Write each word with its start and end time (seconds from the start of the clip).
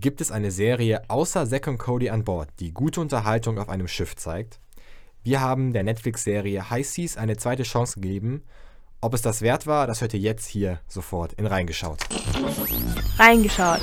Gibt 0.00 0.22
es 0.22 0.32
eine 0.32 0.50
Serie 0.50 1.02
außer 1.08 1.46
Zack 1.46 1.66
und 1.66 1.76
Cody 1.76 2.08
an 2.08 2.24
Bord, 2.24 2.48
die 2.58 2.72
gute 2.72 3.02
Unterhaltung 3.02 3.58
auf 3.58 3.68
einem 3.68 3.86
Schiff 3.86 4.16
zeigt? 4.16 4.58
Wir 5.22 5.42
haben 5.42 5.74
der 5.74 5.82
Netflix-Serie 5.82 6.70
High 6.70 6.88
Seas 6.88 7.18
eine 7.18 7.36
zweite 7.36 7.64
Chance 7.64 8.00
gegeben. 8.00 8.42
Ob 9.02 9.12
es 9.12 9.20
das 9.20 9.42
wert 9.42 9.66
war, 9.66 9.86
das 9.86 10.00
hört 10.00 10.14
ihr 10.14 10.20
jetzt 10.20 10.46
hier 10.46 10.80
sofort 10.88 11.34
in 11.34 11.44
Reingeschaut. 11.44 11.98
Reingeschaut. 13.18 13.82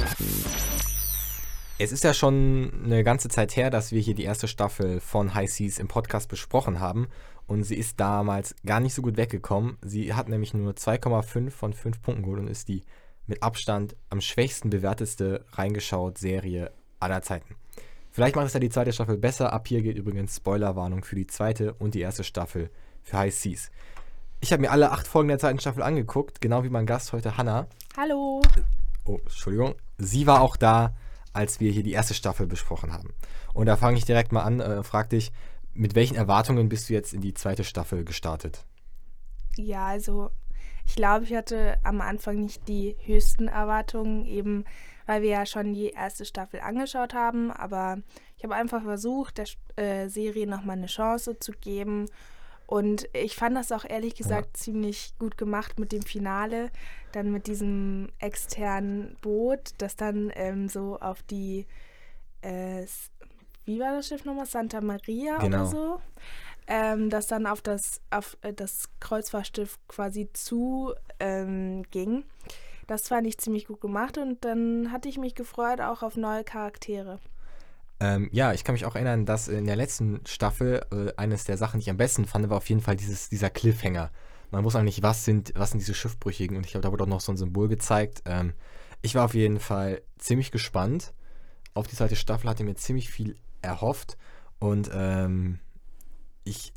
Es 1.78 1.92
ist 1.92 2.04
ja 2.04 2.16
schon 2.16 2.72
eine 2.84 3.04
ganze 3.04 3.30
Zeit 3.30 3.56
her, 3.56 3.70
dass 3.70 3.92
wir 3.92 4.02
hier 4.02 4.16
die 4.16 4.24
erste 4.24 4.48
Staffel 4.48 5.00
von 5.00 5.36
High 5.36 5.52
Seas 5.52 5.78
im 5.78 5.88
Podcast 5.88 6.30
besprochen 6.30 6.80
haben. 6.80 7.10
Und 7.46 7.64
sie 7.64 7.76
ist 7.76 8.00
damals 8.00 8.56
gar 8.66 8.80
nicht 8.80 8.96
so 8.96 9.04
gut 9.04 9.18
weggekommen. 9.18 9.78
Sie 9.84 10.16
hat 10.16 10.30
nämlich 10.30 10.56
nur 10.56 10.74
2,5 10.74 11.52
von 11.52 11.74
5 11.74 12.02
Punkten 12.02 12.24
geholt 12.24 12.40
und 12.40 12.48
ist 12.48 12.70
die 12.70 12.82
mit 13.28 13.44
Abstand 13.44 13.96
am 14.10 14.22
schwächsten 14.22 14.70
bewerteste 14.70 15.46
reingeschaut 15.52 16.18
Serie 16.18 16.72
aller 17.00 17.22
Zeiten. 17.22 17.56
Vielleicht 18.12 18.36
macht 18.36 18.48
es 18.48 18.54
ja 18.54 18.60
die 18.60 18.70
zweite 18.70 18.94
Staffel 18.94 19.18
besser. 19.18 19.54
Ab 19.54 19.68
hier 19.68 19.82
geht 19.82 19.98
übrigens 19.98 20.38
Spoilerwarnung 20.38 21.04
für 21.04 21.16
die 21.16 21.28
zweite 21.28 21.74
und 21.74 21.94
die 21.94 22.02
erste 22.02 22.24
Staffel 22.24 22.72
für 23.04 23.18
High 23.18 23.36
Seas. 23.36 23.70
Ich 24.40 24.52
habe 24.52 24.62
mir 24.62 24.72
alle 24.72 24.92
acht 24.92 25.08
Folgen 25.08 25.30
der 25.30 25.40
zweiten 25.40 25.60
Staffel 25.60 25.84
angeguckt, 25.84 26.42
genau 26.42 26.64
wie 26.64 26.70
mein 26.70 26.86
Gast 26.86 27.14
heute, 27.14 27.38
Hannah. 27.38 27.68
Hallo. 27.96 28.42
Oh, 29.06 29.20
Entschuldigung. 29.24 29.76
Sie 29.98 30.26
war 30.26 30.42
auch 30.42 30.58
da 30.58 30.96
als 31.38 31.60
wir 31.60 31.72
hier 31.72 31.84
die 31.84 31.92
erste 31.92 32.16
Staffel 32.16 32.48
besprochen 32.48 32.92
haben. 32.92 33.14
Und 33.54 33.68
da 33.68 33.78
fange 33.78 33.98
ich 33.98 34.06
direkt 34.06 34.32
mal 34.32 34.42
an, 34.42 34.60
äh, 34.60 34.84
frag 34.84 35.10
dich, 35.12 35.32
mit 35.74 35.94
welchen 35.94 36.16
Erwartungen 36.16 36.68
bist 36.68 36.90
du 36.90 36.94
jetzt 36.94 37.14
in 37.14 37.22
die 37.22 37.36
zweite 37.36 37.64
Staffel 37.64 38.04
gestartet? 38.04 38.66
Ja, 39.56 39.86
also 39.86 40.32
ich 40.88 40.96
glaube, 40.96 41.26
ich 41.26 41.36
hatte 41.36 41.78
am 41.84 42.02
Anfang 42.02 42.42
nicht 42.42 42.68
die 42.68 42.96
höchsten 43.06 43.48
Erwartungen, 43.48 44.26
eben 44.26 44.66
weil 45.06 45.22
wir 45.22 45.30
ja 45.30 45.46
schon 45.46 45.74
die 45.74 45.90
erste 45.90 46.26
Staffel 46.26 46.60
angeschaut 46.60 47.14
haben. 47.14 47.52
Aber 47.52 48.00
ich 48.38 48.44
habe 48.44 48.56
einfach 48.56 48.84
versucht, 48.84 49.38
der 49.38 49.48
äh, 49.76 50.10
Serie 50.10 50.48
nochmal 50.48 50.78
eine 50.78 50.88
Chance 50.88 51.40
zu 51.40 51.52
geben 51.52 52.08
und 52.68 53.08
ich 53.14 53.36
fand 53.36 53.56
das 53.56 53.72
auch 53.72 53.86
ehrlich 53.86 54.16
gesagt 54.16 54.48
ja. 54.48 54.54
ziemlich 54.54 55.14
gut 55.18 55.38
gemacht 55.38 55.80
mit 55.80 55.94
dem 55.94 56.02
Finale, 56.02 56.70
dann 57.14 57.32
mit 57.32 57.48
diesem 57.48 58.10
externen 58.20 59.16
Boot, 59.22 59.72
das 59.78 59.96
dann 59.96 60.32
ähm, 60.36 60.68
so 60.68 61.00
auf 61.00 61.24
die, 61.24 61.66
äh, 62.42 62.86
wie 63.64 63.80
war 63.80 63.94
das 63.94 64.10
Schiff 64.10 64.26
nochmal, 64.26 64.46
Santa 64.46 64.82
Maria 64.82 65.38
genau. 65.38 65.48
oder 65.48 65.66
so, 65.66 66.02
ähm, 66.68 67.10
das 67.10 67.28
dann 67.28 67.48
auf 67.48 67.62
das, 67.62 68.02
auf 68.10 68.38
äh, 68.42 68.54
das 68.54 68.90
Kreuzfahrtschiff 69.00 69.80
quasi 69.88 70.30
zu 70.34 70.94
ähm, 71.20 71.84
ging. 71.92 72.26
Das 72.88 73.08
fand 73.08 73.28
ich 73.28 73.38
ziemlich 73.38 73.68
gut 73.68 73.82
gemacht 73.82 74.18
und 74.18 74.46
dann 74.46 74.92
hatte 74.92 75.10
ich 75.10 75.18
mich 75.18 75.36
gefreut 75.36 75.82
auch 75.82 76.04
auf 76.04 76.16
neue 76.16 76.44
Charaktere. 76.44 77.20
Ähm, 78.00 78.30
ja, 78.32 78.54
ich 78.54 78.64
kann 78.64 78.74
mich 78.74 78.86
auch 78.86 78.96
erinnern, 78.96 79.26
dass 79.26 79.48
in 79.48 79.66
der 79.66 79.76
letzten 79.76 80.22
Staffel 80.26 80.86
äh, 80.92 81.12
eines 81.18 81.46
der 81.46 81.58
Sachen, 81.58 81.80
die 81.80 81.86
ich 81.86 81.90
am 81.90 81.98
besten 81.98 82.26
fand, 82.26 82.50
war 82.50 82.58
auf 82.58 82.70
jeden 82.70 82.82
Fall 82.82 82.96
dieses, 82.96 83.30
dieser 83.30 83.50
Cliffhanger. 83.50 84.12
Man 84.52 84.64
wusste 84.64 84.80
eigentlich, 84.80 85.04
was 85.04 85.26
sind, 85.26 85.52
was 85.56 85.72
sind 85.72 85.80
diese 85.80 85.94
Schiffbrüchigen 85.94 86.56
und 86.56 86.66
ich 86.66 86.72
glaube, 86.72 86.84
da 86.84 86.92
wurde 86.92 87.04
auch 87.04 87.08
noch 87.08 87.22
so 87.22 87.32
ein 87.32 87.38
Symbol 87.38 87.68
gezeigt. 87.68 88.22
Ähm, 88.26 88.54
ich 89.02 89.16
war 89.16 89.26
auf 89.26 89.34
jeden 89.34 89.60
Fall 89.60 90.02
ziemlich 90.18 90.52
gespannt 90.52 91.14
auf 91.74 91.88
die 91.88 91.96
zweite 91.96 92.16
Staffel, 92.16 92.50
hatte 92.50 92.64
mir 92.64 92.76
ziemlich 92.76 93.10
viel 93.10 93.36
erhofft 93.62 94.18
und 94.60 94.90
ähm, 94.94 95.60
ich, 96.48 96.74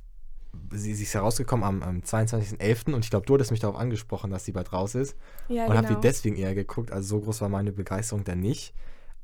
sie, 0.72 0.94
sie 0.94 1.02
ist 1.02 1.14
herausgekommen 1.14 1.64
am, 1.64 1.82
am 1.82 2.00
22.11. 2.00 2.94
und 2.94 3.04
ich 3.04 3.10
glaube, 3.10 3.26
du 3.26 3.34
hattest 3.34 3.50
mich 3.50 3.60
darauf 3.60 3.76
angesprochen, 3.76 4.30
dass 4.30 4.44
sie 4.44 4.52
bald 4.52 4.72
raus 4.72 4.94
ist 4.94 5.16
ja, 5.48 5.64
und 5.64 5.70
genau. 5.70 5.82
habe 5.82 5.94
die 5.94 6.00
deswegen 6.00 6.36
eher 6.36 6.54
geguckt, 6.54 6.92
also 6.92 7.16
so 7.16 7.20
groß 7.20 7.40
war 7.40 7.48
meine 7.48 7.72
Begeisterung 7.72 8.24
dann 8.24 8.40
nicht, 8.40 8.74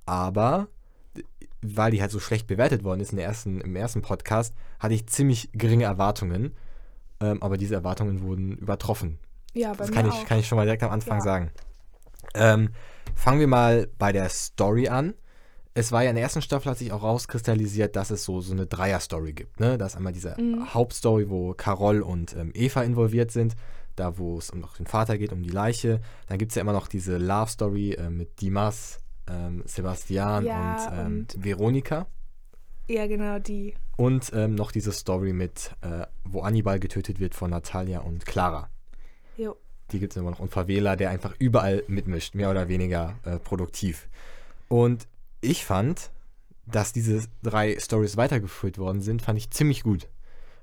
aber 0.05 0.69
weil 1.62 1.91
die 1.91 2.00
halt 2.00 2.11
so 2.11 2.20
schlecht 2.20 2.47
bewertet 2.47 2.84
worden 2.84 3.00
ist 3.00 3.11
in 3.11 3.17
der 3.17 3.27
ersten, 3.27 3.61
im 3.61 3.77
ersten 3.77 4.02
Podcast, 4.02 4.55
hatte 4.78 4.94
ich 4.94 5.06
ziemlich 5.06 5.50
geringe 5.52 5.84
Erwartungen. 5.84 6.55
Ähm, 7.20 7.42
aber 7.42 7.56
diese 7.56 7.74
Erwartungen 7.74 8.23
wurden 8.23 8.56
übertroffen. 8.58 9.18
Ja, 9.55 9.70
bei 9.73 9.86
das 9.86 9.92
kann 9.92 10.06
ich, 10.06 10.27
kann 10.27 10.39
ich 10.39 10.46
schon 10.46 10.56
mal 10.56 10.64
direkt 10.64 10.83
am 10.83 10.90
Anfang 10.90 11.18
ja. 11.18 11.24
sagen. 11.24 11.51
Ähm, 12.35 12.70
fangen 13.14 13.40
wir 13.40 13.46
mal 13.46 13.89
bei 13.98 14.12
der 14.12 14.29
Story 14.29 14.89
an. 14.89 15.14
Es 15.77 15.92
war 15.92 16.03
ja 16.03 16.09
in 16.09 16.17
der 16.17 16.23
ersten 16.23 16.41
Staffel 16.41 16.70
hat 16.70 16.79
sich 16.79 16.91
auch 16.91 17.03
rauskristallisiert, 17.03 17.97
dass 17.97 18.11
es 18.11 18.25
so, 18.25 18.41
so 18.41 18.55
eine 18.55 18.64
Dreier-Story 18.64 19.35
gibt. 19.35 19.61
Ne? 19.61 19.77
Da 19.77 19.85
ist 19.85 19.95
einmal 19.95 20.14
diese 20.14 20.35
mhm. 20.41 20.73
Hauptstory, 20.73 21.29
wo 21.29 21.53
Carol 21.53 22.01
und 22.01 22.35
ähm, 22.35 22.51
Eva 22.55 22.83
involviert 22.83 23.31
sind, 23.31 23.55
da 23.95 24.17
wo 24.17 24.39
es 24.39 24.48
um 24.48 24.65
den 24.79 24.86
Vater 24.86 25.19
geht, 25.19 25.35
um 25.35 25.42
die 25.42 25.51
Leiche. 25.51 26.01
Dann 26.29 26.39
gibt 26.39 26.53
es 26.53 26.57
ja 26.57 26.63
immer 26.63 26.73
noch 26.73 26.89
diese 26.89 27.19
Love-Story 27.19 27.92
äh, 27.92 28.09
mit 28.09 28.41
Dimas, 28.41 29.01
ähm, 29.29 29.65
Sebastian 29.67 30.47
ja, 30.47 30.73
und, 30.73 30.98
ähm, 30.98 31.27
und, 31.35 31.45
Veronika. 31.45 32.07
Ja, 32.89 33.07
genau, 33.07 33.39
die. 33.39 33.75
Und 33.98 34.33
ähm, 34.35 34.55
noch 34.55 34.73
diese 34.73 34.92
Story 34.92 35.35
mit, 35.35 35.73
äh, 35.83 36.07
wo 36.25 36.41
Annibal 36.41 36.81
getötet 36.81 37.20
wird 37.20 37.35
von 37.35 37.51
Natalia 37.51 38.01
und 38.01 38.25
Clara. 38.25 38.70
Jo. 39.36 39.57
Die 39.92 39.98
gibt 39.98 40.15
es 40.15 40.17
immer 40.17 40.31
noch. 40.31 40.41
Und 40.41 40.51
Favela, 40.51 40.97
der 40.97 41.11
einfach 41.11 41.35
überall 41.39 41.83
mitmischt, 41.86 42.35
mehr 42.35 42.51
oder 42.51 42.69
weniger 42.69 43.19
äh, 43.25 43.39
produktiv. 43.39 44.09
Und 44.69 45.07
ich 45.41 45.64
fand, 45.64 46.11
dass 46.67 46.92
diese 46.92 47.23
drei 47.42 47.79
Stories 47.79 48.17
weitergeführt 48.17 48.79
worden 48.79 49.01
sind, 49.01 49.23
fand 49.23 49.39
ich 49.39 49.51
ziemlich 49.51 49.83
gut. 49.83 50.08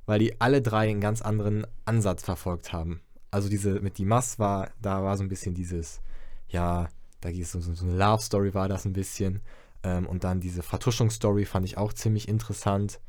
Weil 0.06 0.20
die 0.20 0.42
alle 0.42 0.62
drei 0.62 0.90
einen 0.90 1.00
ganz 1.00 1.22
anderen 1.22 1.66
Ansatz 1.86 2.24
verfolgt 2.24 2.74
haben. 2.74 3.02
Also 3.32 3.50
diese 3.50 3.80
mit 3.80 3.98
Dimas 3.98 4.38
war, 4.38 4.70
da 4.82 5.04
war 5.04 5.18
so 5.18 5.24
ein 5.24 5.30
bisschen 5.30 5.56
dieses, 5.56 6.02
ja, 6.50 6.90
da 7.22 7.32
ging 7.32 7.42
es 7.42 7.52
so, 7.54 7.62
so 7.62 7.86
eine 7.86 7.96
Love-Story 7.96 8.54
war 8.54 8.68
das 8.68 8.86
ein 8.86 8.94
bisschen. 8.94 9.42
Ähm, 9.84 10.06
und 10.08 10.24
dann 10.24 10.42
diese 10.42 10.62
Vertuschungsstory 10.62 11.46
fand 11.46 11.66
ich 11.66 11.78
auch 11.78 11.94
ziemlich 11.94 12.28
interessant. 12.28 13.00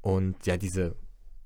Und 0.00 0.46
ja, 0.46 0.56
diese, 0.56 0.94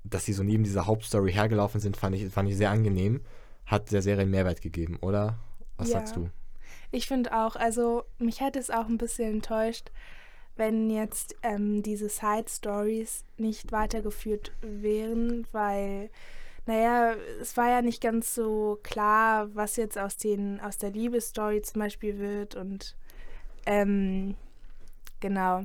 dass 0.03 0.25
sie 0.25 0.33
so 0.33 0.43
neben 0.43 0.63
dieser 0.63 0.85
Hauptstory 0.85 1.33
hergelaufen 1.33 1.81
sind, 1.81 1.97
fand 1.97 2.15
ich, 2.15 2.31
fand 2.31 2.49
ich 2.49 2.57
sehr 2.57 2.69
angenehm. 2.69 3.21
Hat 3.65 3.91
der 3.91 4.01
Serie 4.01 4.23
einen 4.23 4.31
Mehrwert 4.31 4.61
gegeben, 4.61 4.97
oder? 5.01 5.39
Was 5.77 5.89
ja. 5.89 5.93
sagst 5.95 6.15
du? 6.15 6.29
Ich 6.93 7.07
finde 7.07 7.35
auch, 7.35 7.55
also 7.55 8.03
mich 8.19 8.39
hätte 8.39 8.59
es 8.59 8.69
auch 8.69 8.85
ein 8.85 8.99
bisschen 8.99 9.33
enttäuscht, 9.33 9.89
wenn 10.55 10.91
jetzt 10.91 11.35
ähm, 11.41 11.81
diese 11.81 12.07
Side-Stories 12.07 13.25
nicht 13.37 13.71
weitergeführt 13.71 14.51
wären, 14.61 15.47
weil 15.51 16.11
naja, 16.67 17.15
es 17.41 17.57
war 17.57 17.67
ja 17.67 17.81
nicht 17.81 17.99
ganz 17.99 18.35
so 18.35 18.79
klar, 18.83 19.53
was 19.55 19.75
jetzt 19.75 19.97
aus, 19.97 20.17
den, 20.17 20.61
aus 20.61 20.77
der 20.77 20.91
Liebesstory 20.91 21.63
zum 21.63 21.81
Beispiel 21.81 22.19
wird 22.19 22.53
und 22.53 22.95
ähm, 23.65 24.35
genau. 25.19 25.63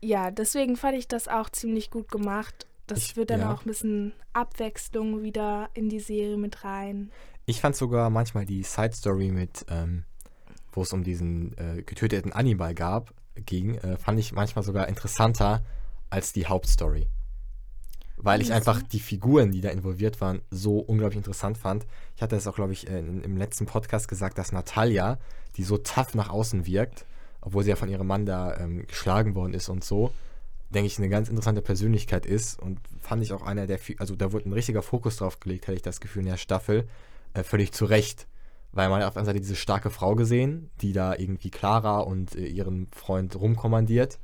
Ja, 0.00 0.32
deswegen 0.32 0.76
fand 0.76 0.98
ich 0.98 1.06
das 1.06 1.28
auch 1.28 1.50
ziemlich 1.50 1.92
gut 1.92 2.10
gemacht. 2.10 2.66
Das 2.88 2.98
ich, 2.98 3.16
wird 3.16 3.30
dann 3.30 3.42
ja. 3.42 3.54
auch 3.54 3.64
ein 3.64 3.68
bisschen 3.68 4.12
Abwechslung 4.32 5.22
wieder 5.22 5.70
in 5.74 5.88
die 5.88 6.00
Serie 6.00 6.36
mit 6.36 6.64
rein. 6.64 7.12
Ich 7.48 7.62
fand 7.62 7.74
sogar 7.74 8.10
manchmal 8.10 8.44
die 8.44 8.62
Side 8.62 8.92
Story 8.92 9.30
mit, 9.30 9.64
ähm, 9.70 10.04
wo 10.70 10.82
es 10.82 10.92
um 10.92 11.02
diesen 11.02 11.56
äh, 11.56 11.82
getöteten 11.82 12.30
Annibal 12.30 12.74
gab, 12.74 13.14
ging, 13.36 13.76
äh, 13.76 13.96
fand 13.96 14.18
ich 14.18 14.32
manchmal 14.32 14.62
sogar 14.62 14.86
interessanter 14.86 15.64
als 16.10 16.34
die 16.34 16.44
Hauptstory. 16.44 17.06
Weil 18.18 18.42
ich 18.42 18.52
einfach 18.52 18.82
die 18.82 19.00
Figuren, 19.00 19.50
die 19.50 19.62
da 19.62 19.70
involviert 19.70 20.20
waren, 20.20 20.42
so 20.50 20.78
unglaublich 20.78 21.16
interessant 21.16 21.56
fand. 21.56 21.86
Ich 22.16 22.20
hatte 22.20 22.36
es 22.36 22.46
auch, 22.46 22.54
glaube 22.54 22.74
ich, 22.74 22.86
in, 22.86 23.22
im 23.22 23.38
letzten 23.38 23.64
Podcast 23.64 24.08
gesagt, 24.08 24.36
dass 24.36 24.52
Natalia, 24.52 25.18
die 25.56 25.64
so 25.64 25.78
tough 25.78 26.14
nach 26.14 26.28
außen 26.28 26.66
wirkt, 26.66 27.06
obwohl 27.40 27.64
sie 27.64 27.70
ja 27.70 27.76
von 27.76 27.88
ihrem 27.88 28.08
Mann 28.08 28.26
da 28.26 28.58
ähm, 28.58 28.86
geschlagen 28.86 29.34
worden 29.34 29.54
ist 29.54 29.70
und 29.70 29.84
so, 29.84 30.12
denke 30.68 30.88
ich, 30.88 30.98
eine 30.98 31.08
ganz 31.08 31.30
interessante 31.30 31.62
Persönlichkeit 31.62 32.26
ist 32.26 32.60
und 32.60 32.78
fand 33.00 33.22
ich 33.22 33.32
auch 33.32 33.40
einer 33.40 33.66
der, 33.66 33.78
also 33.96 34.16
da 34.16 34.32
wurde 34.32 34.50
ein 34.50 34.52
richtiger 34.52 34.82
Fokus 34.82 35.16
drauf 35.16 35.40
gelegt, 35.40 35.66
hatte 35.66 35.76
ich 35.76 35.82
das 35.82 36.00
Gefühl 36.00 36.24
in 36.24 36.28
der 36.28 36.36
Staffel, 36.36 36.86
äh, 37.34 37.42
völlig 37.42 37.72
zu 37.72 37.84
Recht. 37.84 38.26
Weil 38.72 38.90
man 38.90 39.02
auf 39.02 39.16
einer 39.16 39.26
Seite 39.26 39.40
diese 39.40 39.56
starke 39.56 39.90
Frau 39.90 40.14
gesehen, 40.14 40.70
die 40.82 40.92
da 40.92 41.14
irgendwie 41.14 41.50
Clara 41.50 42.00
und 42.00 42.36
äh, 42.36 42.46
ihren 42.46 42.88
Freund 42.92 43.34
rumkommandiert. 43.34 44.18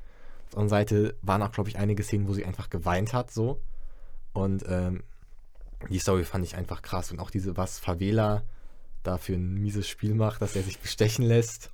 Auf 0.44 0.50
der 0.50 0.58
anderen 0.58 0.68
Seite 0.68 1.16
waren 1.22 1.42
auch, 1.42 1.52
glaube 1.52 1.70
ich, 1.70 1.78
einige 1.78 2.02
Szenen, 2.02 2.28
wo 2.28 2.34
sie 2.34 2.44
einfach 2.44 2.70
geweint 2.70 3.12
hat, 3.12 3.30
so. 3.30 3.60
Und 4.32 4.64
ähm, 4.68 5.02
die 5.88 5.98
Story 5.98 6.24
fand 6.24 6.44
ich 6.44 6.56
einfach 6.56 6.82
krass. 6.82 7.10
Und 7.10 7.20
auch 7.20 7.30
diese, 7.30 7.56
was 7.56 7.78
Favela 7.78 8.42
da 9.02 9.18
für 9.18 9.34
ein 9.34 9.54
mieses 9.54 9.88
Spiel 9.88 10.14
macht, 10.14 10.42
dass 10.42 10.56
er 10.56 10.62
sich 10.62 10.78
bestechen 10.78 11.24
lässt. 11.24 11.70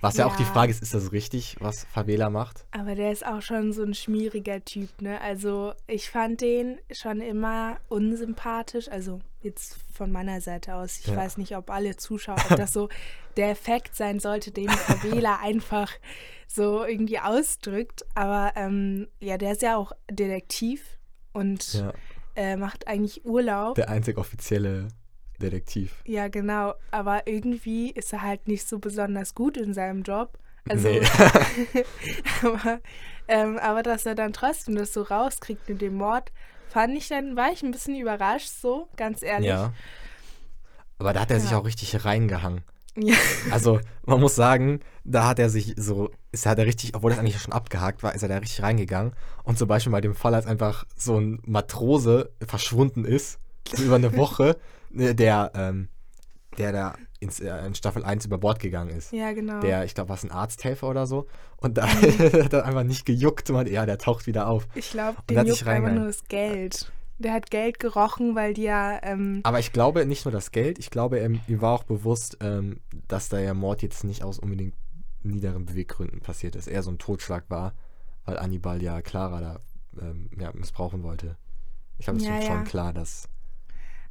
Was 0.00 0.16
ja. 0.16 0.26
ja, 0.26 0.32
auch 0.32 0.36
die 0.36 0.44
Frage 0.44 0.70
ist, 0.70 0.82
ist 0.82 0.94
das 0.94 1.12
richtig, 1.12 1.56
was 1.60 1.84
Favela 1.84 2.28
macht? 2.28 2.66
Aber 2.70 2.94
der 2.94 3.12
ist 3.12 3.24
auch 3.24 3.40
schon 3.40 3.72
so 3.72 3.82
ein 3.82 3.94
schmieriger 3.94 4.62
Typ, 4.64 5.00
ne? 5.00 5.20
Also 5.20 5.72
ich 5.86 6.10
fand 6.10 6.42
den 6.42 6.78
schon 6.90 7.20
immer 7.20 7.78
unsympathisch, 7.88 8.88
also 8.88 9.20
jetzt 9.46 9.78
von 9.92 10.12
meiner 10.12 10.40
Seite 10.40 10.74
aus. 10.74 11.00
Ich 11.00 11.06
ja. 11.06 11.16
weiß 11.16 11.38
nicht, 11.38 11.56
ob 11.56 11.70
alle 11.70 11.96
Zuschauer, 11.96 12.36
ob 12.50 12.56
das 12.56 12.72
so 12.72 12.88
der 13.36 13.50
Effekt 13.50 13.96
sein 13.96 14.20
sollte, 14.20 14.50
den 14.50 14.68
Favela 14.68 15.38
einfach 15.42 15.90
so 16.46 16.84
irgendwie 16.84 17.18
ausdrückt. 17.18 18.04
Aber 18.14 18.52
ähm, 18.56 19.08
ja, 19.20 19.38
der 19.38 19.52
ist 19.52 19.62
ja 19.62 19.76
auch 19.76 19.92
Detektiv 20.10 20.98
und 21.32 21.74
ja. 21.74 21.92
äh, 22.34 22.56
macht 22.56 22.86
eigentlich 22.88 23.24
Urlaub. 23.24 23.76
Der 23.76 23.88
einzig 23.88 24.18
offizielle 24.18 24.88
Detektiv. 25.40 26.02
Ja, 26.06 26.28
genau. 26.28 26.74
Aber 26.90 27.26
irgendwie 27.26 27.90
ist 27.90 28.12
er 28.12 28.22
halt 28.22 28.48
nicht 28.48 28.66
so 28.66 28.78
besonders 28.78 29.34
gut 29.34 29.56
in 29.56 29.74
seinem 29.74 30.02
Job. 30.02 30.38
Also, 30.68 30.88
Nee. 30.88 31.00
aber, 32.42 32.80
ähm, 33.28 33.58
aber 33.58 33.82
dass 33.82 34.06
er 34.06 34.14
dann 34.14 34.32
trotzdem 34.32 34.74
das 34.74 34.92
so 34.92 35.02
rauskriegt 35.02 35.68
mit 35.68 35.80
dem 35.80 35.94
Mord, 35.94 36.32
fand 36.76 36.94
ich 36.94 37.08
dann, 37.08 37.36
war 37.36 37.50
ich 37.52 37.62
ein 37.62 37.70
bisschen 37.70 37.96
überrascht, 37.98 38.50
so, 38.60 38.88
ganz 38.96 39.22
ehrlich. 39.22 39.48
Ja. 39.48 39.72
Aber 40.98 41.14
da 41.14 41.20
hat 41.20 41.30
er 41.30 41.40
sich 41.40 41.52
Ja. 41.52 41.58
auch 41.58 41.64
richtig 41.64 42.04
reingehangen. 42.04 42.60
Ja. 42.96 43.14
Also, 43.50 43.80
man 44.04 44.20
muss 44.20 44.34
sagen, 44.36 44.80
da 45.02 45.26
hat 45.26 45.38
er 45.38 45.48
sich 45.48 45.72
so, 45.78 46.10
ist 46.32 46.44
hat 46.44 46.58
er 46.58 46.66
richtig, 46.66 46.94
obwohl 46.94 47.10
das 47.10 47.18
eigentlich 47.18 47.40
schon 47.40 47.54
abgehakt 47.54 48.02
war, 48.02 48.14
ist 48.14 48.22
er 48.22 48.28
da 48.28 48.36
richtig 48.36 48.62
reingegangen. 48.62 49.12
Und 49.42 49.56
zum 49.56 49.68
Beispiel 49.68 49.90
bei 49.92 50.02
dem 50.02 50.14
Fall, 50.14 50.34
als 50.34 50.46
einfach 50.46 50.84
so 50.96 51.18
ein 51.18 51.40
Matrose 51.46 52.30
verschwunden 52.46 53.06
ist, 53.06 53.38
so 53.74 53.82
über 53.82 53.94
eine 53.94 54.14
Woche, 54.18 54.58
ne, 54.90 55.14
der, 55.14 55.52
ähm, 55.54 55.88
der 56.58 56.72
da 56.72 56.94
ins, 57.20 57.40
äh, 57.40 57.66
in 57.66 57.74
Staffel 57.74 58.04
1 58.04 58.26
über 58.26 58.38
Bord 58.38 58.58
gegangen 58.58 58.90
ist. 58.90 59.12
Ja, 59.12 59.32
genau. 59.32 59.60
Der, 59.60 59.84
ich 59.84 59.94
glaube, 59.94 60.10
war 60.10 60.16
es 60.16 60.24
ein 60.24 60.30
Arzthelfer 60.30 60.88
oder 60.88 61.06
so. 61.06 61.26
Und 61.56 61.78
da 61.78 61.88
hat 61.88 62.52
er 62.52 62.64
einfach 62.64 62.84
nicht 62.84 63.06
gejuckt. 63.06 63.48
Man, 63.50 63.66
ja, 63.66 63.86
der 63.86 63.98
taucht 63.98 64.26
wieder 64.26 64.48
auf. 64.48 64.68
ich 64.74 64.90
glaube, 64.90 65.16
sich 65.28 65.60
juckt 65.60 65.66
einfach 65.66 65.92
nur 65.92 66.06
das 66.06 66.24
Geld. 66.24 66.92
Der 67.18 67.32
hat 67.32 67.50
Geld 67.50 67.78
gerochen, 67.80 68.34
weil 68.34 68.52
die 68.52 68.64
ja, 68.64 68.98
ähm, 69.02 69.40
Aber 69.42 69.58
ich 69.58 69.72
glaube 69.72 70.04
nicht 70.04 70.26
nur 70.26 70.32
das 70.32 70.50
Geld, 70.50 70.78
ich 70.78 70.90
glaube, 70.90 71.18
ihm, 71.20 71.40
ihm 71.48 71.62
war 71.62 71.72
auch 71.72 71.84
bewusst, 71.84 72.36
ähm, 72.42 72.80
dass 73.08 73.30
da 73.30 73.38
ja 73.38 73.54
Mord 73.54 73.80
jetzt 73.80 74.04
nicht 74.04 74.22
aus 74.22 74.38
unbedingt 74.38 74.74
niederen 75.22 75.64
Beweggründen 75.64 76.20
passiert 76.20 76.56
ist. 76.56 76.66
Eher 76.66 76.82
so 76.82 76.90
ein 76.90 76.98
Totschlag 76.98 77.44
war, 77.48 77.72
weil 78.26 78.38
Annibal 78.38 78.82
ja 78.82 79.00
Clara 79.00 79.40
da 79.40 79.60
ähm, 80.00 80.28
ja, 80.38 80.52
missbrauchen 80.52 81.02
wollte. 81.02 81.36
Ich 81.98 82.04
glaube, 82.04 82.18
es 82.18 82.24
ist 82.24 82.28
Ja, 82.28 82.36
ihm 82.36 82.42
ja. 82.42 82.48
schon 82.48 82.64
klar, 82.64 82.92
dass. 82.92 83.28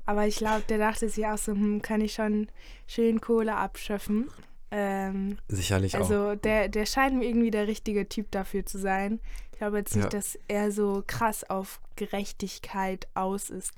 Aber 0.06 0.28
ich 0.28 0.38
glaube, 0.38 0.64
der 0.70 0.78
dachte 0.78 1.10
sich 1.10 1.26
auch 1.26 1.38
so, 1.38 1.52
hm, 1.54 1.82
kann 1.82 2.02
ich 2.02 2.14
schon 2.14 2.48
schön 2.88 3.22
Kohle 3.22 3.56
abschöpfen. 3.56 4.30
Ähm, 4.72 5.38
Sicherlich 5.48 5.96
auch. 5.96 6.02
Also 6.02 6.36
der, 6.36 6.70
der 6.70 6.86
scheint 6.86 7.16
mir 7.18 7.26
irgendwie 7.26 7.52
der 7.52 7.68
richtige 7.68 8.10
Typ 8.10 8.32
dafür 8.32 8.66
zu 8.66 8.78
sein. 8.80 9.20
Ich 9.52 9.60
glaube 9.60 9.78
jetzt 9.78 9.96
nicht, 9.96 10.04
Ja. 10.06 10.10
dass 10.10 10.38
er 10.48 10.72
so 10.72 11.04
krass 11.08 11.50
auf 11.50 11.80
Gerechtigkeit 11.96 13.08
aus 13.14 13.50
ist. 13.50 13.74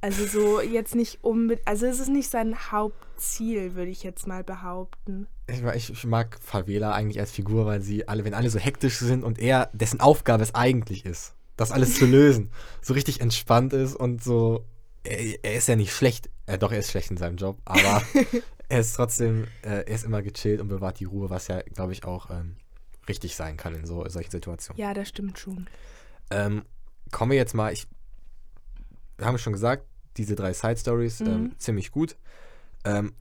Also 0.00 0.26
so 0.26 0.60
jetzt 0.60 0.94
nicht 0.96 1.22
unbedingt, 1.22 1.66
also 1.66 1.86
es 1.86 2.00
ist 2.00 2.08
nicht 2.08 2.28
sein 2.28 2.56
Hauptziel, 2.72 3.74
würde 3.74 3.90
ich 3.90 4.02
jetzt 4.02 4.26
mal 4.26 4.42
behaupten. 4.42 5.28
Ich, 5.48 5.90
ich 5.90 6.04
mag 6.04 6.38
Favela 6.42 6.92
eigentlich 6.92 7.20
als 7.20 7.30
Figur, 7.30 7.66
weil 7.66 7.80
sie 7.82 8.08
alle, 8.08 8.24
wenn 8.24 8.34
alle 8.34 8.50
so 8.50 8.58
hektisch 8.58 8.98
sind 8.98 9.22
und 9.22 9.38
er, 9.38 9.70
dessen 9.72 10.00
Aufgabe 10.00 10.42
es 10.42 10.54
eigentlich 10.56 11.04
ist, 11.06 11.34
das 11.56 11.70
alles 11.70 11.94
zu 11.96 12.06
lösen, 12.06 12.50
so 12.80 12.94
richtig 12.94 13.20
entspannt 13.20 13.72
ist 13.72 13.94
und 13.94 14.22
so. 14.22 14.64
Er, 15.04 15.44
er 15.44 15.54
ist 15.54 15.68
ja 15.68 15.76
nicht 15.76 15.92
schlecht, 15.92 16.30
äh, 16.46 16.58
doch, 16.58 16.72
er 16.72 16.78
ist 16.78 16.90
schlecht 16.90 17.10
in 17.10 17.16
seinem 17.16 17.36
Job, 17.36 17.58
aber 17.64 18.02
er 18.68 18.80
ist 18.80 18.94
trotzdem, 18.94 19.44
äh, 19.62 19.68
er 19.68 19.88
ist 19.88 20.04
immer 20.04 20.22
gechillt 20.22 20.60
und 20.60 20.68
bewahrt 20.68 21.00
die 21.00 21.04
Ruhe, 21.04 21.30
was 21.30 21.48
ja, 21.48 21.60
glaube 21.62 21.92
ich, 21.92 22.04
auch 22.04 22.30
ähm, 22.30 22.56
richtig 23.08 23.34
sein 23.36 23.56
kann 23.56 23.74
in 23.74 23.86
so 23.86 24.08
solchen 24.08 24.30
Situationen. 24.30 24.80
Ja, 24.80 24.94
das 24.94 25.08
stimmt 25.08 25.38
schon. 25.38 25.66
Ähm, 26.30 26.64
kommen 27.10 27.30
wir 27.32 27.38
jetzt 27.38 27.54
mal, 27.54 27.72
ich, 27.72 27.86
wir 29.18 29.26
haben 29.26 29.38
schon 29.38 29.52
gesagt, 29.52 29.84
diese 30.16 30.34
drei 30.34 30.52
Side 30.52 30.76
Stories 30.76 31.20
ähm, 31.20 31.42
Mhm. 31.44 31.58
ziemlich 31.58 31.90
gut. 31.90 32.16
Ähm, 32.84 33.14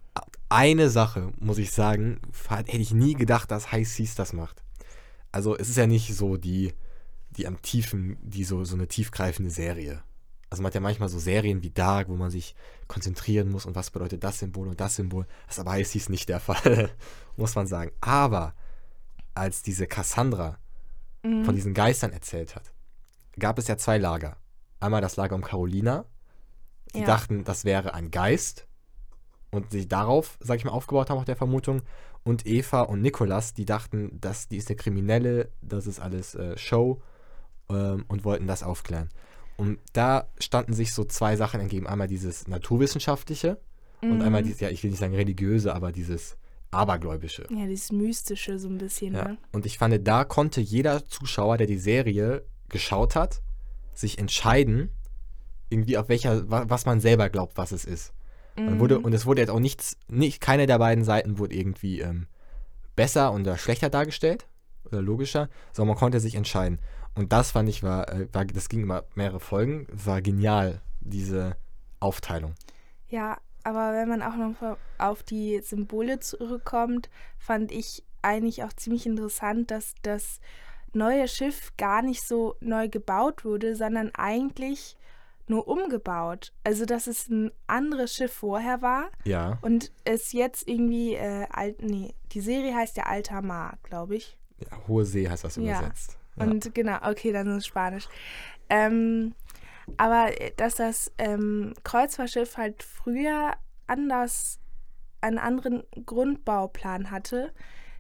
eine 0.50 0.90
Sache, 0.90 1.32
muss 1.40 1.58
ich 1.58 1.72
sagen, 1.72 2.20
hätte 2.50 2.78
ich 2.78 2.94
nie 2.94 3.14
gedacht, 3.14 3.52
dass 3.52 3.72
High 3.72 3.88
Seas 3.88 4.16
das 4.16 4.34
macht. 4.34 4.62
Also 5.32 5.58
es 5.58 5.70
ist 5.70 5.78
ja 5.78 5.88
nicht 5.88 6.14
so 6.14 6.36
die, 6.36 6.74
die 7.30 7.48
am 7.48 7.62
tiefen, 7.62 8.18
die 8.22 8.44
so, 8.44 8.66
so 8.66 8.76
eine 8.76 8.88
tiefgreifende 8.88 9.50
Serie. 9.50 10.04
Also 10.52 10.62
man 10.62 10.68
hat 10.70 10.76
ja 10.76 10.82
manchmal 10.82 11.10
so 11.10 11.18
Serien 11.18 11.64
wie 11.64 11.72
Dark, 11.72 12.08
wo 12.10 12.16
man 12.16 12.30
sich 12.30 12.56
konzentrieren 12.88 13.50
muss 13.50 13.66
und 13.66 13.76
was 13.76 13.90
bedeutet 13.90 14.24
das 14.24 14.38
Symbol 14.40 14.68
und 14.68 14.80
das 14.80 14.98
Symbol. 14.98 15.26
Das 15.48 15.56
ist 15.56 15.60
aber 15.62 15.72
High 15.72 15.88
Seas 15.88 16.10
nicht 16.10 16.30
der 16.30 16.40
Fall, 16.40 16.92
muss 17.38 17.56
man 17.56 17.66
sagen. 17.68 17.92
Aber 18.02 18.54
als 19.34 19.64
diese 19.64 19.88
Cassandra 19.88 20.58
Mhm. 21.24 21.46
von 21.46 21.56
diesen 21.56 21.74
Geistern 21.76 22.12
erzählt 22.14 22.56
hat, 22.56 22.74
gab 23.38 23.60
es 23.60 23.68
ja 23.68 23.78
zwei 23.78 23.98
Lager. 24.00 24.38
Einmal 24.80 25.02
das 25.02 25.16
Lager 25.18 25.36
um 25.36 25.44
Carolina. 25.44 26.06
Die 26.96 27.00
Ja. 27.02 27.06
dachten, 27.06 27.44
das 27.44 27.64
wäre 27.64 27.94
ein 27.94 28.10
Geist 28.12 28.66
und 29.52 29.70
sich 29.72 29.88
darauf, 29.88 30.38
sag 30.42 30.58
ich 30.58 30.66
mal, 30.66 30.72
aufgebaut 30.72 31.10
haben 31.12 31.20
auf 31.20 31.26
der 31.26 31.36
Vermutung. 31.36 31.84
Und 32.24 32.46
Eva 32.48 32.82
und 32.82 33.02
Nikolas, 33.02 33.54
die 33.54 33.66
dachten, 33.66 34.20
dass 34.20 34.48
die 34.48 34.58
ist 34.58 34.70
eine 34.70 34.76
Kriminelle, 34.78 35.52
das 35.62 35.86
ist 35.88 36.00
alles 36.00 36.34
äh, 36.36 36.58
Show 36.58 37.02
ähm, 37.70 38.04
und 38.08 38.26
wollten 38.26 38.48
das 38.48 38.64
aufklären. 38.64 39.10
Und 39.62 39.78
da 39.94 40.28
standen 40.40 40.74
sich 40.74 40.92
so 40.92 41.04
zwei 41.04 41.36
Sachen 41.36 41.60
entgegen. 41.62 41.86
Einmal 41.86 42.08
dieses 42.08 42.48
naturwissenschaftliche 42.48 43.60
und 44.02 44.16
Mhm. 44.16 44.22
einmal 44.24 44.42
dieses, 44.42 44.60
ja, 44.60 44.70
ich 44.70 44.82
will 44.82 44.90
nicht 44.90 45.00
sagen 45.00 45.14
religiöse, 45.14 45.76
aber 45.76 45.92
dieses 45.92 46.36
abergläubische. 46.72 47.46
Ja, 47.52 47.68
dieses 47.68 47.92
Mystische 47.92 48.58
so 48.58 48.68
ein 48.70 48.80
bisschen, 48.80 49.14
Ja. 49.14 49.24
ne? 49.28 49.38
Und 49.52 49.68
ich 49.68 49.78
fand, 49.78 50.08
da 50.08 50.24
konnte 50.24 50.62
jeder 50.62 51.06
Zuschauer, 51.06 51.58
der 51.58 51.68
die 51.68 51.78
Serie 51.78 52.44
geschaut 52.70 53.14
hat, 53.16 53.42
sich 53.94 54.18
entscheiden, 54.18 54.90
irgendwie 55.70 55.98
auf 55.98 56.10
welcher, 56.10 56.50
wa- 56.50 56.66
was 56.68 56.86
man 56.88 57.00
selber 57.00 57.30
glaubt, 57.30 57.56
was 57.58 57.72
es 57.72 57.86
ist. 57.86 58.14
Man 58.58 58.80
wurde, 58.80 58.98
Mhm. 59.00 59.06
und 59.06 59.14
es 59.14 59.26
wurde 59.28 59.42
jetzt 59.42 59.52
auch 59.52 59.60
nichts, 59.60 59.96
nicht, 60.08 60.42
keine 60.42 60.66
der 60.66 60.80
beiden 60.80 61.04
Seiten 61.04 61.38
wurde 61.38 61.56
irgendwie 61.56 62.02
ähm, 62.02 62.26
besser 62.96 63.32
oder 63.34 63.58
schlechter 63.58 63.90
dargestellt 63.92 64.48
oder 64.86 65.02
logischer, 65.04 65.50
sondern 65.72 65.90
man 65.94 66.00
konnte 66.00 66.20
sich 66.20 66.34
entscheiden. 66.36 66.80
Und 67.16 67.34
das 67.34 67.52
fand 67.52 67.70
ich 67.70 67.84
war, 67.84 68.10
äh, 68.10 68.28
war 68.32 68.46
das 68.46 68.70
ging 68.70 68.84
über 68.84 69.06
mehrere 69.16 69.40
Folgen, 69.40 69.88
war 69.92 70.22
genial, 70.22 70.82
diese 71.02 71.58
Aufteilung. 72.00 72.56
Ja, 73.10 73.38
aber 73.64 73.94
wenn 73.94 74.10
man 74.10 74.22
auch 74.22 74.36
noch 74.36 74.78
auf 74.98 75.24
die 75.24 75.60
Symbole 75.62 76.20
zurückkommt, 76.20 77.10
fand 77.38 77.72
ich 77.72 78.04
eigentlich 78.22 78.64
auch 78.64 78.74
ziemlich 78.74 79.06
interessant, 79.06 79.72
dass 79.72 79.94
das 80.02 80.40
neue 80.94 81.28
Schiff 81.28 81.74
gar 81.78 82.02
nicht 82.02 82.26
so 82.26 82.56
neu 82.60 82.90
gebaut 82.90 83.46
wurde, 83.46 83.76
sondern 83.76 84.12
eigentlich 84.16 84.98
nur 85.48 85.68
umgebaut. 85.68 86.54
Also, 86.64 86.86
dass 86.86 87.08
es 87.08 87.28
ein 87.30 87.52
anderes 87.68 88.14
Schiff 88.14 88.32
vorher 88.32 88.82
war 88.82 89.10
Ja, 89.26 89.58
und 89.62 89.92
es 90.06 90.32
jetzt 90.32 90.68
irgendwie, 90.68 91.16
äh, 91.16 91.46
alt, 91.50 91.82
nee, 91.82 92.14
die 92.32 92.42
Serie 92.42 92.74
heißt 92.76 92.98
ja 92.98 93.04
Alta 93.04 93.42
Mar, 93.42 93.78
glaube 93.84 94.16
ich. 94.16 94.38
ja, 94.60 94.88
Hohe 94.88 95.06
See 95.06 95.30
heißt 95.30 95.44
das 95.44 95.58
übersetzt. 95.58 96.14
Ja. 96.14 96.21
Und 96.36 96.74
genau, 96.74 96.98
okay, 97.04 97.32
dann 97.32 97.48
ist 97.48 97.58
es 97.58 97.68
Spanisch. 97.68 98.08
Ähm, 98.70 99.36
aber 99.98 100.40
äh, 100.40 100.52
dass 100.56 100.76
das 100.76 101.12
ähm, 101.18 101.74
Kreuzfahrtschiff 101.84 102.58
halt 102.58 102.84
früher 102.84 103.54
anders, 103.88 104.60
einen 105.20 105.38
anderen 105.38 105.84
Grundbauplan 106.06 107.12
hatte, 107.12 107.52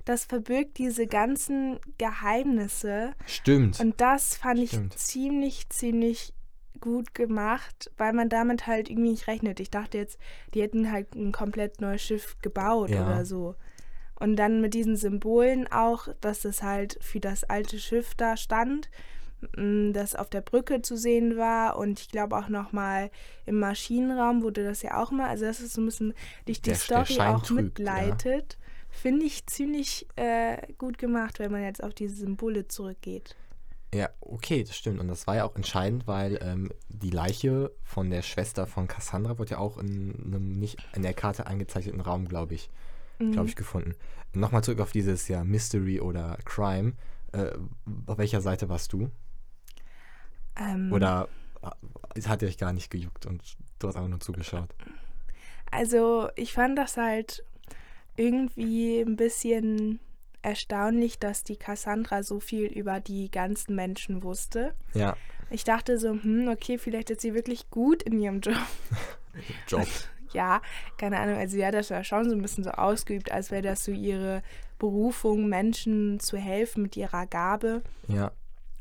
das 0.05 0.25
verbirgt 0.25 0.77
diese 0.77 1.05
ganzen 1.07 1.79
Geheimnisse. 1.97 3.11
Stimmt. 3.27 3.79
Und 3.79 4.01
das 4.01 4.35
fand 4.35 4.59
ich 4.59 4.69
Stimmt. 4.71 4.97
ziemlich, 4.97 5.69
ziemlich 5.69 6.33
gut 6.79 7.13
gemacht, 7.13 7.91
weil 7.97 8.13
man 8.13 8.27
damit 8.27 8.65
halt 8.65 8.89
irgendwie 8.89 9.11
nicht 9.11 9.27
rechnet. 9.27 9.59
Ich 9.59 9.69
dachte 9.69 9.99
jetzt, 9.99 10.17
die 10.53 10.61
hätten 10.63 10.91
halt 10.91 11.13
ein 11.15 11.31
komplett 11.31 11.79
neues 11.79 12.01
Schiff 12.01 12.37
gebaut 12.41 12.89
Ja. 12.89 13.05
oder 13.05 13.25
so. 13.25 13.55
Und 14.21 14.35
dann 14.35 14.61
mit 14.61 14.73
diesen 14.75 14.95
Symbolen 14.95 15.67
auch, 15.71 16.07
dass 16.21 16.45
es 16.45 16.61
halt 16.61 16.97
für 17.01 17.19
das 17.19 17.43
alte 17.43 17.79
Schiff 17.79 18.13
da 18.15 18.37
stand, 18.37 18.89
m, 19.57 19.93
das 19.93 20.15
auf 20.15 20.29
der 20.29 20.41
Brücke 20.41 20.83
zu 20.83 20.95
sehen 20.95 21.37
war 21.37 21.77
und 21.77 21.99
ich 21.99 22.09
glaube 22.09 22.37
auch 22.37 22.47
nochmal 22.47 23.09
im 23.47 23.57
Maschinenraum 23.59 24.43
wurde 24.43 24.63
das 24.63 24.83
ja 24.83 25.01
auch 25.01 25.09
mal, 25.09 25.27
also 25.27 25.45
das 25.45 25.59
ist 25.59 25.73
so 25.73 25.81
ein 25.81 25.85
bisschen 25.85 26.13
durch 26.45 26.61
die 26.61 26.69
Der- 26.69 26.73
der 26.73 26.79
Story 27.05 27.13
Schein 27.15 27.35
auch 27.35 27.41
trügt, 27.41 27.79
ja. 27.79 27.85
mitleitet. 27.95 28.57
Finde 28.91 29.25
ich 29.25 29.47
ziemlich 29.47 30.05
äh, 30.17 30.57
gut 30.77 30.97
gemacht, 30.99 31.39
wenn 31.39 31.51
man 31.51 31.63
jetzt 31.63 31.81
auf 31.83 31.93
diese 31.95 32.13
Symbole 32.17 32.67
zurückgeht. 32.67 33.35
Ja, 33.93 34.09
okay, 34.21 34.63
das 34.63 34.75
stimmt. 34.77 34.99
Und 34.99 35.07
das 35.07 35.25
war 35.27 35.37
ja 35.37 35.45
auch 35.45 35.55
entscheidend, 35.55 36.07
weil 36.07 36.37
ähm, 36.43 36.69
die 36.89 37.09
Leiche 37.09 37.71
von 37.83 38.09
der 38.11 38.21
Schwester 38.21 38.67
von 38.67 38.87
Cassandra 38.87 39.39
wird 39.39 39.49
ja 39.49 39.57
auch 39.57 39.77
in 39.77 40.13
einem 40.25 40.59
nicht 40.59 40.77
in 40.95 41.01
der 41.01 41.13
Karte 41.13 41.47
eingezeichneten 41.47 42.01
Raum, 42.01 42.27
glaube 42.27 42.53
ich, 42.53 42.69
Mhm. 43.21 43.31
glaube 43.31 43.47
ich, 43.49 43.55
gefunden. 43.55 43.95
Nochmal 44.33 44.63
zurück 44.63 44.79
auf 44.79 44.91
dieses 44.91 45.27
ja 45.27 45.43
Mystery 45.43 45.99
oder 45.99 46.37
Crime. 46.45 46.93
Äh, 47.33 47.51
auf 48.07 48.17
welcher 48.17 48.41
Seite 48.41 48.69
warst 48.69 48.93
du? 48.93 49.09
Ähm, 50.57 50.91
Oder 50.91 51.27
äh, 51.61 51.69
es 52.15 52.27
hat 52.27 52.41
dich 52.41 52.57
gar 52.57 52.73
nicht 52.73 52.89
gejuckt 52.89 53.25
und 53.25 53.41
du 53.79 53.87
hast 53.87 53.95
einfach 53.95 54.09
nur 54.09 54.19
zugeschaut? 54.19 54.69
Also 55.71 56.29
ich 56.35 56.53
fand 56.53 56.77
das 56.77 56.97
halt 56.97 57.43
irgendwie 58.17 58.99
ein 58.99 59.15
bisschen 59.15 59.99
erstaunlich, 60.41 61.19
dass 61.19 61.43
die 61.43 61.55
Cassandra 61.55 62.23
so 62.23 62.39
viel 62.39 62.65
über 62.65 62.99
die 62.99 63.31
ganzen 63.31 63.75
Menschen 63.75 64.23
wusste. 64.23 64.73
Ja, 64.93 65.15
Ich 65.49 65.63
dachte 65.63 65.97
so, 65.97 66.09
hm, 66.11 66.47
okay, 66.49 66.77
vielleicht 66.77 67.09
ist 67.09 67.21
sie 67.21 67.33
wirklich 67.33 67.69
gut 67.69 68.03
in 68.03 68.19
ihrem 68.19 68.41
Job. 68.41 68.55
Job. 69.67 69.87
Ja, 70.33 70.61
keine 70.97 71.19
Ahnung, 71.19 71.37
also 71.37 71.55
sie 71.55 71.65
hat 71.65 71.73
das 71.73 71.89
ja 71.89 72.03
schon 72.03 72.29
so 72.29 72.35
ein 72.35 72.41
bisschen 72.41 72.63
so 72.63 72.71
ausgeübt, 72.71 73.31
als 73.31 73.51
wäre 73.51 73.61
das 73.61 73.83
so 73.83 73.91
ihre 73.91 74.41
Berufung, 74.79 75.47
Menschen 75.47 76.19
zu 76.19 76.37
helfen 76.37 76.83
mit 76.83 76.97
ihrer 76.97 77.27
Gabe. 77.27 77.83
ja, 78.07 78.31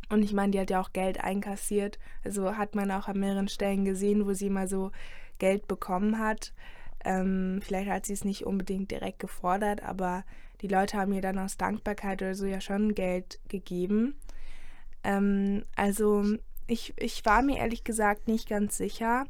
Und 0.08 0.22
ich 0.22 0.32
meine, 0.32 0.52
die 0.52 0.60
hat 0.60 0.70
ja 0.70 0.80
auch 0.80 0.92
Geld 0.92 1.22
einkassiert. 1.22 1.98
Also 2.24 2.56
hat 2.56 2.74
man 2.74 2.90
auch 2.90 3.08
an 3.08 3.20
mehreren 3.20 3.48
Stellen 3.48 3.84
gesehen, 3.84 4.26
wo 4.26 4.32
sie 4.32 4.46
immer 4.46 4.66
so 4.66 4.92
Geld 5.38 5.68
bekommen 5.68 6.18
hat. 6.18 6.52
Ähm, 7.04 7.60
vielleicht 7.62 7.90
hat 7.90 8.06
sie 8.06 8.12
es 8.12 8.24
nicht 8.24 8.46
unbedingt 8.46 8.90
direkt 8.90 9.18
gefordert, 9.18 9.82
aber 9.82 10.24
die 10.60 10.68
Leute 10.68 10.98
haben 10.98 11.12
ihr 11.12 11.22
dann 11.22 11.38
aus 11.38 11.56
Dankbarkeit 11.56 12.20
oder 12.22 12.34
so 12.34 12.46
ja 12.46 12.60
schon 12.60 12.94
Geld 12.94 13.40
gegeben. 13.48 14.14
Ähm, 15.04 15.64
also 15.76 16.24
ich, 16.66 16.94
ich 16.96 17.24
war 17.24 17.42
mir 17.42 17.58
ehrlich 17.58 17.84
gesagt 17.84 18.28
nicht 18.28 18.48
ganz 18.48 18.76
sicher. 18.76 19.24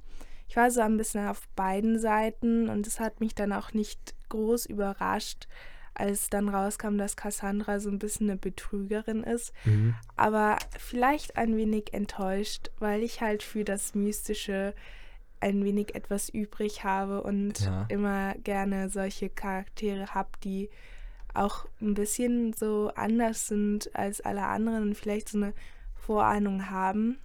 Ich 0.50 0.56
war 0.56 0.68
so 0.72 0.80
ein 0.80 0.96
bisschen 0.96 1.28
auf 1.28 1.46
beiden 1.54 2.00
Seiten 2.00 2.68
und 2.68 2.84
es 2.88 2.98
hat 2.98 3.20
mich 3.20 3.36
dann 3.36 3.52
auch 3.52 3.72
nicht 3.72 4.16
groß 4.30 4.66
überrascht, 4.66 5.46
als 5.94 6.28
dann 6.28 6.48
rauskam, 6.48 6.98
dass 6.98 7.14
Cassandra 7.14 7.78
so 7.78 7.88
ein 7.88 8.00
bisschen 8.00 8.28
eine 8.28 8.36
Betrügerin 8.36 9.22
ist. 9.22 9.52
Mhm. 9.64 9.94
Aber 10.16 10.56
vielleicht 10.76 11.36
ein 11.36 11.56
wenig 11.56 11.94
enttäuscht, 11.94 12.72
weil 12.80 13.04
ich 13.04 13.20
halt 13.20 13.44
für 13.44 13.62
das 13.62 13.94
Mystische 13.94 14.74
ein 15.38 15.64
wenig 15.64 15.94
etwas 15.94 16.28
übrig 16.28 16.82
habe 16.82 17.22
und 17.22 17.60
Ja. 17.60 17.86
immer 17.88 18.34
gerne 18.42 18.90
solche 18.90 19.30
Charaktere 19.30 20.14
habe, 20.14 20.30
die 20.42 20.68
auch 21.32 21.66
ein 21.80 21.94
bisschen 21.94 22.54
so 22.54 22.90
anders 22.96 23.46
sind 23.46 23.94
als 23.94 24.20
alle 24.20 24.42
anderen 24.42 24.82
und 24.82 24.94
vielleicht 24.96 25.28
so 25.28 25.38
eine 25.38 25.54
Vorahnung 25.94 26.70
haben. 26.70 27.18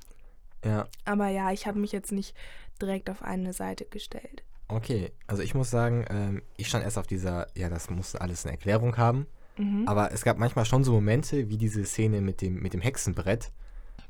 Ja, 0.63 0.88
Aber 1.05 1.27
ja, 1.29 1.51
ich 1.51 1.65
habe 1.65 1.79
mich 1.79 1.91
jetzt 1.91 2.12
nicht 2.12 2.36
direkt 2.82 3.10
auf 3.10 3.22
eine 3.22 3.53
Seite 3.53 3.86
gestellt. 3.86 4.44
okay. 4.67 5.12
Also 5.27 5.44
ich 5.44 5.55
muss 5.55 5.70
sagen, 5.70 6.05
ähm, 6.10 6.41
ich 6.58 6.67
stand 6.67 6.84
erst 6.84 6.98
auf 6.98 7.08
dieser, 7.08 7.48
ja, 7.55 7.70
das 7.70 7.89
muss 7.89 8.15
alles 8.15 8.46
eine 8.46 8.53
Erklärung 8.53 8.98
haben. 8.98 9.27
Mhm. 9.58 9.88
Aber 9.88 10.12
es 10.12 10.24
gab 10.24 10.38
manchmal 10.38 10.65
schon 10.65 10.84
so 10.84 10.91
Momente, 10.91 11.50
wie 11.50 11.58
diese 11.58 11.86
Szene 11.86 12.22
mit 12.22 12.41
dem, 12.41 12.62
mit 12.62 12.74
dem 12.74 12.82
Hexenbrett, 12.82 13.51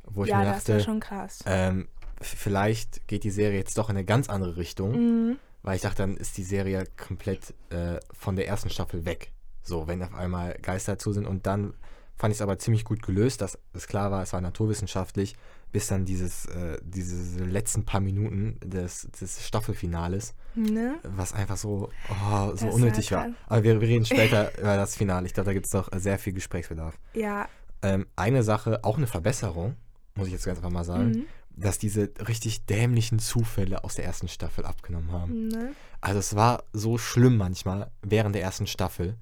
wo 0.03 0.23
ich 0.23 0.29
ja, 0.29 0.39
mir 0.39 0.45
das 0.45 0.67
war 0.67 0.75
dachte, 0.75 0.85
schon 0.85 0.99
krass. 0.99 1.43
ähm, 1.45 1.87
vielleicht 2.21 3.07
geht 3.07 3.23
die 3.23 3.31
Serie 3.31 3.57
jetzt 3.59 3.77
doch 3.77 3.89
in 3.89 3.97
eine 3.97 4.05
ganz 4.05 4.29
andere 4.29 4.57
Richtung. 4.57 4.91
Mhm. 4.91 5.39
Weil 5.65 5.77
ich 5.77 5.81
dachte, 5.81 6.03
dann 6.03 6.15
ist 6.15 6.37
die 6.37 6.43
Serie 6.43 6.83
komplett 6.95 7.55
äh, 7.71 7.99
von 8.13 8.35
der 8.35 8.47
ersten 8.47 8.69
Staffel 8.69 9.03
weg. 9.03 9.31
So, 9.63 9.87
wenn 9.87 10.03
auf 10.03 10.13
einmal 10.13 10.55
Geister 10.61 10.91
dazu 10.91 11.11
sind. 11.11 11.25
Und 11.25 11.47
dann 11.47 11.73
fand 12.15 12.31
ich 12.31 12.37
es 12.37 12.41
aber 12.43 12.59
ziemlich 12.59 12.85
gut 12.85 13.01
gelöst, 13.01 13.41
dass 13.41 13.57
es 13.73 13.87
klar 13.87 14.11
war, 14.11 14.21
es 14.21 14.31
war 14.31 14.41
naturwissenschaftlich, 14.41 15.35
bis 15.75 15.87
dann 15.87 16.05
dieses, 16.05 16.45
äh, 16.45 16.77
diese 16.81 17.43
letzten 17.43 17.83
paar 17.83 17.99
Minuten 17.99 18.57
des, 18.63 19.09
des 19.19 19.45
Staffelfinales, 19.45 20.33
Ne? 20.55 20.95
was 21.03 21.33
einfach 21.33 21.57
so, 21.57 21.89
oh, 22.09 22.55
so 22.55 22.67
Das 22.67 22.75
unnötig 22.75 23.11
war. 23.11 23.27
Aber 23.47 23.61
wir, 23.63 23.81
wir 23.81 23.87
reden 23.89 24.05
später 24.13 24.57
über 24.57 24.77
das 24.77 24.95
Finale. 24.95 25.27
Ich 25.27 25.33
glaube, 25.33 25.47
da 25.47 25.53
gibt 25.53 25.65
es 25.65 25.73
doch 25.73 25.89
sehr 25.97 26.17
viel 26.17 26.31
Gesprächsbedarf. 26.31 26.97
Ja. 27.13 27.49
Ähm, 27.81 28.07
eine 28.15 28.41
Sache, 28.43 28.85
auch 28.85 28.95
eine 28.95 29.05
Verbesserung, 29.05 29.75
muss 30.15 30.27
ich 30.27 30.33
jetzt 30.33 30.45
ganz 30.45 30.59
einfach 30.59 30.69
mal 30.69 30.85
sagen, 30.85 31.09
Mhm. 31.09 31.23
dass 31.57 31.77
diese 31.77 32.09
richtig 32.25 32.65
dämlichen 32.67 33.19
Zufälle 33.19 33.83
aus 33.83 33.95
der 33.95 34.05
ersten 34.05 34.29
Staffel 34.29 34.63
abgenommen 34.65 35.11
haben. 35.11 35.49
Ne? 35.49 35.73
Also 35.99 36.19
es 36.19 36.37
war 36.37 36.63
so 36.71 36.97
schlimm 36.97 37.35
manchmal 37.35 37.91
während 38.01 38.33
der 38.33 38.43
ersten 38.43 38.65
Staffel. 38.65 39.15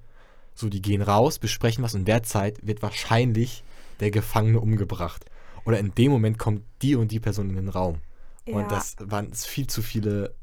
So, 0.54 0.68
die 0.68 0.80
gehen 0.80 1.02
raus, 1.02 1.40
besprechen 1.40 1.82
was 1.82 1.94
und 1.94 2.02
in 2.02 2.06
der 2.06 2.22
Zeit 2.22 2.64
wird 2.64 2.80
wahrscheinlich 2.80 3.64
der 3.98 4.12
Gefangene 4.12 4.60
umgebracht. 4.60 5.24
Oder 5.64 5.78
in 5.78 5.94
dem 5.94 6.12
Moment 6.12 6.38
kommt 6.38 6.62
die 6.82 6.94
und 6.94 7.10
die 7.10 7.20
Person 7.20 7.50
in 7.50 7.56
den 7.56 7.68
Raum. 7.68 8.00
Ja. 8.46 8.56
Und 8.56 8.70
das 8.70 8.96
waren 9.00 9.32
viel 9.32 9.66
zu 9.66 9.82
viele 9.82 10.34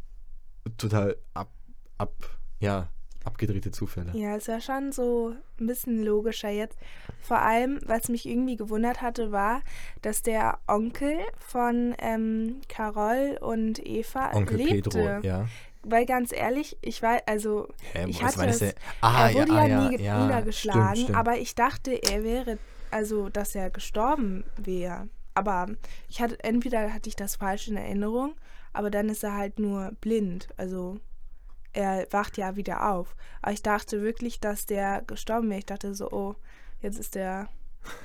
total 0.78 1.18
ab, 1.34 1.52
ab, 1.98 2.14
ja, 2.60 2.90
abgedrehte 3.24 3.72
Zufälle. 3.72 4.12
Ja, 4.16 4.36
es 4.36 4.48
war 4.48 4.62
schon 4.62 4.92
so 4.92 5.34
ein 5.60 5.68
bisschen 5.68 6.04
logischer 6.04 6.50
jetzt. 6.50 6.78
Vor 7.22 7.40
allem, 7.40 7.80
was 7.86 8.10
mich 8.10 8.28
irgendwie 8.28 8.56
gewundert 8.56 9.02
hatte, 9.02 9.32
war, 9.32 9.62
dass 10.02 10.24
der 10.24 10.60
Onkel 10.68 11.18
von 11.40 11.96
ähm, 12.00 12.62
Carol 12.68 13.38
und 13.40 13.86
Eva 13.86 14.34
Onkel 14.34 14.58
lebte. 14.58 14.90
Pedro, 14.90 15.28
ja. 15.28 15.48
Weil 15.84 16.06
ganz 16.06 16.32
ehrlich, 16.32 16.78
ich 16.82 17.02
war, 17.02 17.22
also 17.26 17.68
Hä, 17.94 18.06
ich 18.08 18.22
hatte 18.22 18.46
das 18.46 18.60
denn? 18.60 18.74
Ah, 19.02 19.30
er 19.30 19.34
wurde 19.34 19.54
ja, 19.54 19.66
ja, 19.66 19.80
ah, 19.80 19.90
nie 19.90 20.00
ja, 20.00 20.24
niedergeschlagen, 20.24 20.82
stimmt, 20.84 20.98
stimmt. 20.98 21.18
aber 21.18 21.38
ich 21.38 21.56
dachte, 21.56 21.92
er 21.92 22.24
wäre, 22.24 22.60
also 22.92 23.30
dass 23.30 23.56
er 23.56 23.70
gestorben 23.70 24.44
wäre. 24.58 25.10
Aber 25.34 25.68
ich 26.10 26.22
hatte, 26.22 26.44
entweder 26.44 26.94
hatte 26.94 27.10
ich 27.10 27.16
das 27.16 27.38
falsch 27.38 27.68
in 27.68 27.78
Erinnerung, 27.78 28.36
aber 28.74 28.92
dann 28.92 29.10
ist 29.10 29.24
er 29.24 29.36
halt 29.36 29.60
nur 29.60 29.92
blind. 30.02 30.50
Also 30.58 31.00
er 31.74 32.06
wacht 32.12 32.38
ja 32.38 32.56
wieder 32.56 32.92
auf. 32.92 33.16
Aber 33.42 33.54
ich 33.54 33.62
dachte 33.62 34.02
wirklich, 34.02 34.40
dass 34.40 34.66
der 34.66 35.04
gestorben 35.08 35.50
wäre. 35.50 35.60
Ich 35.60 35.66
dachte 35.66 35.96
so, 35.96 36.12
oh, 36.12 36.36
jetzt 36.82 37.00
ist 37.00 37.16
der 37.16 37.48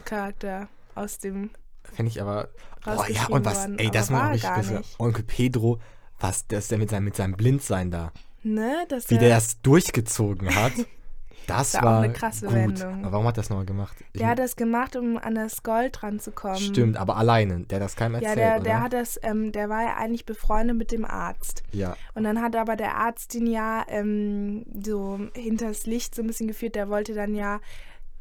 Charakter 0.05 0.69
aus 0.95 1.19
dem 1.19 1.50
Finde 1.93 2.11
ich 2.11 2.21
aber. 2.21 2.49
Boah, 2.85 3.09
ja, 3.09 3.26
und 3.26 3.45
was, 3.45 3.59
worden. 3.59 3.78
ey, 3.78 3.90
das 3.90 4.11
richtig 4.11 4.43
gar 4.43 4.57
besser. 4.57 4.78
nicht. 4.78 5.00
Onkel 5.00 5.25
Pedro, 5.25 5.78
was, 6.19 6.47
das 6.47 6.69
der 6.69 6.78
mit 6.78 6.90
seinem, 6.90 7.05
mit 7.05 7.16
seinem 7.16 7.37
Blindsein 7.37 7.90
da, 7.90 8.12
Ne, 8.43 8.87
dass 8.88 9.11
wie 9.11 9.14
der, 9.14 9.28
der 9.28 9.37
das 9.37 9.61
durchgezogen 9.62 10.55
hat, 10.55 10.73
das 11.47 11.75
war 11.75 11.81
auch 11.81 11.85
war 11.87 12.00
eine 12.03 12.12
krasse 12.12 12.47
gut. 12.47 12.55
Wendung. 12.55 13.03
Aber 13.05 13.12
warum 13.12 13.26
hat 13.26 13.35
er 13.37 13.43
das 13.43 13.50
nochmal 13.50 13.67
gemacht? 13.67 13.97
Ich- 14.12 14.21
der 14.21 14.29
hat 14.31 14.38
das 14.38 14.57
gemacht, 14.57 14.97
um 14.97 15.17
an 15.19 15.35
das 15.35 15.62
Gold 15.62 16.03
ranzukommen. 16.03 16.59
Stimmt, 16.59 16.97
aber 16.97 17.17
alleine. 17.17 17.61
Der 17.61 17.76
hat 17.76 17.85
das 17.85 17.97
keinem 17.97 18.21
Ja, 18.21 18.29
erzählt, 18.31 18.38
der, 18.38 18.55
oder? 18.57 18.65
der 18.65 18.81
hat 18.83 18.93
das, 18.93 19.21
ähm, 19.23 19.53
der 19.53 19.69
war 19.69 19.83
ja 19.83 19.97
eigentlich 19.97 20.26
befreundet 20.26 20.76
mit 20.76 20.93
dem 20.93 21.05
Arzt. 21.05 21.62
ja, 21.73 21.97
Und 22.15 22.25
dann 22.25 22.41
hat 22.43 22.57
aber 22.57 22.76
der 22.76 22.97
Arzt 22.97 23.35
ihn 23.35 23.47
ja 23.47 23.85
ähm, 23.88 24.65
so 24.83 25.19
hinters 25.35 25.87
Licht 25.87 26.15
so 26.15 26.23
ein 26.23 26.26
bisschen 26.26 26.49
geführt. 26.49 26.75
Der 26.75 26.88
wollte 26.88 27.15
dann 27.15 27.35
ja, 27.35 27.61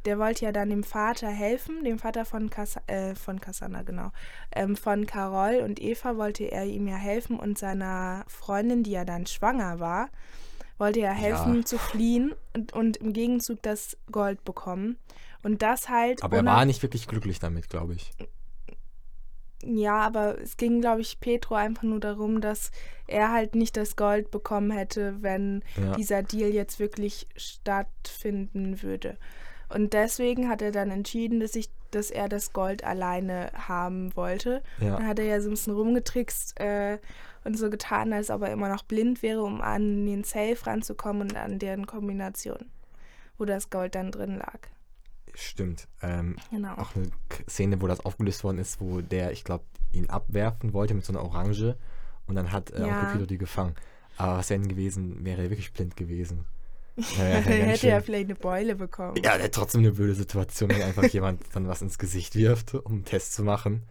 der 0.05 0.20
wollte 0.20 0.46
ja 0.46 0.51
dann 0.51 0.70
dem 0.70 0.84
Vater 0.84 1.29
helfen, 1.29 1.84
dem 1.84 1.98
Vater 1.98 2.25
von, 2.25 2.51
Cass 2.51 2.75
äh, 2.86 3.15
von 3.15 3.41
Cassandra, 3.41 3.82
genau. 3.82 4.12
Ähm, 4.51 4.75
von 4.75 5.08
Carol 5.08 5.62
und 5.63 5.82
Eva 5.82 6.15
wollte 6.15 6.44
er 6.44 6.65
ihm 6.65 6.88
ja 6.88 6.96
helfen 6.96 7.39
und 7.39 7.58
seiner 7.58 8.24
Freundin, 8.27 8.84
die 8.84 8.91
ja 8.91 9.03
dann 9.03 9.25
schwanger 9.25 9.79
war, 9.79 10.10
wollte 10.77 11.00
er 11.01 11.13
helfen 11.13 11.55
Ja. 11.58 11.65
zu 11.65 11.77
fliehen 11.77 12.34
und, 12.53 12.74
und 12.74 12.98
im 12.98 13.13
Gegenzug 13.13 13.62
das 13.62 13.98
Gold 14.12 14.44
bekommen. 14.44 14.98
Und 15.44 15.62
das 15.62 15.89
halt. 15.89 16.24
aber 16.24 16.38
er 16.38 16.46
war 16.46 16.65
nicht 16.65 16.82
wirklich 16.82 17.08
glücklich 17.08 17.39
damit, 17.39 17.70
glaube 17.70 17.94
ich. 17.94 18.12
Ja, 19.63 20.00
aber 20.01 20.39
es 20.41 20.58
ging, 20.58 20.82
glaube 20.82 21.01
ich, 21.01 21.20
Petro 21.20 21.55
einfach 21.55 21.84
nur 21.84 22.00
darum, 22.00 22.39
dass 22.41 22.72
er 23.08 23.32
halt 23.32 23.55
nicht 23.55 23.77
das 23.77 23.96
Gold 23.96 24.29
bekommen 24.29 24.70
hätte, 24.72 25.22
wenn 25.22 25.63
Ja. 25.75 25.96
dieser 25.96 26.22
Deal 26.24 26.50
jetzt 26.50 26.79
wirklich 26.79 27.27
stattfinden 27.36 28.82
würde. 28.84 29.17
Und 29.70 29.94
deswegen 29.94 30.50
hat 30.50 30.62
er 30.62 30.72
dann 30.72 30.91
entschieden, 30.91 31.39
dass, 31.39 31.55
ich, 31.55 31.70
dass 31.89 32.12
er 32.12 32.29
das 32.29 32.53
Gold 32.53 32.84
alleine 32.84 33.51
haben 33.55 34.15
wollte. 34.15 34.62
Ja. 34.79 34.98
Dann 34.98 35.08
hat 35.08 35.17
er 35.20 35.25
ja 35.25 35.41
so 35.41 35.50
ein 35.50 35.51
bisschen 35.51 35.74
rumgetrickst 35.74 36.60
äh, 36.60 37.00
und 37.45 37.57
so 37.57 37.69
getan, 37.69 38.11
als 38.11 38.29
ob 38.29 38.41
er 38.41 38.51
immer 38.51 38.67
noch 38.69 38.83
blind 38.83 39.21
wäre, 39.21 39.43
um 39.43 39.61
an 39.61 40.05
den 40.05 40.23
Safe 40.23 40.57
ranzukommen 40.65 41.23
und 41.29 41.35
an 41.37 41.59
deren 41.59 41.85
Kombination, 41.87 42.65
wo 43.37 43.45
das 43.45 43.69
Gold 43.69 43.95
dann 43.95 44.11
drin 44.11 44.37
lag. 44.37 44.59
Stimmt. 45.33 45.87
Ähm, 46.01 46.35
Genau. 46.51 46.73
auch 46.75 46.95
eine 46.95 47.09
Szene, 47.49 47.81
wo 47.81 47.87
das 47.87 47.99
aufgelöst 47.99 48.43
worden 48.43 48.57
ist, 48.59 48.79
wo 48.81 49.01
der, 49.01 49.31
ich 49.31 49.43
glaube, 49.43 49.65
ihn 49.93 50.09
abwerfen 50.09 50.73
wollte 50.73 50.93
mit 50.93 51.05
so 51.05 51.13
einer 51.13 51.23
Orange 51.23 51.75
und 52.27 52.35
dann 52.35 52.51
hat 52.51 52.71
äh, 52.71 52.79
Ja. 52.81 52.87
Onkel 52.99 53.11
Pedro 53.13 53.25
die 53.25 53.37
gefangen. 53.37 53.75
Aber 54.17 54.37
was 54.37 54.47
denn 54.47 54.67
gewesen, 54.67 55.25
wäre 55.25 55.43
er 55.43 55.49
wirklich 55.49 55.73
blind 55.73 55.95
gewesen. 55.97 56.45
Ja, 56.95 57.03
ja, 57.17 57.23
er 57.25 57.41
ganz 57.41 57.47
hätte 57.67 57.87
ja 57.87 57.95
schön. 57.97 58.05
vielleicht 58.05 58.25
eine 58.27 58.35
Beule 58.35 58.75
bekommen. 58.75 59.17
Ja, 59.21 59.37
der 59.37 59.51
trotzdem 59.51 59.81
eine 59.81 59.91
blöde 59.91 60.15
Situation, 60.15 60.69
wenn 60.69 60.81
einfach 60.81 61.03
jemand 61.03 61.41
dann 61.53 61.67
was 61.67 61.81
ins 61.81 61.97
Gesicht 61.97 62.35
wirft, 62.35 62.73
um 62.73 62.93
einen 62.93 63.03
Test 63.05 63.33
zu 63.33 63.43
machen. 63.43 63.83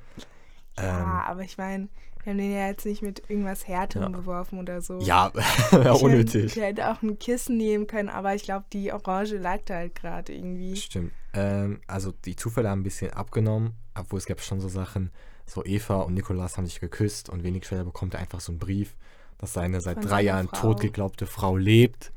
Ja, 0.78 1.00
Ähm, 1.00 1.06
aber 1.30 1.42
ich 1.42 1.58
meine, 1.58 1.88
wir 2.24 2.30
haben 2.32 2.38
den 2.38 2.52
ja 2.52 2.66
jetzt 2.66 2.84
nicht 2.86 3.02
mit 3.02 3.22
irgendwas 3.28 3.68
Härterem 3.68 4.12
Ja. 4.12 4.18
beworfen 4.18 4.58
oder 4.58 4.80
so. 4.82 4.98
ja, 5.00 5.30
hätte- 5.70 5.92
unnötig. 5.94 6.56
Ich 6.56 6.62
hätte 6.62 6.90
auch 6.90 7.02
ein 7.02 7.18
Kissen 7.18 7.56
nehmen 7.56 7.86
können, 7.86 8.08
aber 8.08 8.34
ich 8.34 8.42
glaube, 8.42 8.64
die 8.72 8.92
Orange 8.92 9.36
lag 9.36 9.60
da 9.66 9.74
halt 9.74 9.94
gerade 9.94 10.34
irgendwie. 10.34 10.74
Stimmt. 10.76 11.12
Ähm, 11.34 11.80
also 11.86 12.12
die 12.12 12.34
Zufälle 12.36 12.68
haben 12.70 12.80
ein 12.80 12.84
bisschen 12.84 13.12
abgenommen, 13.12 13.74
obwohl 13.94 14.18
es 14.18 14.26
gab 14.26 14.40
schon 14.40 14.60
so 14.60 14.68
Sachen, 14.68 15.10
so 15.46 15.64
Eva 15.64 15.96
und 16.00 16.14
Nikolas 16.14 16.56
haben 16.56 16.66
sich 16.66 16.80
geküsst 16.80 17.28
und 17.28 17.42
wenig 17.44 17.66
später 17.66 17.84
bekommt 17.84 18.14
er 18.14 18.20
einfach 18.20 18.40
so 18.40 18.52
einen 18.52 18.58
Brief, 18.58 18.96
dass 19.38 19.52
seine 19.52 19.80
seit 19.82 19.98
Von 19.98 20.06
drei 20.06 20.22
Jahren 20.22 20.48
Frau. 20.48 20.72
tot 20.72 20.80
geglaubte 20.80 21.26
Frau 21.26 21.56
lebt 21.56 22.12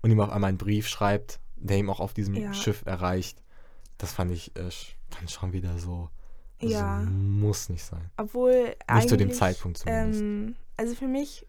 und 0.00 0.10
ihm 0.10 0.20
auf 0.20 0.30
einmal 0.30 0.48
einen 0.48 0.56
Brief 0.58 0.88
schreibt, 0.88 1.40
der 1.56 1.76
ihm 1.76 1.90
auch 1.90 2.00
auf 2.00 2.14
diesem 2.14 2.34
Ja. 2.36 2.54
Schiff 2.54 2.82
erreicht. 2.86 3.42
Das 3.98 4.12
fand 4.12 4.30
ich 4.30 4.56
äh, 4.56 4.70
dann 5.10 5.28
schon 5.28 5.52
wieder 5.52 5.76
so. 5.78 6.08
Das 6.60 6.70
Ja. 6.70 7.00
muss 7.10 7.68
nicht 7.68 7.84
sein. 7.84 8.10
Obwohl 8.16 8.74
Nicht 8.92 9.08
zu 9.08 9.16
dem 9.16 9.32
Zeitpunkt 9.32 9.78
zumindest. 9.78 10.20
Ähm, 10.20 10.56
also 10.76 10.94
für 10.94 11.08
mich 11.08 11.46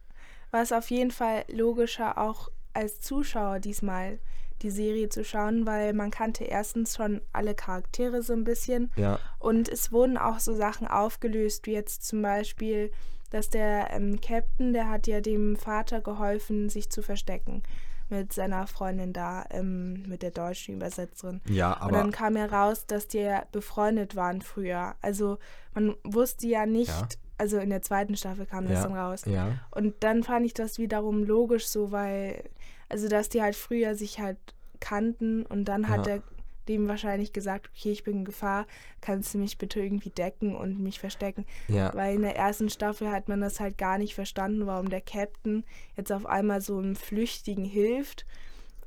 war 0.52 0.62
es 0.62 0.72
auf 0.72 0.90
jeden 0.90 1.12
Fall 1.12 1.46
logischer, 1.50 2.18
auch 2.18 2.50
als 2.74 3.02
Zuschauer 3.02 3.60
diesmal 3.60 4.20
die 4.62 4.70
Serie 4.70 5.10
zu 5.10 5.24
schauen, 5.24 5.66
weil 5.66 5.94
man 5.94 6.12
kannte 6.12 6.44
erstens 6.44 6.96
schon 6.96 7.22
alle 7.34 7.56
Charaktere 7.56 8.22
so 8.22 8.34
ein 8.34 8.44
bisschen 8.44 8.92
Ja, 8.96 9.20
Und 9.40 9.68
es 9.68 9.92
wurden 9.92 10.18
auch 10.18 10.40
so 10.40 10.54
Sachen 10.54 10.88
aufgelöst, 10.88 11.66
wie 11.66 11.74
jetzt 11.74 12.06
zum 12.06 12.22
Beispiel, 12.22 12.92
dass 13.32 13.50
der 13.50 13.92
ähm, 13.92 14.22
Captain, 14.22 14.74
der 14.74 14.90
hat 14.90 15.08
ja 15.08 15.20
dem 15.22 15.56
Vater 15.56 16.02
geholfen, 16.02 16.70
sich 16.70 16.90
zu 16.90 17.02
verstecken 17.02 17.64
mit 18.12 18.34
seiner 18.34 18.68
Freundin 18.68 19.14
da, 19.14 19.46
ähm, 19.50 20.04
mit 20.08 20.22
der 20.22 20.32
deutschen 20.32 20.76
Übersetzerin. 20.76 21.42
ja, 21.48 21.74
Und 21.74 21.82
aber 21.82 21.98
dann 21.98 22.12
kam 22.12 22.38
ja 22.38 22.46
raus, 22.46 22.86
dass 22.86 23.08
die 23.08 23.20
ja 23.20 23.44
befreundet 23.52 24.16
waren 24.16 24.42
früher. 24.42 24.96
Also 25.02 25.38
man 25.74 25.96
wusste 26.04 26.48
ja 26.48 26.66
nicht, 26.66 26.90
Ja. 26.90 27.08
also 27.38 27.58
in 27.58 27.70
der 27.70 27.82
zweiten 27.82 28.16
Staffel 28.16 28.46
kam 28.46 28.66
das 28.68 28.80
Ja, 28.80 28.84
dann 28.84 28.94
raus. 28.96 29.24
Ja. 29.26 29.54
Und 29.72 29.96
dann 30.04 30.24
fand 30.24 30.46
ich 30.46 30.54
das 30.54 30.78
wiederum 30.78 31.24
logisch 31.24 31.68
so, 31.68 31.92
weil, 31.92 32.44
also 32.90 33.08
dass 33.08 33.30
die 33.30 33.42
halt 33.42 33.56
früher 33.56 33.96
sich 33.96 34.20
halt 34.20 34.38
kannten 34.80 35.46
und 35.46 35.66
dann 35.66 35.88
hat 35.90 36.08
Ja. 36.08 36.14
er 36.16 36.24
dem 36.68 36.88
wahrscheinlich 36.88 37.34
gesagt, 37.34 37.70
okay, 37.76 37.92
ich 37.92 38.04
bin 38.04 38.20
in 38.20 38.26
Gefahr, 38.26 38.68
kannst 39.02 39.34
du 39.34 39.38
mich 39.38 39.58
bitte 39.58 39.80
irgendwie 39.80 40.10
decken 40.10 40.56
und 40.56 40.80
mich 40.80 41.00
verstecken. 41.00 41.46
Ja. 41.68 41.94
Weil 41.94 42.16
in 42.16 42.22
der 42.22 42.36
ersten 42.36 42.70
Staffel 42.70 43.12
hat 43.12 43.28
man 43.30 43.42
das 43.42 43.60
halt 43.60 43.78
gar 43.78 43.98
nicht 43.98 44.16
verstanden, 44.16 44.68
warum 44.68 44.90
der 44.90 45.02
Captain 45.02 45.64
jetzt 45.96 46.12
auf 46.12 46.26
einmal 46.26 46.62
so 46.62 46.78
einem 46.78 46.96
Flüchtigen 46.96 47.66
hilft. 47.66 48.26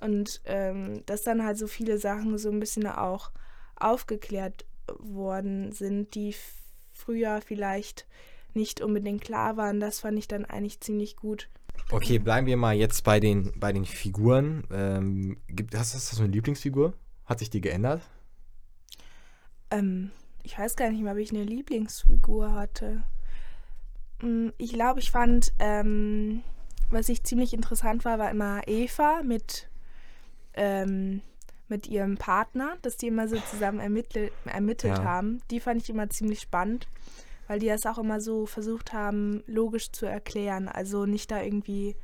Und 0.00 0.42
ähm, 0.44 1.02
dass 1.06 1.22
dann 1.22 1.44
halt 1.44 1.58
so 1.58 1.66
viele 1.66 1.98
Sachen 1.98 2.36
so 2.38 2.50
ein 2.50 2.60
bisschen 2.60 2.86
auch 2.86 3.30
aufgeklärt 3.76 4.66
worden 4.98 5.72
sind, 5.72 6.14
die 6.14 6.34
früher 6.92 7.40
vielleicht 7.40 8.06
nicht 8.54 8.80
unbedingt 8.80 9.22
klar 9.22 9.56
waren. 9.56 9.80
Das 9.80 10.00
fand 10.00 10.18
ich 10.18 10.28
dann 10.28 10.44
eigentlich 10.44 10.80
ziemlich 10.80 11.16
gut. 11.16 11.48
Okay, 11.90 12.18
bleiben 12.18 12.46
wir 12.46 12.56
mal 12.56 12.74
jetzt 12.74 13.04
bei 13.04 13.20
den, 13.20 13.52
bei 13.56 13.72
den 13.72 13.84
Figuren. 13.84 14.64
Ähm, 14.70 15.36
gibt, 15.48 15.74
hast, 15.74 15.94
hast 15.94 16.12
du 16.12 16.16
so 16.16 16.22
eine 16.22 16.32
Lieblingsfigur? 16.32 16.94
Hat 17.26 17.38
sich 17.38 17.50
die 17.50 17.60
geändert? 17.60 18.02
Ähm, 19.70 20.10
ich 20.42 20.58
weiß 20.58 20.76
gar 20.76 20.90
nicht 20.90 21.02
mehr, 21.02 21.12
ob 21.12 21.18
ich 21.18 21.30
eine 21.30 21.44
Lieblingsfigur 21.44 22.52
hatte. 22.52 23.02
Mm, 24.20 24.48
Ich 24.58 24.72
glaube, 24.72 25.00
ich 25.00 25.10
fand, 25.10 25.52
ähm, 25.58 26.42
was 26.90 27.08
ich 27.08 27.24
ziemlich 27.24 27.54
interessant 27.54 28.04
war, 28.04 28.18
war 28.18 28.30
immer 28.30 28.62
Eva 28.68 29.22
mit, 29.24 29.68
ähm, 30.54 31.22
mit 31.68 31.86
ihrem 31.88 32.16
Partner, 32.18 32.76
dass 32.82 32.98
die 32.98 33.06
immer 33.08 33.26
so 33.26 33.36
zusammen 33.50 33.80
ermittelt, 33.80 34.32
ermittelt 34.44 34.98
Ja. 34.98 35.04
haben. 35.04 35.40
Die 35.50 35.60
fand 35.60 35.82
ich 35.82 35.88
immer 35.88 36.10
ziemlich 36.10 36.40
spannend, 36.40 36.86
weil 37.48 37.58
die 37.58 37.66
das 37.68 37.86
auch 37.86 37.98
immer 37.98 38.20
so 38.20 38.44
versucht 38.46 38.92
haben, 38.92 39.42
logisch 39.46 39.90
zu 39.92 40.04
erklären. 40.04 40.68
Also 40.68 41.06
nicht 41.06 41.30
da 41.30 41.42
irgendwie 41.42 41.96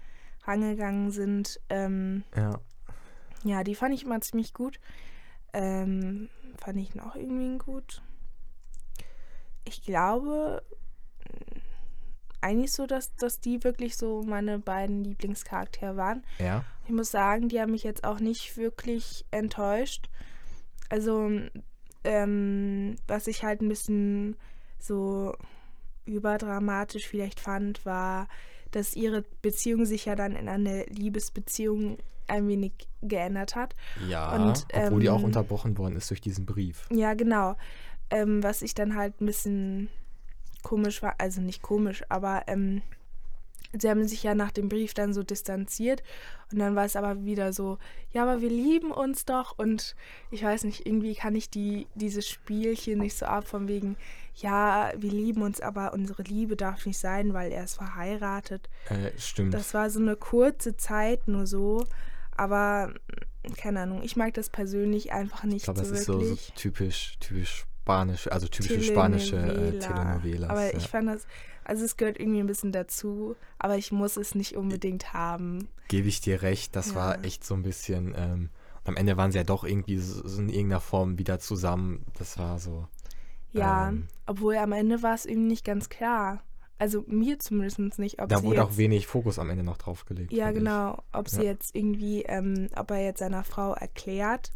rangegangen 0.44 1.10
sind. 1.10 1.60
Ähm, 1.68 2.24
Ja. 2.34 2.58
ja, 3.44 3.62
die 3.64 3.74
fand 3.74 3.94
ich 3.94 4.04
immer 4.04 4.20
ziemlich 4.22 4.54
gut. 4.54 4.80
Ähm, 5.52 6.28
fand 6.58 6.78
ich 6.78 6.94
noch 6.94 7.16
irgendwie 7.16 7.58
gut. 7.58 8.02
Ich 9.64 9.82
glaube 9.82 10.62
mh, 11.24 11.60
eigentlich 12.40 12.72
so, 12.72 12.86
dass, 12.86 13.14
dass 13.16 13.40
die 13.40 13.62
wirklich 13.64 13.96
so 13.96 14.22
meine 14.22 14.58
beiden 14.58 15.04
Lieblingscharaktere 15.04 15.96
waren. 15.96 16.24
Ja. 16.38 16.64
Ich 16.86 16.92
muss 16.92 17.10
sagen, 17.10 17.48
die 17.48 17.60
haben 17.60 17.72
mich 17.72 17.82
jetzt 17.82 18.04
auch 18.04 18.20
nicht 18.20 18.56
wirklich 18.56 19.26
enttäuscht. 19.30 20.08
Also, 20.88 21.30
ähm, 22.04 22.96
was 23.06 23.26
ich 23.26 23.44
halt 23.44 23.60
ein 23.60 23.68
bisschen 23.68 24.36
so 24.78 25.34
überdramatisch 26.04 27.06
vielleicht 27.06 27.40
fand, 27.40 27.84
war, 27.84 28.26
dass 28.70 28.96
ihre 28.96 29.22
Beziehung 29.42 29.84
sich 29.84 30.06
ja 30.06 30.14
dann 30.14 30.34
in 30.34 30.48
eine 30.48 30.84
Liebesbeziehung 30.84 31.98
ein 32.30 32.48
wenig 32.48 32.72
geändert 33.02 33.56
hat. 33.56 33.74
Ja. 34.08 34.34
Und, 34.34 34.66
obwohl 34.72 35.00
die 35.00 35.10
auch 35.10 35.20
ähm, 35.20 35.26
unterbrochen 35.26 35.76
worden 35.78 35.96
ist 35.96 36.10
durch 36.10 36.20
diesen 36.20 36.46
Brief. 36.46 36.86
Ja, 36.90 37.14
genau. 37.14 37.56
Ähm, 38.10 38.42
was 38.42 38.62
ich 38.62 38.74
dann 38.74 38.96
halt 38.96 39.20
ein 39.20 39.26
bisschen 39.26 39.88
komisch 40.62 41.02
war, 41.02 41.14
also 41.18 41.40
nicht 41.40 41.62
komisch, 41.62 42.02
aber 42.08 42.44
ähm, 42.46 42.82
sie 43.78 43.88
haben 43.88 44.06
sich 44.06 44.22
ja 44.22 44.34
nach 44.34 44.50
dem 44.50 44.68
Brief 44.68 44.94
dann 44.94 45.14
so 45.14 45.22
distanziert 45.22 46.02
und 46.52 46.58
dann 46.58 46.74
war 46.74 46.84
es 46.84 46.96
aber 46.96 47.24
wieder 47.24 47.52
so, 47.52 47.78
ja, 48.12 48.22
aber 48.22 48.40
wir 48.40 48.48
lieben 48.48 48.90
uns 48.90 49.24
doch 49.24 49.56
und 49.58 49.94
ich 50.30 50.42
weiß 50.42 50.64
nicht, 50.64 50.86
irgendwie 50.86 51.14
kann 51.14 51.34
ich 51.34 51.50
die, 51.50 51.86
dieses 51.94 52.28
Spielchen 52.28 52.98
nicht 52.98 53.16
so 53.16 53.26
ab 53.26 53.46
von 53.46 53.68
wegen, 53.68 53.96
ja, 54.34 54.92
wir 54.96 55.10
lieben 55.10 55.42
uns, 55.42 55.60
aber 55.60 55.92
unsere 55.92 56.22
Liebe 56.22 56.56
darf 56.56 56.86
nicht 56.86 56.98
sein, 56.98 57.32
weil 57.32 57.52
er 57.52 57.64
ist 57.64 57.76
verheiratet. 57.76 58.68
Äh, 58.88 59.16
stimmt. 59.18 59.54
Das 59.54 59.74
war 59.74 59.90
so 59.90 60.00
eine 60.00 60.16
kurze 60.16 60.76
Zeit 60.76 61.28
nur 61.28 61.46
so, 61.46 61.86
aber 62.40 62.88
mm, 63.46 63.52
keine 63.54 63.80
Ahnung, 63.80 64.02
ich 64.02 64.16
mag 64.16 64.32
das 64.34 64.48
persönlich 64.48 65.12
einfach 65.12 65.44
nicht 65.44 65.56
ich 65.56 65.62
glaube, 65.64 65.84
so 65.84 65.90
das 65.90 66.00
ist 66.00 66.06
so, 66.06 66.20
so 66.20 66.36
typisch, 66.56 67.16
typisch 67.20 67.66
spanisch, 67.82 68.28
also 68.32 68.48
typische 68.48 68.82
spanische 68.82 69.36
äh, 69.36 69.78
Telenovelas. 69.78 70.50
Aber 70.50 70.72
ja. 70.72 70.76
ich 70.78 70.88
fand 70.88 71.08
das, 71.08 71.26
also 71.64 71.84
es 71.84 71.96
gehört 71.98 72.18
irgendwie 72.18 72.40
ein 72.40 72.46
bisschen 72.46 72.72
dazu, 72.72 73.36
aber 73.58 73.76
ich 73.76 73.92
muss 73.92 74.16
es 74.16 74.34
nicht 74.34 74.56
unbedingt 74.56 75.12
haben. 75.12 75.68
Gebe 75.88 76.08
ich 76.08 76.20
dir 76.22 76.40
recht, 76.42 76.74
das 76.76 76.90
Ja. 76.90 76.94
war 76.94 77.24
echt 77.24 77.44
so 77.44 77.54
ein 77.54 77.62
bisschen. 77.62 78.14
Ähm, 78.16 78.48
und 78.80 78.88
am 78.88 78.96
Ende 78.96 79.18
waren 79.18 79.32
sie 79.32 79.38
ja 79.38 79.44
doch 79.44 79.64
irgendwie 79.64 79.98
so, 79.98 80.26
so 80.26 80.40
in 80.40 80.48
irgendeiner 80.48 80.80
Form 80.80 81.18
wieder 81.18 81.38
zusammen. 81.38 82.06
Das 82.18 82.38
war 82.38 82.58
so. 82.58 82.88
Ja, 83.52 83.88
Ähm. 83.88 84.08
obwohl 84.26 84.56
am 84.56 84.72
Ende 84.72 85.02
war 85.02 85.14
es 85.14 85.26
eben 85.26 85.46
nicht 85.46 85.64
ganz 85.64 85.90
klar. 85.90 86.42
Also 86.80 87.04
mir 87.06 87.38
zumindest 87.38 87.98
nicht, 87.98 88.22
ob 88.22 88.30
da 88.30 88.38
sie 88.38 88.44
wurde 88.44 88.64
auch 88.64 88.68
jetzt, 88.68 88.78
wenig 88.78 89.06
Fokus 89.06 89.38
am 89.38 89.50
Ende 89.50 89.62
noch 89.62 89.76
drauf 89.76 90.06
gelegt. 90.06 90.32
Ja, 90.32 90.48
ich. 90.48 90.54
genau, 90.54 91.02
ob 91.12 91.28
sie 91.28 91.42
Ja. 91.42 91.50
jetzt 91.50 91.76
irgendwie, 91.76 92.22
ähm, 92.22 92.68
ob 92.74 92.90
er 92.90 93.04
jetzt 93.04 93.18
seiner 93.18 93.44
Frau 93.44 93.74
erklärt, 93.74 94.50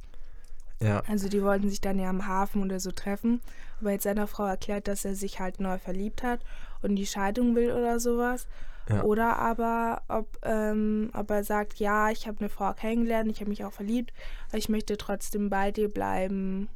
Ja, 0.80 1.02
also 1.06 1.28
die 1.28 1.42
wollten 1.42 1.68
sich 1.68 1.82
dann 1.82 1.98
ja 1.98 2.08
am 2.08 2.26
Hafen 2.26 2.62
oder 2.62 2.80
so 2.80 2.90
treffen, 2.92 3.42
ob 3.80 3.88
er 3.88 3.92
jetzt 3.92 4.04
seiner 4.04 4.26
Frau 4.26 4.46
erklärt, 4.46 4.88
dass 4.88 5.04
er 5.04 5.14
sich 5.14 5.38
halt 5.38 5.60
neu 5.60 5.76
verliebt 5.78 6.22
hat 6.22 6.40
und 6.80 6.96
die 6.96 7.06
Scheidung 7.06 7.54
will 7.56 7.70
oder 7.72 8.00
sowas. 8.00 8.48
Ja. 8.88 9.02
Oder 9.02 9.38
aber, 9.38 10.00
ob, 10.08 10.38
ähm, 10.44 11.10
ob 11.12 11.30
er 11.30 11.44
sagt, 11.44 11.78
ja, 11.78 12.10
ich 12.10 12.26
habe 12.26 12.40
eine 12.40 12.48
Frau 12.48 12.72
kennengelernt, 12.72 13.30
ich 13.30 13.40
habe 13.40 13.50
mich 13.50 13.64
auch 13.66 13.72
verliebt, 13.72 14.14
aber 14.48 14.56
ich 14.58 14.70
möchte 14.70 14.96
trotzdem 14.96 15.50
bei 15.50 15.70
dir 15.70 15.88
bleiben. 15.90 16.68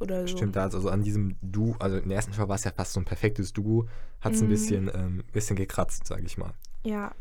Oder 0.00 0.22
so. 0.22 0.36
stimmt. 0.36 0.56
Also 0.56 0.88
an 0.88 1.02
diesem 1.02 1.36
Du, 1.42 1.74
also 1.78 1.96
in 1.96 2.08
der 2.08 2.16
ersten 2.16 2.32
Show 2.32 2.48
war 2.48 2.56
es 2.56 2.64
ja 2.64 2.70
fast 2.70 2.92
so 2.92 3.00
ein 3.00 3.04
perfektes 3.04 3.52
Duo. 3.52 3.88
Hat 4.20 4.34
es 4.34 4.40
ein 4.40 4.46
Mhm. 4.46 4.50
bisschen, 4.50 4.90
ähm, 4.94 5.24
bisschen 5.32 5.56
gekratzt, 5.56 6.06
sage 6.06 6.22
ich 6.24 6.38
mal. 6.38 6.52
Ja. 6.84 7.12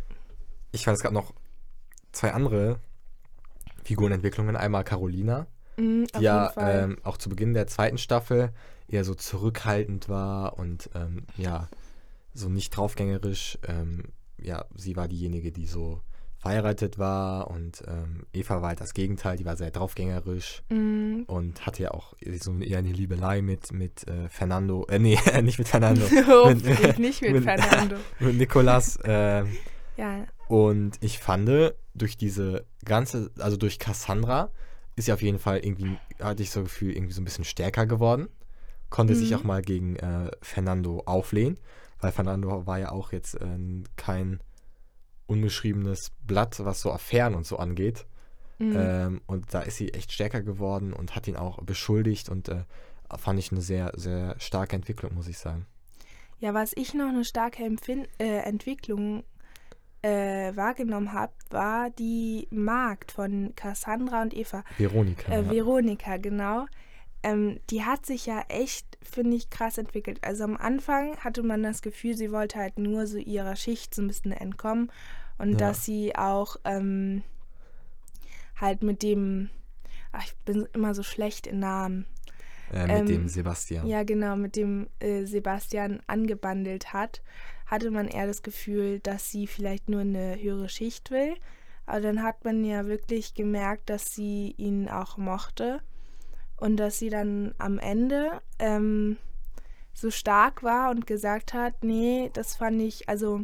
Ich 0.72 0.84
fand, 0.86 0.98
es 0.98 1.04
gab 1.04 1.12
noch 1.12 1.34
zwei 2.12 2.34
andere 2.34 2.80
Figurenentwicklungen. 3.84 4.56
Einmal 4.56 4.84
Carolina, 4.84 5.42
auf 5.42 5.48
die 6.18 6.24
ja 6.24 6.52
ähm, 6.58 6.98
auch 7.04 7.18
zu 7.18 7.30
Beginn 7.30 7.54
der 7.54 7.68
zweiten 7.68 7.98
Staffel 7.98 8.52
eher 8.88 9.04
so 9.04 9.16
zurückhaltend 9.16 10.10
war 10.10 10.58
und 10.58 10.90
ähm, 10.96 11.26
ja, 11.38 11.70
so 12.34 12.50
nicht 12.50 12.72
draufgängerisch. 12.76 13.58
Ähm, 13.68 14.04
ja, 14.38 14.66
sie 14.76 14.96
war 14.96 15.08
diejenige, 15.08 15.52
die 15.52 15.66
so 15.68 16.02
verheiratet 16.39 16.97
war 17.00 17.50
und 17.50 17.84
ähm, 17.88 18.26
Eva 18.34 18.62
war 18.62 18.69
halt 18.69 18.82
das 18.82 18.93
Gegenteil, 18.93 19.38
die 19.38 19.45
war 19.45 19.56
sehr 19.58 19.71
draufgängerisch 19.71 20.62
Mhm. 20.69 21.23
und 21.28 21.65
hatte 21.65 21.84
ja 21.84 21.91
auch 21.91 22.13
so 22.39 22.56
eher 22.60 22.78
eine 22.80 22.91
Liebelei 22.91 23.41
mit, 23.41 23.71
mit 23.73 24.08
äh, 24.08 24.30
Fernando, 24.30 24.86
äh, 24.89 25.00
nee, 25.00 25.17
nicht 25.41 25.58
mit 25.60 25.67
Fernando, 25.67 26.02
Hoffentlich 26.28 26.97
nicht 27.00 27.21
mit 27.21 27.34
mit- 27.34 27.43
Fernando. 27.43 27.95
mit 28.19 28.38
Nikolas. 28.38 29.00
ähm, 29.04 29.47
Ja, 29.97 30.26
und 30.47 30.97
ich 31.02 31.19
fand, 31.19 31.50
durch 31.93 32.15
diese 32.17 32.65
ganze, 32.86 33.32
also 33.39 33.58
durch 33.58 33.80
Cassandra, 33.80 34.52
ist 34.95 35.06
sie 35.06 35.12
auf 35.13 35.21
jeden 35.21 35.39
Fall 35.39 35.60
irgendwie, 35.60 35.97
hatte 36.21 36.41
ich 36.43 36.52
so 36.52 36.62
das 36.62 36.69
Gefühl, 36.71 36.93
irgendwie 36.93 37.13
so 37.13 37.21
ein 37.21 37.26
bisschen 37.26 37.43
stärker 37.45 37.86
geworden. 37.86 38.30
Konnte 38.89 39.15
sich 39.15 39.32
Mhm. 39.32 39.38
auch 39.38 39.43
mal 39.43 39.62
gegen 39.62 39.95
äh, 39.97 40.32
Fernando 40.41 41.02
auflehnen, 41.06 41.58
weil 42.00 42.12
Fernando 42.13 42.65
war 42.65 42.80
ja 42.80 42.91
auch 42.91 43.12
jetzt 43.12 43.36
äh, 43.36 43.58
kein 43.97 44.39
unbeschriebenes 45.28 46.12
Blatt, 46.26 46.60
was 46.63 46.82
so 46.82 46.92
Affären 46.92 47.36
und 47.36 47.46
so 47.46 47.58
angeht. 47.58 48.06
mhm. 48.58 48.76
Ähm, 48.76 49.22
und 49.28 49.54
da 49.54 49.62
ist 49.62 49.78
sie 49.78 49.94
echt 49.94 50.12
stärker 50.12 50.42
geworden 50.42 50.94
und 50.94 51.16
hat 51.16 51.28
ihn 51.28 51.36
auch 51.36 51.62
beschuldigt 51.62 52.30
und 52.30 52.50
äh, 52.50 52.63
fand 53.18 53.40
ich 53.40 53.52
eine 53.52 53.62
sehr, 53.62 53.92
sehr 53.96 54.36
starke 54.40 54.76
Entwicklung, 54.76 55.13
muss 55.13 55.28
ich 55.28 55.38
sagen. 55.38 55.66
ja, 56.40 56.54
was 56.54 56.72
ich 56.76 56.94
noch 56.94 57.10
eine 57.10 57.26
starke 57.26 57.63
Empfin 57.63 58.08
äh, 58.20 58.40
Entwicklung 58.40 59.24
äh, 60.02 60.56
wahrgenommen 60.56 61.13
habe, 61.13 61.34
war 61.50 61.90
die 61.90 62.48
Magd 62.52 63.12
von 63.12 63.54
Cassandra 63.56 64.22
und 64.22 64.36
Eva. 64.36 64.63
Veronika. 64.78 65.32
Äh, 65.32 65.42
ja. 65.42 65.52
Veronika, 65.52 66.18
genau. 66.18 66.66
Ähm, 67.24 67.60
die 67.70 67.84
hat 67.84 68.06
sich 68.06 68.26
ja 68.26 68.44
echt, 68.48 68.98
finde 69.02 69.36
ich, 69.36 69.50
krass 69.50 69.78
entwickelt. 69.78 70.20
Also 70.24 70.44
am 70.44 70.56
Anfang 70.56 71.18
hatte 71.18 71.44
man 71.44 71.64
das 71.64 71.82
Gefühl, 71.82 72.16
sie 72.16 72.32
wollte 72.32 72.60
halt 72.60 72.78
nur 72.78 73.08
so 73.08 73.18
ihrer 73.18 73.56
Schicht 73.56 73.96
so 73.96 74.02
ein 74.02 74.08
bisschen 74.08 74.32
entkommen 74.32 74.92
und 75.38 75.52
Ja. 75.54 75.58
dass 75.58 75.84
sie 75.84 76.16
auch 76.16 76.58
ähm, 76.64 77.24
halt 78.56 78.84
mit 78.84 79.04
dem, 79.04 79.50
ach, 80.12 80.26
ich 80.26 80.36
bin 80.46 80.68
immer 80.74 80.94
so 80.94 81.04
schlecht 81.04 81.48
in 81.48 81.60
Namen. 81.60 82.06
äh, 82.72 82.84
mit 82.84 82.92
ähm, 83.00 83.06
dem 83.08 83.28
Sebastian. 83.28 83.88
Ja, 83.88 84.04
genau, 84.04 84.36
mit 84.36 84.56
dem 84.56 84.88
äh, 85.00 85.26
Sebastian 85.26 86.02
angebandelt 86.08 86.94
hat, 86.94 87.22
hatte 87.66 87.92
man 87.92 88.08
eher 88.08 88.28
das 88.28 88.44
Gefühl, 88.44 89.00
dass 89.00 89.32
sie 89.32 89.48
vielleicht 89.48 89.90
nur 89.90 90.02
eine 90.02 90.38
höhere 90.42 90.70
Schicht 90.70 91.12
will. 91.12 91.36
Aber 91.86 92.02
dann 92.02 92.22
hat 92.24 92.44
man 92.44 92.64
ja 92.66 92.86
wirklich 92.86 93.34
gemerkt, 93.34 93.90
dass 93.90 94.14
sie 94.14 94.54
ihn 94.58 94.90
auch 94.90 95.18
mochte 95.18 95.82
und 96.58 96.78
dass 96.78 97.00
sie 97.00 97.10
dann 97.10 97.54
am 97.58 97.80
Ende 97.80 98.41
ähm, 98.60 99.17
so 99.93 100.12
stark 100.12 100.63
war 100.63 100.91
und 100.91 101.08
gesagt 101.08 101.54
hat, 101.54 101.84
nee, 101.84 102.30
das 102.34 102.56
fand 102.56 102.82
ich 102.82 103.10
also 103.10 103.41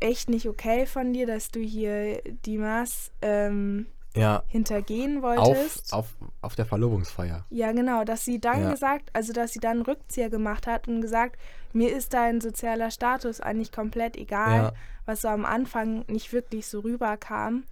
echt 0.00 0.28
nicht 0.30 0.46
okay 0.48 0.86
von 0.86 1.12
dir, 1.12 1.26
dass 1.26 1.50
du 1.50 1.60
hier 1.60 2.22
Dimas 2.46 3.10
ähm, 3.20 3.86
ja. 4.16 4.42
hintergehen 4.48 5.18
Auf, 5.24 5.48
wolltest. 5.48 5.92
auf, 5.92 6.06
auf 6.40 6.54
der 6.56 6.66
Verlobungsfeier. 6.66 7.44
Ja, 7.50 7.72
genau, 7.72 8.04
dass 8.04 8.24
sie 8.24 8.40
dann 8.40 8.62
Ja. 8.62 8.70
gesagt, 8.70 9.10
also 9.12 9.32
dass 9.32 9.52
sie 9.52 9.60
dann 9.60 9.82
Rückzieher 9.82 10.30
gemacht 10.30 10.66
hat 10.66 10.88
und 10.88 11.00
gesagt, 11.00 11.38
mir 11.72 11.94
ist 11.94 12.14
dein 12.14 12.40
sozialer 12.40 12.90
Status 12.90 13.40
eigentlich 13.40 13.72
komplett 13.72 14.16
egal, 14.16 14.62
Ja. 14.62 14.72
was 15.04 15.22
so 15.22 15.28
am 15.28 15.44
Anfang 15.44 16.04
nicht 16.08 16.32
wirklich 16.32 16.66
so 16.66 16.80
rüberkam. 16.80 17.64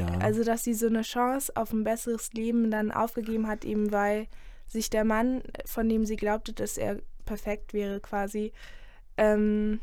Ja. 0.00 0.18
Also, 0.18 0.44
dass 0.44 0.64
sie 0.64 0.74
so 0.74 0.86
eine 0.86 1.02
Chance 1.02 1.52
auf 1.56 1.72
ein 1.72 1.84
besseres 1.84 2.32
Leben 2.32 2.70
dann 2.70 2.90
aufgegeben 2.90 3.46
hat, 3.46 3.64
eben 3.64 3.92
weil 3.92 4.26
sich 4.68 4.88
der 4.90 5.04
Mann, 5.04 5.42
von 5.66 5.88
dem 5.88 6.04
sie 6.06 6.16
glaubte, 6.16 6.52
dass 6.52 6.76
er 6.78 6.98
perfekt 7.24 7.72
wäre, 7.74 8.00
quasi 8.00 8.52
ähm, 9.16 9.80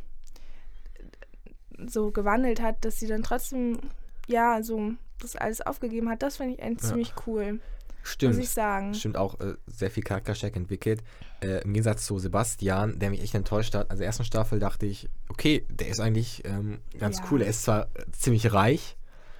so 1.88 2.12
gewandelt 2.12 2.62
hat, 2.62 2.84
dass 2.86 3.00
sie 3.00 3.08
dann 3.08 3.24
trotzdem, 3.24 3.80
ja, 4.28 4.62
so 4.64 4.94
das 5.20 5.36
alles 5.36 5.62
aufgegeben 5.62 6.10
hat. 6.10 6.22
Das 6.24 6.38
finde 6.38 6.54
ich 6.56 6.64
eigentlich 6.64 6.82
Ja. 6.84 6.90
ziemlich 6.90 7.14
cool, 7.26 7.60
Stimmt. 8.04 8.36
muss 8.36 8.44
ich 8.44 8.50
sagen. 8.50 8.94
Stimmt 8.94 9.18
auch 9.18 9.40
äh, 9.40 9.56
sehr 9.68 9.92
viel 9.92 10.04
Charakterstärke 10.04 10.58
entwickelt. 10.58 11.04
Äh, 11.42 11.62
Im 11.64 11.74
Gegensatz 11.74 12.06
zu 12.06 12.18
Sebastian, 12.20 12.98
der 13.00 13.10
mich 13.12 13.22
echt 13.22 13.36
enttäuscht 13.36 13.76
hat. 13.76 13.90
Also, 13.90 13.96
in 13.96 14.00
der 14.00 14.08
ersten 14.08 14.24
Staffel 14.26 14.60
dachte 14.60 14.86
ich, 14.86 15.08
okay, 15.30 15.66
der 15.70 15.90
ist 15.90 16.00
eigentlich 16.00 16.44
ähm, 16.46 16.80
ganz 16.98 17.20
Ja. 17.20 17.26
cool. 17.32 17.42
Er 17.42 17.50
ist 17.50 17.64
zwar 17.64 17.84
äh, 17.96 18.06
ziemlich 18.12 18.52
reich, 18.54 18.97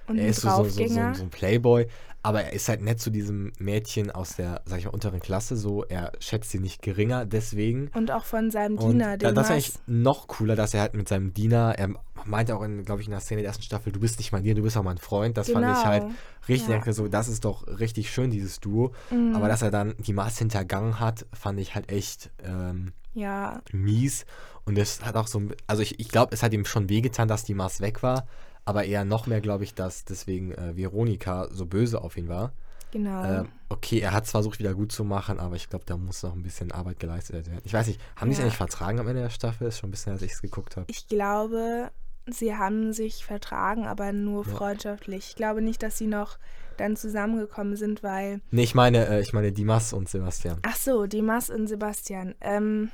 Und 0.08 0.18
er 0.18 0.28
ist 0.28 0.40
so, 0.40 0.48
so, 0.48 0.64
so, 0.64 0.86
so, 0.88 0.98
ein 1.00 1.30
Playboy, 1.30 1.86
aber 2.22 2.42
er 2.42 2.52
ist 2.52 2.68
halt 2.68 2.82
nett 2.82 3.00
zu 3.00 3.10
diesem 3.10 3.52
Mädchen 3.58 4.10
aus 4.10 4.36
der, 4.36 4.62
sag 4.64 4.78
ich 4.78 4.86
mal, 4.86 4.90
unteren 4.90 5.20
Klasse. 5.20 5.56
So, 5.56 5.84
er 5.84 6.12
schätzt 6.18 6.50
sie 6.50 6.58
nicht 6.58 6.82
geringer, 6.82 7.24
deswegen. 7.26 7.90
Und 7.94 8.10
auch 8.10 8.24
von 8.24 8.50
seinem 8.50 8.76
Und 8.78 8.92
Diener, 8.92 9.16
da, 9.18 9.28
dem 9.28 9.34
das 9.34 9.48
Mas. 9.48 9.50
eigentlich 9.50 9.72
noch 9.86 10.26
cooler, 10.26 10.56
dass 10.56 10.74
er 10.74 10.80
halt 10.80 10.94
mit 10.94 11.08
seinem 11.08 11.32
Diener, 11.32 11.74
er 11.78 11.90
meinte 12.24 12.56
auch, 12.56 12.62
in, 12.62 12.84
glaube 12.84 13.00
ich, 13.02 13.06
in 13.06 13.12
der 13.12 13.20
Szene 13.20 13.42
der 13.42 13.48
ersten 13.48 13.62
Staffel, 13.62 13.92
du 13.92 14.00
bist 14.00 14.18
nicht 14.18 14.32
mein 14.32 14.42
Diener, 14.42 14.56
du 14.56 14.62
bist 14.62 14.76
auch 14.76 14.82
mein 14.82 14.98
Freund. 14.98 15.36
Das 15.36 15.50
fand 15.50 15.66
ich 15.70 15.84
halt 15.84 16.02
Genau. 16.02 16.14
richtig, 16.48 16.68
Ja. 16.68 16.74
denke 16.74 16.92
so, 16.92 17.06
das 17.08 17.28
ist 17.28 17.44
doch 17.44 17.66
richtig 17.66 18.10
schön, 18.10 18.30
dieses 18.30 18.60
Duo. 18.60 18.92
Mhm. 19.10 19.34
Aber 19.36 19.48
dass 19.48 19.62
er 19.62 19.70
dann 19.70 19.94
die 19.98 20.12
Mars 20.12 20.38
hintergangen 20.38 20.98
hat, 21.00 21.24
fand 21.32 21.60
ich 21.60 21.74
halt 21.74 21.90
echt 21.92 22.30
ähm, 22.44 22.92
Ja, 23.14 23.62
mies. 23.72 24.26
Und 24.64 24.76
es 24.76 25.02
hat 25.02 25.16
auch 25.16 25.28
so, 25.28 25.40
also 25.66 25.82
ich, 25.82 25.98
ich 25.98 26.08
glaube, 26.08 26.34
es 26.34 26.42
hat 26.42 26.52
ihm 26.52 26.64
schon 26.66 26.88
wehgetan, 26.90 27.26
dass 27.28 27.44
die 27.44 27.54
Mars 27.54 27.80
weg 27.80 28.02
war. 28.02 28.26
Aber 28.68 28.84
eher 28.84 29.04
noch 29.04 29.26
mehr, 29.26 29.40
glaube 29.40 29.64
ich, 29.64 29.74
dass 29.74 30.04
deswegen 30.04 30.52
äh, 30.52 30.76
Veronika 30.76 31.48
so 31.50 31.64
böse 31.66 32.00
auf 32.02 32.16
ihn 32.16 32.28
war. 32.28 32.52
genau. 32.90 33.24
Ähm, 33.24 33.48
okay, 33.68 33.98
er 34.00 34.12
hat 34.12 34.24
es 34.24 34.30
versucht, 34.30 34.58
wieder 34.58 34.74
gut 34.74 34.92
zu 34.92 35.04
machen, 35.04 35.40
aber 35.40 35.56
ich 35.56 35.68
glaube, 35.68 35.84
da 35.86 35.96
muss 35.96 36.22
noch 36.22 36.34
ein 36.34 36.42
bisschen 36.42 36.70
Arbeit 36.72 37.00
geleistet 37.00 37.34
werden. 37.48 37.60
Ich 37.64 37.72
weiß 37.72 37.86
nicht, 37.86 38.00
haben 38.16 38.28
die 38.28 38.32
es 38.32 38.38
Ja. 38.38 38.44
eigentlich 38.44 38.56
vertragen 38.56 39.00
am 39.00 39.08
Ende 39.08 39.22
der 39.22 39.30
Staffel? 39.30 39.68
Ist 39.68 39.78
schon 39.78 39.88
ein 39.88 39.92
bisschen, 39.92 40.12
als 40.12 40.22
ich 40.22 40.32
es 40.32 40.42
geguckt 40.42 40.76
habe. 40.76 40.86
Ich 40.88 41.08
glaube, 41.08 41.90
sie 42.26 42.54
haben 42.56 42.92
sich 42.92 43.24
vertragen, 43.24 43.86
aber 43.86 44.12
nur 44.12 44.46
Ja. 44.46 44.54
freundschaftlich. 44.54 45.28
Ich 45.30 45.34
glaube 45.36 45.60
nicht, 45.62 45.82
dass 45.82 45.98
sie 45.98 46.06
noch 46.06 46.38
dann 46.76 46.94
zusammengekommen 46.96 47.74
sind, 47.76 48.02
weil. 48.02 48.40
Nee, 48.50 48.62
ich 48.64 48.74
meine, 48.74 49.06
äh, 49.08 49.20
ich 49.20 49.32
meine 49.32 49.50
Dimas 49.52 49.92
und 49.92 50.08
Sebastian. 50.08 50.58
Ach 50.62 50.76
so, 50.76 51.06
Dimas 51.06 51.50
und 51.50 51.66
Sebastian. 51.66 52.34
Ähm. 52.40 52.90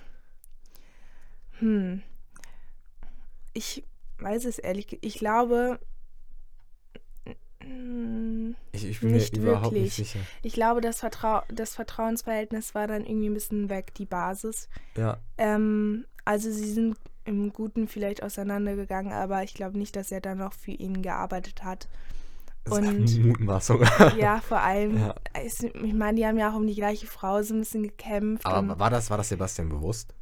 Hm. 1.61 2.03
Ich 3.53 3.85
weiß 4.25 4.45
es 4.47 4.59
ehrlich. 4.59 4.99
Ich 5.03 5.19
glaube. 5.19 5.79
mm, 7.65 8.53
Ich, 8.73 8.85
ich 8.85 9.01
bin 9.01 9.13
Nicht 9.13 9.37
mir 9.37 9.43
überhaupt 9.43 9.67
wirklich. 9.75 9.85
nicht 9.99 10.11
sicher. 10.13 10.19
Ich 10.43 10.53
glaube, 10.55 10.81
das, 10.81 11.01
Vertrau 11.01 11.43
das 11.49 11.75
Vertrauensverhältnis 11.75 12.75
war 12.75 12.87
dann 12.87 13.05
irgendwie 13.07 13.29
ein 13.29 13.35
bisschen 13.35 13.69
weg, 13.69 13.95
die 13.95 14.07
Basis. 14.07 14.69
Ja, 14.97 15.19
Ähm, 15.39 16.05
also 16.25 16.51
sie 16.51 16.71
sind 16.73 16.97
im 17.27 17.53
Guten 17.53 17.89
vielleicht 17.89 18.23
auseinandergegangen, 18.23 19.13
aber 19.13 19.43
ich 19.45 19.55
glaube 19.55 19.79
nicht, 19.79 19.97
dass 19.97 20.13
er 20.13 20.21
dann 20.21 20.39
noch 20.39 20.53
für 20.53 20.73
ihn 20.73 21.01
gearbeitet 21.03 21.65
hat. 21.65 21.89
das 22.65 22.79
ist 22.79 22.79
Und- 22.89 23.17
eine 23.17 23.27
Mutmaßung. 23.27 23.83
Ja, 24.19 24.41
vor 24.41 24.61
allem, 24.61 24.99
Ja. 24.99 25.15
ich 25.43 25.95
meine, 25.95 26.17
die 26.19 26.27
haben 26.27 26.39
ja 26.39 26.51
auch 26.51 26.57
um 26.57 26.67
die 26.67 26.75
gleiche 26.75 27.07
Frau 27.07 27.43
so 27.43 27.55
ein 27.55 27.61
bisschen 27.61 27.83
gekämpft. 27.83 28.45
Aber 28.47 28.79
war 28.79 28.91
das, 28.91 29.11
war 29.11 29.17
das 29.19 29.29
Sebastian 29.29 29.69
bewusst? 29.69 30.15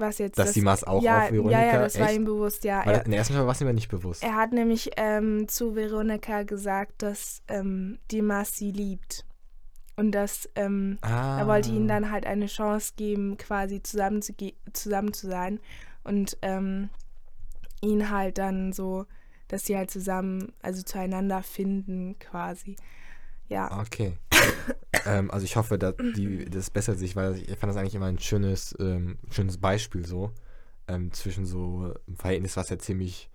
Was 0.00 0.18
jetzt 0.18 0.38
Dass 0.38 0.46
das, 0.46 0.54
die 0.54 0.62
Mars 0.62 0.84
auch 0.84 1.02
ja, 1.02 1.24
auf 1.24 1.32
Veronika? 1.32 1.60
Ja, 1.60 1.66
ja, 1.74 1.80
das 1.80 1.98
war 1.98 2.08
Echt? 2.08 2.16
ihm 2.16 2.24
bewusst, 2.24 2.64
ja. 2.64 2.84
Weil 2.84 2.94
Er, 2.94 3.06
ersten 3.06 3.34
Staffel 3.34 3.46
war 3.46 3.52
es 3.52 3.60
mir 3.60 3.72
nicht 3.72 3.88
bewusst. 3.88 4.22
er 4.22 4.34
hat 4.34 4.52
nämlich 4.52 4.90
ähm, 4.96 5.48
zu 5.48 5.74
Veronika 5.74 6.42
gesagt, 6.42 7.02
dass 7.02 7.42
ähm, 7.48 7.98
die 8.10 8.22
Mars 8.22 8.56
sie 8.56 8.72
liebt. 8.72 9.24
Und 9.96 10.12
dass 10.12 10.48
ähm, 10.54 10.98
ah. 11.02 11.38
er 11.40 11.46
wollte 11.46 11.68
ihnen 11.70 11.86
dann 11.86 12.10
halt 12.10 12.24
eine 12.24 12.46
Chance 12.46 12.92
geben, 12.96 13.36
quasi 13.36 13.82
zusammen 13.82 14.22
zu, 14.22 14.32
zusammen 14.72 15.12
zu 15.12 15.26
sein. 15.26 15.60
Und 16.04 16.38
ähm, 16.40 16.88
ihn 17.82 18.10
halt 18.10 18.38
dann 18.38 18.72
so, 18.72 19.04
dass 19.48 19.64
sie 19.64 19.76
halt 19.76 19.90
zusammen, 19.90 20.52
also 20.62 20.82
zueinander 20.82 21.42
finden 21.42 22.18
quasi. 22.18 22.76
Ja. 23.48 23.80
Okay. 23.80 24.16
ähm, 25.06 25.30
also 25.30 25.44
ich 25.44 25.56
hoffe, 25.56 25.78
dass 25.78 25.94
die, 26.16 26.44
das 26.46 26.70
bessert 26.70 26.98
sich, 26.98 27.16
weil 27.16 27.36
ich 27.36 27.48
fand 27.58 27.70
das 27.70 27.76
eigentlich 27.76 27.94
immer 27.94 28.06
ein 28.06 28.18
schönes, 28.18 28.74
ähm, 28.78 29.18
schönes 29.30 29.58
Beispiel 29.58 30.06
so. 30.06 30.32
Ähm, 30.88 31.12
zwischen 31.12 31.46
so 31.46 31.94
einem 32.06 32.16
Verhältnis, 32.16 32.56
was 32.56 32.68
ja 32.68 32.78
ziemlich 32.78 33.30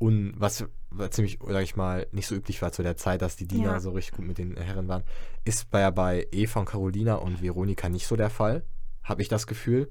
un, 0.00 0.32
was, 0.36 0.64
was 0.90 1.10
ziemlich, 1.10 1.38
sag 1.46 1.62
ich 1.62 1.74
mal, 1.76 2.06
nicht 2.12 2.26
so 2.28 2.34
üblich 2.36 2.62
war 2.62 2.70
zu 2.72 2.82
der 2.82 2.96
Zeit, 2.96 3.20
dass 3.22 3.36
die 3.36 3.46
Diener 3.46 3.72
Ja. 3.72 3.80
so 3.80 3.90
richtig 3.90 4.16
gut 4.16 4.26
mit 4.26 4.38
den 4.38 4.56
Herren 4.56 4.86
waren. 4.88 5.02
Ist 5.44 5.70
bei, 5.70 5.90
bei 5.90 6.26
Eva 6.30 6.60
und 6.60 6.66
Carolina 6.66 7.16
und 7.16 7.42
Veronika 7.42 7.88
nicht 7.88 8.06
so 8.06 8.14
der 8.16 8.30
Fall. 8.30 8.62
Habe 9.02 9.22
ich 9.22 9.28
das 9.28 9.46
Gefühl, 9.48 9.90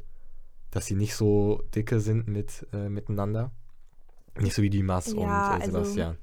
dass 0.70 0.86
sie 0.86 0.96
nicht 0.96 1.16
so 1.16 1.62
dicke 1.76 2.00
sind 2.00 2.28
mit, 2.30 2.66
äh, 2.72 2.88
miteinander. 2.88 3.52
Nicht 4.40 4.54
so 4.56 4.62
wie 4.62 4.70
die 4.70 4.84
Mas 4.84 5.08
Ja, 5.12 5.18
und 5.20 5.28
äh, 5.28 5.64
also- 5.66 5.66
Sebastian. 5.72 6.18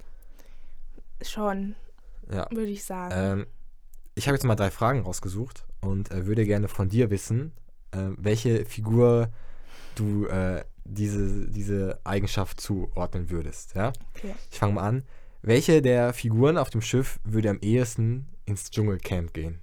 Schon, 1.20 1.74
ja. 2.32 2.46
würde 2.50 2.70
ich 2.70 2.84
sagen. 2.84 3.12
Ähm, 3.40 3.46
ich 4.18 4.26
habe 4.26 4.34
jetzt 4.34 4.44
mal 4.44 4.56
drei 4.56 4.70
Fragen 4.70 5.02
rausgesucht 5.02 5.64
und 5.80 6.10
äh, 6.10 6.26
würde 6.26 6.44
gerne 6.44 6.68
von 6.68 6.88
dir 6.88 7.10
wissen, 7.10 7.52
äh, 7.92 8.10
welche 8.16 8.64
Figur 8.64 9.30
du 9.94 10.26
äh, 10.26 10.64
diese, 10.84 11.48
diese 11.48 12.00
Eigenschaft 12.04 12.60
zuordnen 12.60 13.30
würdest. 13.30 13.74
Ja? 13.74 13.92
Okay. 14.16 14.34
Ich 14.50 14.58
fange 14.58 14.74
mal 14.74 14.88
an. 14.88 15.04
Welche 15.42 15.82
der 15.82 16.12
Figuren 16.12 16.58
auf 16.58 16.70
dem 16.70 16.82
Schiff 16.82 17.20
würde 17.22 17.50
am 17.50 17.60
ehesten 17.60 18.26
ins 18.44 18.70
Dschungelcamp 18.70 19.32
gehen? 19.32 19.60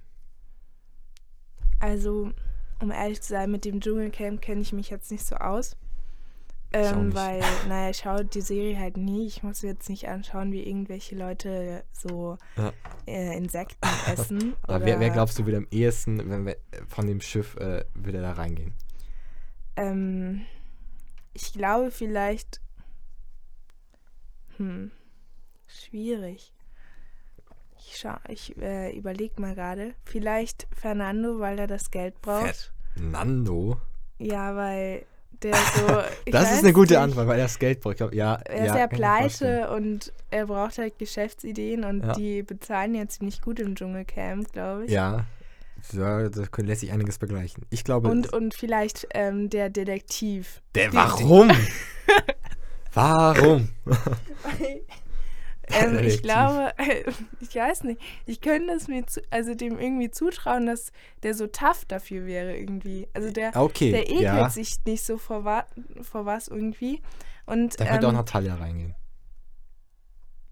Also, 1.78 2.32
um 2.80 2.90
ehrlich 2.90 3.20
zu 3.20 3.28
sein, 3.28 3.50
mit 3.50 3.66
dem 3.66 3.80
Dschungelcamp 3.80 4.40
kenne 4.40 4.62
ich 4.62 4.72
mich 4.72 4.88
jetzt 4.88 5.10
nicht 5.10 5.26
so 5.26 5.36
aus. 5.36 5.76
Ähm, 6.76 7.14
weil, 7.14 7.40
naja, 7.68 7.90
ich 7.90 7.98
schaue 7.98 8.24
die 8.24 8.40
Serie 8.40 8.78
halt 8.78 8.96
nie. 8.96 9.26
Ich 9.26 9.42
muss 9.42 9.62
jetzt 9.62 9.88
nicht 9.88 10.08
anschauen, 10.08 10.52
wie 10.52 10.62
irgendwelche 10.62 11.16
Leute 11.16 11.84
so 11.92 12.38
Ja. 12.56 12.72
äh, 13.06 13.36
Insekten 13.36 13.88
essen. 14.12 14.54
Aber 14.62 14.84
wer, 14.84 15.00
wer 15.00 15.10
glaubst 15.10 15.38
du 15.38 15.46
würde 15.46 15.58
am 15.58 15.68
ehesten 15.70 16.28
wenn 16.30 16.46
wir, 16.46 16.56
von 16.88 17.06
dem 17.06 17.20
Schiff 17.20 17.56
äh, 17.56 17.84
würde 17.94 18.20
da 18.20 18.32
reingehen? 18.32 18.74
Ähm, 19.76 20.44
ich 21.32 21.52
glaube 21.52 21.90
vielleicht. 21.90 22.60
Hm. 24.56 24.90
Schwierig. 25.66 26.52
Ich 27.78 27.98
schau, 27.98 28.16
ich 28.28 28.56
äh, 28.58 28.96
überlege 28.96 29.40
mal 29.40 29.54
gerade. 29.54 29.94
Vielleicht 30.04 30.66
Fernando, 30.74 31.38
weil 31.38 31.58
er 31.58 31.66
das 31.66 31.90
Geld 31.90 32.20
braucht. 32.22 32.72
Nando? 32.96 33.80
Ja, 34.18 34.56
weil 34.56 35.04
der 35.42 35.54
so. 35.54 36.00
ich 36.24 36.32
Das 36.32 36.52
ist 36.52 36.64
eine 36.64 36.72
gute 36.72 36.94
nicht, 36.94 37.02
Antwort, 37.02 37.26
weil 37.26 37.38
er 37.38 37.44
das 37.44 37.58
Geld 37.58 37.80
braucht. 37.80 37.94
Ich 37.94 37.98
glaub, 37.98 38.14
ja, 38.14 38.34
Er 38.44 38.66
ist 38.66 38.74
ja, 38.74 38.86
pleite 38.86 39.70
und 39.70 40.12
er 40.30 40.46
braucht 40.46 40.78
halt 40.78 40.98
Geschäftsideen 40.98 41.84
und 41.84 42.02
Ja. 42.04 42.12
die 42.12 42.42
bezahlen 42.42 42.94
ja 42.94 43.06
ziemlich 43.08 43.40
gut 43.42 43.60
im 43.60 43.74
Dschungelcamp, 43.74 44.52
glaube 44.52 44.84
ich. 44.86 44.90
Ja, 44.92 45.24
ja 45.92 46.28
da 46.28 46.42
könnte- 46.46 46.62
lässt 46.70 46.80
sich 46.80 46.92
einiges 46.92 47.18
begleichen. 47.18 47.64
Ich 47.70 47.84
glaube, 47.84 48.08
Und, 48.08 48.32
und 48.32 48.54
vielleicht 48.54 49.06
ähm, 49.14 49.50
der 49.50 49.70
Detektiv. 49.70 50.62
der, 50.74 50.92
warum? 50.92 51.50
warum? 52.94 53.68
ähm, 55.68 55.98
ich 55.98 56.22
glaube, 56.22 56.72
ich 57.40 57.54
weiß 57.54 57.84
nicht, 57.84 58.00
ich 58.26 58.40
könnte 58.40 58.72
es 58.74 58.88
mir 58.88 59.06
zu, 59.06 59.20
also 59.30 59.54
dem 59.54 59.78
irgendwie 59.78 60.10
zutrauen, 60.10 60.66
dass 60.66 60.92
der 61.22 61.34
so 61.34 61.46
tough 61.46 61.84
dafür 61.86 62.26
wäre 62.26 62.56
irgendwie. 62.56 63.08
Also 63.14 63.30
der, 63.30 63.56
Okay, 63.56 63.90
der 63.90 64.08
ekelt 64.08 64.22
ja. 64.22 64.50
sich 64.50 64.76
nicht 64.84 65.04
so 65.04 65.18
vor, 65.18 65.44
wa 65.44 65.66
vor 66.02 66.26
was 66.26 66.48
irgendwie. 66.48 67.00
Und 67.46 67.78
Da 67.80 67.86
könnte 67.86 68.06
auch 68.06 68.10
ähm, 68.10 68.16
Natalia 68.16 68.54
reingehen. 68.54 68.94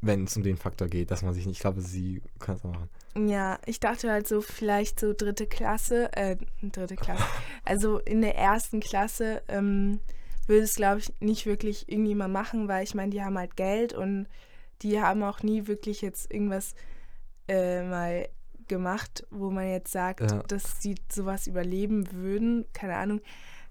Wenn 0.01 0.25
es 0.25 0.37
um 0.37 0.43
den 0.43 0.57
Faktor 0.57 0.89
geht, 0.89 1.11
dass 1.11 1.23
man 1.23 1.33
sich 1.33 1.47
nicht, 1.47 1.57
ich 1.57 1.63
glaube, 1.63 1.81
sie 1.81 2.21
kann 2.39 2.57
es 2.57 2.65
auch 2.65 2.71
machen. 2.71 2.91
Ja, 3.17 3.59
ich 3.65 3.81
dachte 3.81 4.11
halt 4.11 4.29
so 4.29 4.41
vielleicht 4.41 5.01
so 5.01 5.15
dritte 5.17 5.47
Klasse, 5.47 6.13
äh, 6.15 6.37
dritte 6.63 6.97
Klasse. 6.97 7.25
Also 7.65 7.99
in 8.01 8.21
der 8.21 8.37
ersten 8.37 8.81
Klasse 8.81 9.43
ähm, 9.49 10.01
würde 10.47 10.65
es, 10.65 10.75
glaube 10.75 10.99
ich, 10.99 11.13
nicht 11.21 11.47
wirklich 11.47 11.89
irgendjemand 11.89 12.33
machen, 12.33 12.69
weil 12.69 12.85
ich 12.85 12.95
meine, 12.95 13.11
die 13.11 13.23
haben 13.23 13.39
halt 13.39 13.57
Geld 13.57 13.95
und 13.95 14.27
die 14.83 15.01
haben 15.01 15.23
auch 15.23 15.43
nie 15.43 15.67
wirklich 15.67 16.01
jetzt 16.03 16.33
irgendwas 16.33 16.75
äh, 17.49 17.83
mal 17.83 18.29
gemacht, 18.69 19.27
wo 19.31 19.51
man 19.51 19.69
jetzt 19.69 19.93
sagt, 19.93 20.31
Ja. 20.31 20.43
dass 20.45 20.81
sie 20.81 20.95
sowas 21.13 21.47
überleben 21.47 22.11
würden, 22.13 22.65
keine 22.73 22.97
Ahnung. 22.97 23.21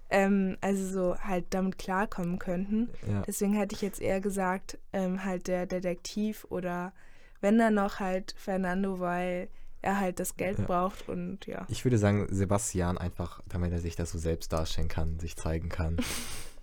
Ähm, 0.09 0.57
also 0.61 0.85
so 0.87 1.17
halt 1.17 1.45
damit 1.51 1.79
klarkommen 1.79 2.37
könnten. 2.37 2.89
Ja. 3.09 3.23
Deswegen 3.25 3.53
hätte 3.53 3.73
ich 3.75 3.81
jetzt 3.81 3.99
eher 3.99 4.21
gesagt, 4.21 4.77
ähm, 4.91 5.25
halt 5.25 5.47
der 5.47 5.65
Detektiv 5.65 6.45
oder 6.49 6.93
wenn 7.41 7.57
dann 7.57 7.73
noch 7.73 7.99
halt 7.99 8.35
Fernando, 8.37 8.99
weil 8.99 9.47
er 9.81 9.99
halt 9.99 10.19
das 10.19 10.37
Geld 10.37 10.59
Ja. 10.59 10.65
braucht 10.65 11.09
und 11.09 11.45
ja. 11.47 11.65
Ich 11.67 11.83
würde 11.83 11.97
sagen, 11.97 12.27
Sebastian 12.29 12.97
einfach, 12.99 13.41
damit 13.49 13.71
er 13.71 13.79
sich 13.79 13.95
das 13.95 14.11
so 14.11 14.19
selbst 14.19 14.53
darstellen 14.53 14.87
kann, 14.87 15.19
sich 15.19 15.35
zeigen 15.35 15.69
kann. 15.69 15.97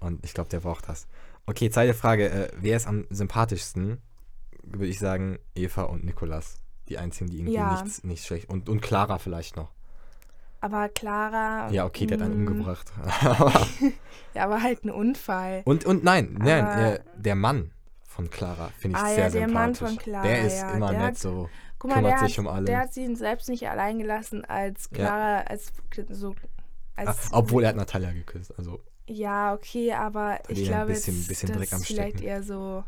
Und 0.01 0.25
ich 0.25 0.33
glaube, 0.33 0.49
der 0.49 0.61
braucht 0.61 0.89
das. 0.89 1.07
Okay, 1.45 1.69
zweite 1.69 1.93
Frage. 1.93 2.31
Äh, 2.31 2.49
wer 2.57 2.75
ist 2.79 2.87
am 2.87 3.07
sympathischsten? 3.11 3.99
Würde 4.63 4.87
ich 4.87 4.99
sagen, 4.99 5.39
Eva 5.55 5.83
und 5.85 6.05
Nikolas. 6.05 6.57
Die 6.89 6.99
einzigen, 6.99 7.31
die 7.31 7.39
irgendwie 7.39 7.55
Ja. 7.55 7.73
nichts, 7.83 8.03
nicht 8.05 8.25
schlecht. 8.25 8.49
Und, 8.51 8.69
und 8.69 8.81
Clara 8.81 9.19
vielleicht 9.19 9.57
noch. 9.57 9.71
Aber 10.61 10.89
Clara. 10.89 11.71
Ja, 11.71 11.87
okay, 11.87 12.07
der 12.07 12.19
hat 12.19 12.25
einen 12.27 12.45
mm, 12.45 12.49
umgebracht. 12.49 12.93
Ja, 14.35 14.45
aber 14.45 14.63
halt 14.63 14.85
ein 14.85 14.91
Unfall. 14.91 15.63
und, 15.65 15.85
und 15.87 16.05
nein, 16.05 16.37
nein, 16.39 16.67
äh, 16.79 17.01
der 17.17 17.35
Mann 17.35 17.73
von 18.07 18.31
Clara 18.31 18.71
finde 18.79 18.99
ich 18.99 19.03
Ah 19.05 19.09
ja, 19.09 19.15
sehr 19.15 19.31
der 19.31 19.49
sympathisch. 19.49 19.55
Mann 19.55 19.75
von 19.75 19.97
Clara, 19.99 20.23
Der 20.23 20.45
ist 20.45 20.57
ja, 20.61 20.71
immer 20.73 20.91
der 20.91 20.99
nett 20.99 21.09
hat- 21.09 21.19
so. 21.19 21.49
Guck 21.79 21.91
mal, 21.91 21.97
kümmert 21.97 22.13
der 22.21 22.29
sich 22.29 22.39
hat, 22.39 22.45
um 22.45 22.49
alle. 22.49 22.65
der 22.67 22.79
hat 22.81 22.93
sie 22.95 23.15
selbst 23.17 23.49
nicht 23.49 23.69
allein 23.69 23.99
gelassen, 23.99 24.45
als 24.45 24.89
Ja. 24.93 24.97
Clara, 24.99 25.41
als 25.43 25.73
so. 26.11 26.35
Ah, 26.97 27.03
Als, 27.07 27.29
obwohl 27.33 27.63
er 27.65 27.71
hat 27.71 27.77
Natalia 27.77 28.13
geküsst. 28.13 28.57
Also, 28.59 28.81
Ja, 29.07 29.55
okay, 29.55 29.93
aber 29.95 30.39
ich 30.49 30.65
glaube 30.65 30.89
bisschen- 30.93 31.17
jetzt, 31.17 31.29
bisschen 31.29 31.49
das 31.49 31.59
Dreck 31.59 31.73
am 31.73 31.81
ist 31.81 31.87
vielleicht 31.87 32.21
eher 32.21 32.43
so. 32.43 32.85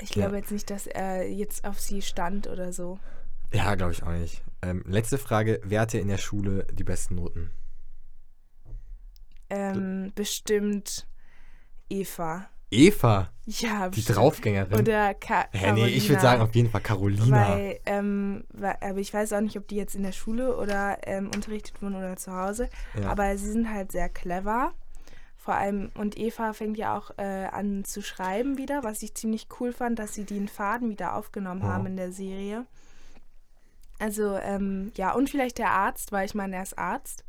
Ich 0.00 0.14
Ja. 0.14 0.22
glaube 0.24 0.36
jetzt 0.38 0.50
nicht, 0.50 0.68
dass 0.70 0.86
er 0.86 1.28
jetzt 1.28 1.64
auf 1.64 1.80
sie 1.80 2.02
stand 2.02 2.46
oder 2.48 2.72
so. 2.72 2.98
ja, 3.52 3.74
glaube 3.74 3.92
ich 3.92 4.02
auch 4.02 4.10
nicht. 4.12 4.42
Ähm, 4.62 4.82
letzte 4.86 5.18
Frage. 5.18 5.60
Wer 5.64 5.80
hatte 5.82 5.98
in 5.98 6.08
der 6.08 6.18
Schule 6.18 6.66
die 6.72 6.84
besten 6.84 7.16
Noten? 7.16 7.50
Ähm, 9.50 10.12
bestimmt 10.14 11.06
Eva. 11.90 12.46
Eva, 12.70 13.30
Ja, 13.44 13.90
die 13.90 13.96
bestimmt. 13.96 14.16
Draufgängerin. 14.16 14.80
Oder 14.80 15.12
Ka 15.12 15.44
Hä, 15.52 15.72
nee, 15.72 15.88
ich 15.88 16.08
würde 16.08 16.22
sagen 16.22 16.40
auf 16.40 16.54
jeden 16.54 16.70
Fall 16.70 16.80
Carolina. 16.80 17.48
Weil, 17.50 17.80
ähm, 17.84 18.44
weil, 18.50 18.76
aber 18.80 18.98
ich 18.98 19.12
weiß 19.12 19.34
auch 19.34 19.42
nicht, 19.42 19.58
ob 19.58 19.68
die 19.68 19.76
jetzt 19.76 19.94
in 19.94 20.02
der 20.02 20.12
Schule 20.12 20.56
oder 20.56 20.96
ähm, 21.06 21.30
unterrichtet 21.34 21.82
wurden 21.82 21.96
oder 21.96 22.16
zu 22.16 22.32
Hause. 22.32 22.70
ja. 22.98 23.10
Aber 23.10 23.36
sie 23.36 23.50
sind 23.52 23.68
halt 23.70 23.92
sehr 23.92 24.08
clever. 24.08 24.72
Vor 25.42 25.54
allem, 25.54 25.90
und 25.96 26.16
Eva 26.16 26.52
fängt 26.52 26.78
ja 26.78 26.96
auch 26.96 27.10
äh, 27.18 27.46
an 27.46 27.82
zu 27.84 28.00
schreiben 28.00 28.58
wieder, 28.58 28.84
was 28.84 29.02
ich 29.02 29.14
ziemlich 29.14 29.48
cool 29.58 29.72
fand, 29.72 29.98
dass 29.98 30.14
sie 30.14 30.24
den 30.24 30.46
Faden 30.46 30.88
wieder 30.88 31.16
aufgenommen 31.16 31.62
Ja. 31.62 31.68
haben 31.68 31.86
in 31.86 31.96
der 31.96 32.12
Serie. 32.12 32.64
Also, 33.98 34.36
ähm, 34.36 34.92
ja, 34.96 35.12
und 35.12 35.30
vielleicht 35.30 35.58
der 35.58 35.70
Arzt, 35.70 36.12
weil 36.12 36.26
ich 36.26 36.34
meine, 36.36 36.54
er 36.56 36.62
ist 36.62 36.78
Arzt. 36.78 37.24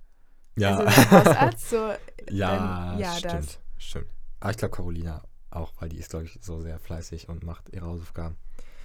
ja, 0.56 0.78
Also 0.78 0.84
der 0.86 1.12
Hausarzt, 1.12 1.70
so. 1.72 1.92
ja, 2.30 2.56
dann, 2.92 3.00
ja, 3.00 3.14
stimmt, 3.14 3.34
das. 3.34 3.60
stimmt. 3.80 4.08
Aber 4.40 4.52
ich 4.52 4.58
glaube 4.58 4.76
Carolina 4.76 5.24
auch, 5.50 5.72
weil 5.80 5.90
die 5.90 5.98
ist, 5.98 6.12
glaube 6.12 6.26
ich, 6.26 6.38
so 6.42 6.60
sehr 6.62 6.78
fleißig 6.80 7.30
und 7.30 7.44
macht 7.44 7.70
ihre 7.74 7.86
Hausaufgaben. 7.88 8.38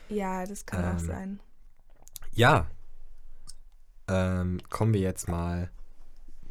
Ja, 0.09 0.47
das 0.47 0.65
kann 0.65 0.85
auch 0.87 1.01
Ähm, 1.01 1.07
sein. 1.07 1.41
Ja. 2.33 2.67
Ähm, 4.09 4.61
kommen 4.71 4.95
wir 4.95 5.01
jetzt 5.03 5.29
mal. 5.29 5.71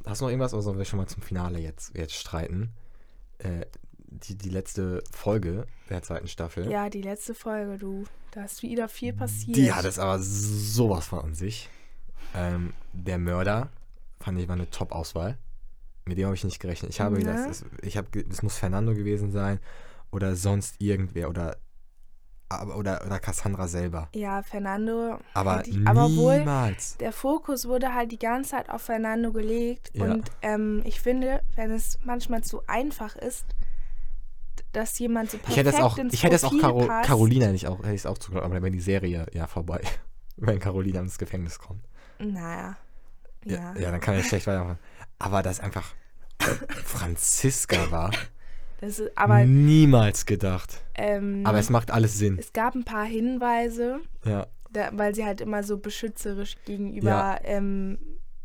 Hast 0.09 0.21
du 0.21 0.25
noch 0.25 0.29
irgendwas 0.31 0.53
oder 0.53 0.63
sollen 0.63 0.77
wir 0.77 0.85
schon 0.85 0.97
mal 0.97 1.07
zum 1.07 1.21
Finale 1.21 1.59
jetzt, 1.59 1.95
jetzt 1.97 2.13
streiten? 2.13 2.69
Äh, 3.39 3.65
die, 4.09 4.35
die 4.35 4.49
letzte 4.49 5.03
Folge 5.11 5.67
der 5.89 6.01
zweiten 6.01 6.27
Staffel. 6.27 6.69
Ja, 6.71 6.89
die 6.89 7.01
letzte 7.01 7.33
Folge, 7.35 7.77
du. 7.77 8.05
Da 8.31 8.43
ist 8.45 8.61
wieder 8.63 8.87
viel 8.89 9.13
passiert. 9.13 9.55
Die 9.57 9.71
hat 9.73 9.85
es 9.85 9.99
aber 9.99 10.19
sowas 10.19 11.07
von 11.07 11.19
an 11.19 11.33
sich. 11.35 11.69
Ähm, 12.35 12.73
der 12.93 13.17
Mörder 13.17 13.69
fand 14.19 14.39
ich 14.39 14.47
war 14.47 14.55
eine 14.55 14.69
Top-Auswahl. 14.69 15.37
Mit 16.05 16.17
dem 16.17 16.25
habe 16.25 16.35
ich 16.35 16.43
nicht 16.43 16.59
gerechnet. 16.59 16.91
Ich 16.91 17.01
habe 17.01 17.15
Ne? 17.15 17.23
gedacht, 17.23 17.49
es, 17.49 17.65
ich 17.81 17.97
habe, 17.97 18.09
ge- 18.11 18.25
es 18.29 18.41
muss 18.43 18.57
Fernando 18.57 18.93
gewesen 18.93 19.31
sein 19.31 19.59
oder 20.11 20.35
sonst 20.35 20.75
irgendwer 20.79 21.29
oder 21.29 21.57
aber- 22.49 22.77
oder, 22.77 23.01
oder 23.05 23.19
Cassandra 23.19 23.67
selber. 23.67 24.09
Ja, 24.13 24.41
Fernando. 24.43 25.19
Aber 25.33 25.65
ich, 25.65 25.85
aber 25.87 26.15
wohl, 26.15 26.39
niemals. 26.39 26.97
der 26.97 27.11
Fokus 27.11 27.67
wurde 27.67 27.93
halt 27.93 28.11
die 28.11 28.19
ganze 28.19 28.51
Zeit 28.51 28.69
auf 28.69 28.83
Fernando 28.83 29.31
gelegt. 29.31 29.91
Ja. 29.93 30.05
Und 30.05 30.31
ähm, 30.41 30.81
ich 30.85 31.01
finde, 31.01 31.41
wenn 31.55 31.71
es 31.71 31.99
manchmal 32.03 32.43
zu 32.43 32.61
einfach 32.67 33.15
ist, 33.15 33.45
dass 34.73 34.97
jemand 34.99 35.31
so 35.31 35.37
perfekt 35.37 35.51
Ich 35.51 35.57
hätte 35.57 35.69
es 35.69 35.81
auch, 35.83 35.97
ich 35.97 36.23
hätte 36.23 36.35
es 36.35 36.43
auch 36.43 36.57
Caro. 36.59 36.87
Carolina 37.03 37.47
nicht 37.51 37.67
auch, 37.67 37.79
hätte 37.79 37.89
ich 37.93 38.01
es 38.01 38.05
auch 38.05 38.17
zugetraut, 38.17 38.43
aber 38.45 38.53
dann 38.55 38.63
wäre 38.63 38.71
die 38.71 38.79
Serie 38.79 39.25
ja 39.33 39.47
vorbei, 39.47 39.81
wenn 40.37 40.59
Carolina 40.59 40.99
ins 40.99 41.17
Gefängnis 41.17 41.59
kommt. 41.59 41.83
Naja. 42.19 42.75
Ja, 43.45 43.57
Ja. 43.75 43.75
ja 43.79 43.91
dann 43.91 43.99
kann 44.01 44.17
ich 44.17 44.27
schlecht 44.27 44.47
weitermachen. 44.47 44.79
Aber 45.19 45.41
das 45.41 45.59
einfach 45.59 45.93
Franziska 46.85 47.91
war, 47.91 48.11
Das 48.79 48.99
ist, 48.99 49.17
aber 49.17 49.43
niemals 49.45 50.25
gedacht. 50.25 50.81
ähm, 50.95 51.41
Aber 51.45 51.57
es 51.59 51.69
macht 51.69 51.89
alles 51.91 52.17
Sinn. 52.19 52.37
es 52.39 52.53
gab 52.53 52.75
ein 52.75 52.83
paar 52.83 53.05
Hinweise, 53.05 53.99
Ja, 54.23 54.47
da, 54.71 54.89
weil 54.93 55.15
sie 55.15 55.25
halt 55.25 55.41
immer 55.41 55.63
so 55.63 55.77
beschützerisch 55.77 56.55
gegenüber 56.65 57.09
Ja. 57.09 57.39
ähm, 57.43 57.97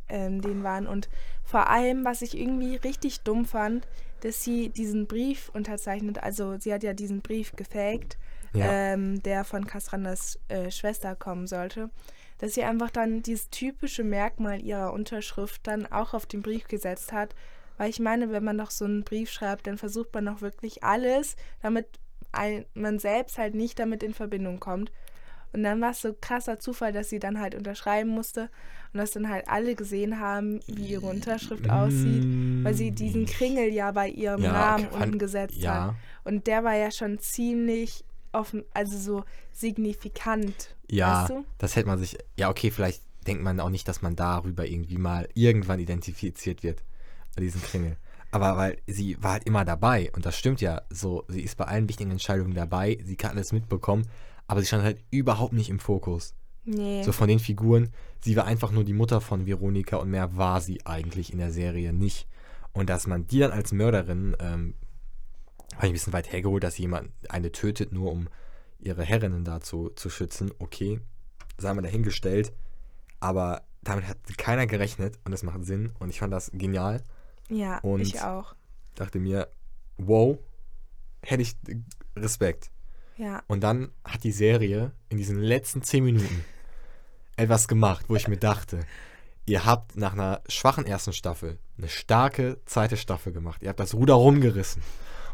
ähm, 0.09 0.41
denen 0.41 0.63
waren. 0.63 0.87
Und 0.87 1.09
vor 1.45 1.69
allem, 1.69 2.05
was 2.05 2.23
ich 2.23 2.37
irgendwie 2.39 2.77
richtig 2.77 3.21
dumm 3.23 3.45
fand, 3.45 3.87
dass 4.21 4.43
sie 4.45 4.69
diesen 4.71 5.07
Brief 5.07 5.51
unterzeichnet, 5.53 6.23
also 6.23 6.57
sie 6.59 6.73
hat 6.73 6.83
ja 6.83 6.93
diesen 6.95 7.21
Brief 7.23 7.55
gefaked, 7.57 8.17
ja. 8.55 8.67
ähm, 8.93 9.23
der 9.23 9.45
von 9.45 9.67
Cassandras 9.67 10.39
äh, 10.49 10.71
Schwester 10.71 11.15
kommen 11.17 11.47
sollte, 11.47 11.91
dass 12.39 12.55
sie 12.55 12.63
einfach 12.65 12.91
dann 12.91 13.23
dieses 13.23 13.51
typische 13.51 14.05
Merkmal 14.05 14.63
ihrer 14.63 14.93
Unterschrift 14.93 15.67
dann 15.67 15.87
auch 15.91 16.15
auf 16.15 16.27
den 16.27 16.41
Brief 16.43 16.69
gesetzt 16.69 17.13
hat. 17.13 17.35
Weil 17.79 17.91
ich 17.91 18.01
meine, 18.01 18.31
wenn 18.31 18.45
man 18.45 18.59
doch 18.59 18.71
so 18.71 18.85
einen 18.85 19.05
Brief 19.05 19.31
schreibt, 19.31 19.67
dann 19.67 19.79
versucht 19.79 20.13
man 20.15 20.27
doch 20.27 20.41
wirklich 20.41 20.83
alles, 20.85 21.37
damit 21.63 21.87
ein, 22.33 22.65
man 22.75 22.99
selbst 22.99 23.39
halt 23.39 23.55
nicht 23.55 23.79
damit 23.79 24.03
in 24.03 24.15
Verbindung 24.15 24.61
kommt. 24.61 24.91
Und 25.55 25.63
dann 25.65 25.81
war 25.83 25.91
es 25.91 26.01
so 26.01 26.15
krasser 26.19 26.59
Zufall, 26.59 26.93
dass 26.93 27.11
sie 27.11 27.19
dann 27.19 27.39
halt 27.39 27.55
unterschreiben 27.55 28.09
musste 28.09 28.49
und 28.93 28.99
dass 28.99 29.11
dann 29.11 29.29
halt 29.29 29.49
alle 29.49 29.75
gesehen 29.75 30.19
haben, 30.19 30.61
wie 30.67 30.87
ihre 30.93 31.07
Unterschrift 31.07 31.69
aussieht, 31.69 32.27
weil 32.63 32.73
sie 32.73 32.91
diesen 32.91 33.27
Kringel 33.27 33.71
ja 33.71 33.91
bei 33.93 34.09
ihrem 34.09 34.41
Mm. 34.41 34.45
Ja, 34.45 34.53
Namen 34.53 34.85
fand- 34.89 35.03
unten 35.05 35.19
gesetzt 35.19 35.57
hat. 35.57 35.63
ja, 35.63 35.95
Und 36.25 36.47
der 36.47 36.65
war 36.65 36.75
ja 36.75 36.91
schon 36.91 37.19
ziemlich 37.19 38.03
offen, 38.33 38.65
also 38.73 38.97
so 38.97 39.25
signifikant. 39.53 40.75
ja, 40.91 41.23
Weißt 41.23 41.31
du? 41.31 41.45
das 41.59 41.77
hätte 41.77 41.89
man 41.89 41.99
sich, 41.99 42.17
ja 42.39 42.49
okay, 42.49 42.71
vielleicht 42.71 43.03
denkt 43.27 43.43
man 43.43 43.61
auch 43.61 43.71
nicht, 43.71 43.87
dass 43.89 44.03
man 44.03 44.17
darüber 44.17 44.67
irgendwie 44.67 44.99
mal 44.99 45.29
irgendwann 45.35 45.81
identifiziert 45.81 46.63
wird, 46.63 46.83
bei 47.35 47.43
diesem 47.43 47.63
Kringel. 47.63 47.97
Aber 48.31 48.57
weil 48.57 48.79
sie 48.87 49.23
war 49.23 49.33
halt 49.33 49.45
immer 49.45 49.65
dabei 49.65 50.11
und 50.15 50.25
das 50.25 50.39
stimmt 50.39 50.61
ja 50.61 50.83
so, 50.89 51.25
sie 51.29 51.43
ist 51.43 51.57
bei 51.57 51.67
allen 51.67 51.89
wichtigen 51.89 52.11
Entscheidungen 52.11 52.55
dabei, 52.55 52.99
sie 53.05 53.17
kann 53.17 53.33
alles 53.33 53.53
mitbekommen, 53.53 54.07
aber 54.47 54.61
sie 54.61 54.67
stand 54.67 54.85
halt 54.85 55.05
überhaupt 55.11 55.53
nicht 55.53 55.69
im 55.69 55.79
Fokus. 55.79 56.35
Nee. 56.65 57.03
So 57.03 57.13
von 57.13 57.29
den 57.29 57.41
Figuren, 57.41 57.91
sie 58.21 58.37
war 58.37 58.47
einfach 58.47 58.71
nur 58.71 58.85
die 58.85 58.95
Mutter 58.95 59.21
von 59.21 59.47
Veronika 59.47 59.97
und 59.97 60.11
mehr 60.11 60.37
war 60.37 60.61
sie 60.61 60.87
eigentlich 60.87 61.33
in 61.33 61.39
der 61.39 61.53
Serie 61.53 61.93
nicht. 61.93 62.29
Und 62.73 62.89
dass 62.89 63.07
man 63.07 63.27
die 63.27 63.41
dann 63.41 63.51
als 63.51 63.73
Mörderin, 63.73 64.37
ähm, 64.41 64.75
habe 65.75 65.87
ich 65.87 65.91
ein 65.91 65.95
bisschen 65.95 66.13
weit 66.13 66.33
hergeholt, 66.33 66.63
dass 66.63 66.79
jemand 66.79 67.11
eine 67.29 67.53
tötet, 67.53 67.93
nur 67.93 68.11
um 68.11 68.29
ihre 68.79 69.05
Herrinnen 69.05 69.45
dazu 69.45 69.91
zu 69.91 70.11
schützen, 70.11 70.53
okay, 70.59 71.01
sei 71.59 71.73
mal 71.75 71.83
dahingestellt, 71.83 72.53
aber 73.21 73.63
damit 73.83 74.07
hat 74.07 74.19
keiner 74.39 74.67
gerechnet 74.67 75.19
und 75.25 75.33
es 75.33 75.43
macht 75.43 75.65
Sinn 75.65 75.93
und 75.99 76.11
ich 76.11 76.21
fand 76.21 76.33
das 76.33 76.51
genial. 76.53 77.03
Ja, 77.49 77.79
und- 77.79 78.01
ich 78.01 78.21
auch. 78.21 78.55
Dachte 78.95 79.19
mir, 79.19 79.49
wow, 79.97 80.39
hätte 81.23 81.43
ich 81.43 81.57
Respekt. 82.17 82.71
Ja. 83.17 83.43
Und 83.47 83.61
dann 83.63 83.91
hat 84.05 84.25
die 84.25 84.33
Serie 84.33 84.93
in 85.09 85.17
diesen 85.17 85.39
letzten 85.41 85.83
zehn 85.83 86.05
Minuten 86.05 86.45
etwas 87.37 87.69
gemacht, 87.69 88.07
wo 88.09 88.17
ich 88.17 88.29
mir 88.29 88.37
dachte, 88.37 88.81
ihr 89.47 89.65
habt 89.65 89.97
nach 89.97 90.13
einer 90.13 90.43
schwachen 90.49 90.87
ersten 90.87 91.13
Staffel 91.13 91.59
eine 91.79 91.89
starke 91.89 92.61
zweite 92.67 92.97
Staffel 92.97 93.33
gemacht. 93.33 93.63
Ihr 93.63 93.69
habt 93.71 93.81
das 93.81 93.95
Ruder 93.95 94.15
rumgerissen. 94.15 94.83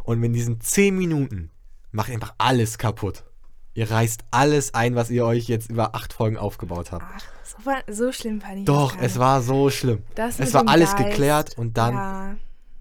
Und 0.05 0.23
in 0.23 0.33
diesen 0.33 0.61
zehn 0.61 0.97
Minuten 0.97 1.51
macht 1.91 2.09
ihr 2.09 2.15
einfach 2.15 2.35
alles 2.39 2.79
kaputt. 2.79 3.25
Ihr 3.75 3.91
reißt 3.91 4.25
alles 4.31 4.75
ein, 4.75 4.95
was 4.97 5.11
ihr 5.11 5.25
euch 5.25 5.47
jetzt 5.49 5.71
über 5.71 5.95
acht 5.95 6.13
Folgen 6.13 6.37
aufgebaut 6.37 6.91
habt. 6.93 7.05
Ach, 7.07 7.23
so, 7.45 7.67
war, 7.67 7.79
so 7.89 8.11
schlimm 8.13 8.41
fand 8.41 8.59
ich 8.59 8.65
Doch, 8.65 8.97
das 8.97 9.13
es 9.13 9.19
war 9.19 9.41
so 9.43 9.71
schlimm. 9.71 10.03
Das 10.15 10.41
es 10.41 10.53
war 10.55 10.67
alles 10.69 10.97
Geist, 10.97 11.05
geklärt 11.11 11.59
und 11.59 11.77
dann 11.79 11.95
Ja, 11.95 12.37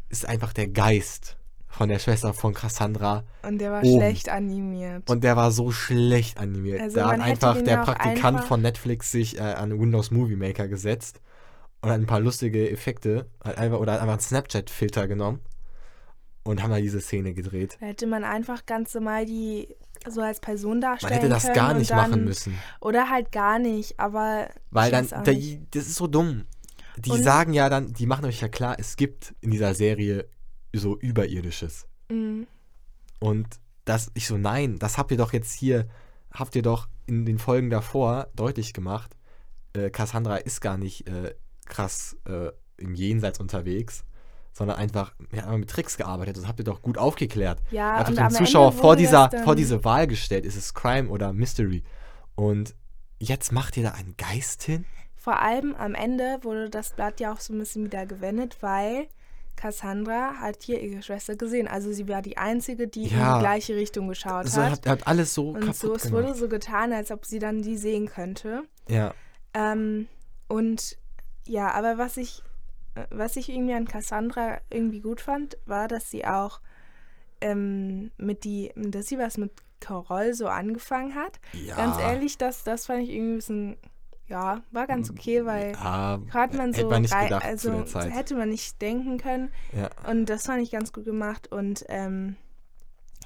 ist 0.10 0.26
einfach 0.28 0.54
der 0.54 0.67
Geist 0.67 1.38
von 1.67 1.89
der 1.89 2.00
Schwester 2.00 2.34
von 2.34 2.56
Cassandra 2.56 3.23
und 3.43 3.60
der 3.60 3.71
war 3.71 3.84
oben. 3.84 4.00
schlecht 4.00 4.30
animiert. 4.30 5.08
Und 5.10 5.23
der 5.23 5.36
war 5.36 5.52
so 5.52 5.71
schlecht 5.71 6.39
animiert. 6.39 6.82
Also 6.82 6.95
da 6.95 7.10
hat 7.12 7.19
einfach 7.19 7.62
der 7.62 7.78
Praktikant 7.78 8.38
einfach- 8.38 8.47
von 8.47 8.62
Netflix 8.63 9.12
sich 9.12 9.38
äh, 9.38 9.41
an 9.41 9.80
Windows 9.80 10.10
Movie 10.10 10.36
Maker 10.38 10.67
gesetzt 10.67 11.21
und 11.82 11.91
hat 11.91 12.00
ein 12.00 12.08
paar 12.08 12.19
lustige 12.21 12.71
Effekte 12.71 13.28
hat 13.43 13.60
einfach, 13.60 13.78
oder 13.80 13.93
hat 13.93 14.00
einfach 14.02 14.13
einen 14.13 14.21
Snapchat-Filter 14.21 15.08
genommen 15.08 15.41
und 16.43 16.63
haben 16.63 16.71
da 16.71 16.78
diese 16.80 17.02
Szene 17.02 17.34
gedreht. 17.36 17.78
Da 17.80 17.88
hätte 17.88 18.08
man 18.08 18.23
einfach 18.23 18.65
ganz 18.65 18.95
normal 18.95 19.26
die 19.28 19.76
so 20.12 20.22
als 20.22 20.39
Person 20.39 20.82
darstellen 20.82 21.13
Man 21.13 21.20
hätte 21.22 21.34
das 21.34 21.54
gar 21.54 21.74
nicht 21.74 21.91
dann, 21.91 21.98
machen 21.98 22.24
müssen. 22.24 22.58
Oder 22.80 23.10
halt 23.10 23.32
gar 23.32 23.60
nicht, 23.60 24.00
aber 24.00 24.50
Weil 24.72 24.91
dann, 24.91 25.08
da, 25.08 25.22
das 25.24 25.88
ist 25.88 25.96
so 25.96 26.08
dumm. 26.08 26.46
Die 26.98 27.12
Und- 27.12 27.24
sagen 27.24 27.54
ja 27.54 27.70
dann, 27.70 27.93
die 27.93 28.06
machen 28.08 28.26
euch 28.26 28.41
ja 28.41 28.48
klar, 28.48 28.76
es 28.80 28.96
gibt 28.96 29.36
in 29.41 29.52
dieser 29.52 29.74
Serie 29.74 30.28
so 30.74 30.98
Überirdisches. 30.98 31.86
Mhm. 32.10 32.48
Und 33.20 33.48
das, 33.86 34.12
ich 34.13 34.28
so, 34.28 34.38
nein, 34.38 34.80
das 34.80 34.98
habt 34.98 35.12
ihr 35.12 35.17
doch 35.17 35.34
jetzt 35.34 35.54
hier, 35.54 35.88
habt 36.32 36.56
ihr 36.56 36.62
doch 36.62 36.88
in 37.06 37.26
den 37.26 37.39
Folgen 37.39 37.70
davor 37.70 38.28
deutlich 38.36 38.74
gemacht, 38.74 39.15
äh, 39.74 39.89
Cassandra 39.89 40.38
ist 40.38 40.62
gar 40.62 40.78
nicht 40.78 41.08
äh, 41.08 41.34
krass 41.65 42.17
äh, 42.26 42.50
im 42.78 42.93
Jenseits 42.96 43.39
unterwegs, 43.39 44.04
sondern 44.58 44.78
einfach, 44.78 45.13
einfach 45.32 45.56
mit 45.58 45.70
Tricks 45.70 45.98
gearbeitet. 45.98 46.36
Das 46.36 46.48
habt 46.48 46.58
ihr 46.60 46.65
doch 46.65 46.82
gut 46.82 46.98
aufgeklärt. 46.98 47.60
Ja, 47.70 48.04
und 48.08 48.17
den 48.17 48.30
Zuschauer 48.32 48.72
vor 48.72 48.96
dieser, 48.96 49.30
vor 49.43 49.56
diese 49.56 49.84
Wahl 49.84 50.08
gestellt. 50.08 50.46
Ist 50.48 50.56
es 50.56 50.74
Crime 50.74 51.10
oder 51.10 51.32
Mystery? 51.32 51.84
Und 52.34 52.74
jetzt 53.20 53.52
macht 53.52 53.78
ihr 53.78 53.84
da 53.84 53.91
einen 53.91 54.15
Geist 54.17 54.63
hin? 54.63 54.86
Vor 55.15 55.39
allem 55.41 55.76
am 55.76 55.93
Ende 55.93 56.39
wurde 56.41 56.72
das 56.72 56.91
Blatt 56.96 57.20
ja 57.20 57.32
auch 57.34 57.39
so 57.39 57.54
ein 57.54 57.60
bisschen 57.60 57.84
wieder 57.84 58.08
gewendet, 58.08 58.58
weil 58.62 59.08
Cassandra 59.58 60.36
hat 60.39 60.63
hier 60.63 60.82
ihre 60.82 61.04
Schwester 61.04 61.36
gesehen. 61.36 61.67
Also 61.67 61.91
sie 61.91 62.08
war 62.08 62.22
die 62.24 62.38
Einzige, 62.38 62.88
die 62.88 63.04
in 63.06 63.17
Ja. 63.20 63.36
die 63.38 63.41
gleiche 63.43 63.76
Richtung 63.76 64.08
geschaut 64.08 64.48
So, 64.48 64.62
hat. 64.63 64.72
hat, 64.72 64.88
hat 64.88 65.08
alles 65.08 65.34
so 65.34 65.50
Und 65.50 65.76
so, 65.76 65.93
es 65.96 66.04
gemacht. 66.04 66.12
wurde 66.26 66.36
so 66.36 66.48
getan, 66.48 66.93
als 66.93 67.12
ob 67.12 67.26
sie 67.26 67.39
dann 67.39 67.62
die 67.62 67.78
sehen 67.78 68.08
könnte. 68.08 68.63
ja, 68.89 69.13
Ähm, 69.54 70.08
und 70.48 70.98
ja, 71.46 71.72
aber 71.72 71.98
was 71.98 72.17
ich, 72.17 72.41
was 73.10 73.36
ich 73.36 73.50
irgendwie 73.50 73.74
an 73.74 73.88
Cassandra 73.88 74.60
irgendwie 74.70 75.02
gut 75.02 75.22
fand, 75.22 75.58
war, 75.66 75.88
dass 75.88 76.10
sie 76.10 76.26
auch 76.26 76.62
ähm, 77.42 78.12
mit 78.18 78.44
die, 78.44 78.72
dass 78.76 79.08
sie 79.08 79.18
was 79.18 79.38
mit 79.38 79.52
Carol 79.80 80.34
so 80.34 80.48
angefangen 80.48 81.16
hat. 81.16 81.40
ja. 81.54 81.76
Ganz 81.76 82.00
ehrlich, 82.00 82.38
das, 82.38 82.64
das 82.64 82.88
fand 82.88 83.04
ich 83.04 83.10
irgendwie 83.12 83.34
ein 83.34 83.38
bisschen, 83.38 83.78
ja, 84.28 84.62
war 84.72 84.88
ganz 84.88 85.10
okay, 85.10 85.46
weil 85.46 85.74
ja, 85.74 86.20
hat 86.34 86.54
man 86.54 86.74
so 86.74 86.80
hätte 86.80 86.90
man 86.90 87.02
nicht 87.04 87.14
also 87.14 87.86
hätte 88.10 88.36
man 88.36 88.50
nicht 88.50 88.82
denken 88.82 89.18
können. 89.18 89.52
ja. 89.74 89.90
Und 90.10 90.26
das 90.26 90.46
fand 90.46 90.62
ich 90.62 90.72
ganz 90.72 90.92
gut 90.92 91.06
gemacht. 91.06 91.52
Und 91.52 91.86
ähm, 91.90 92.36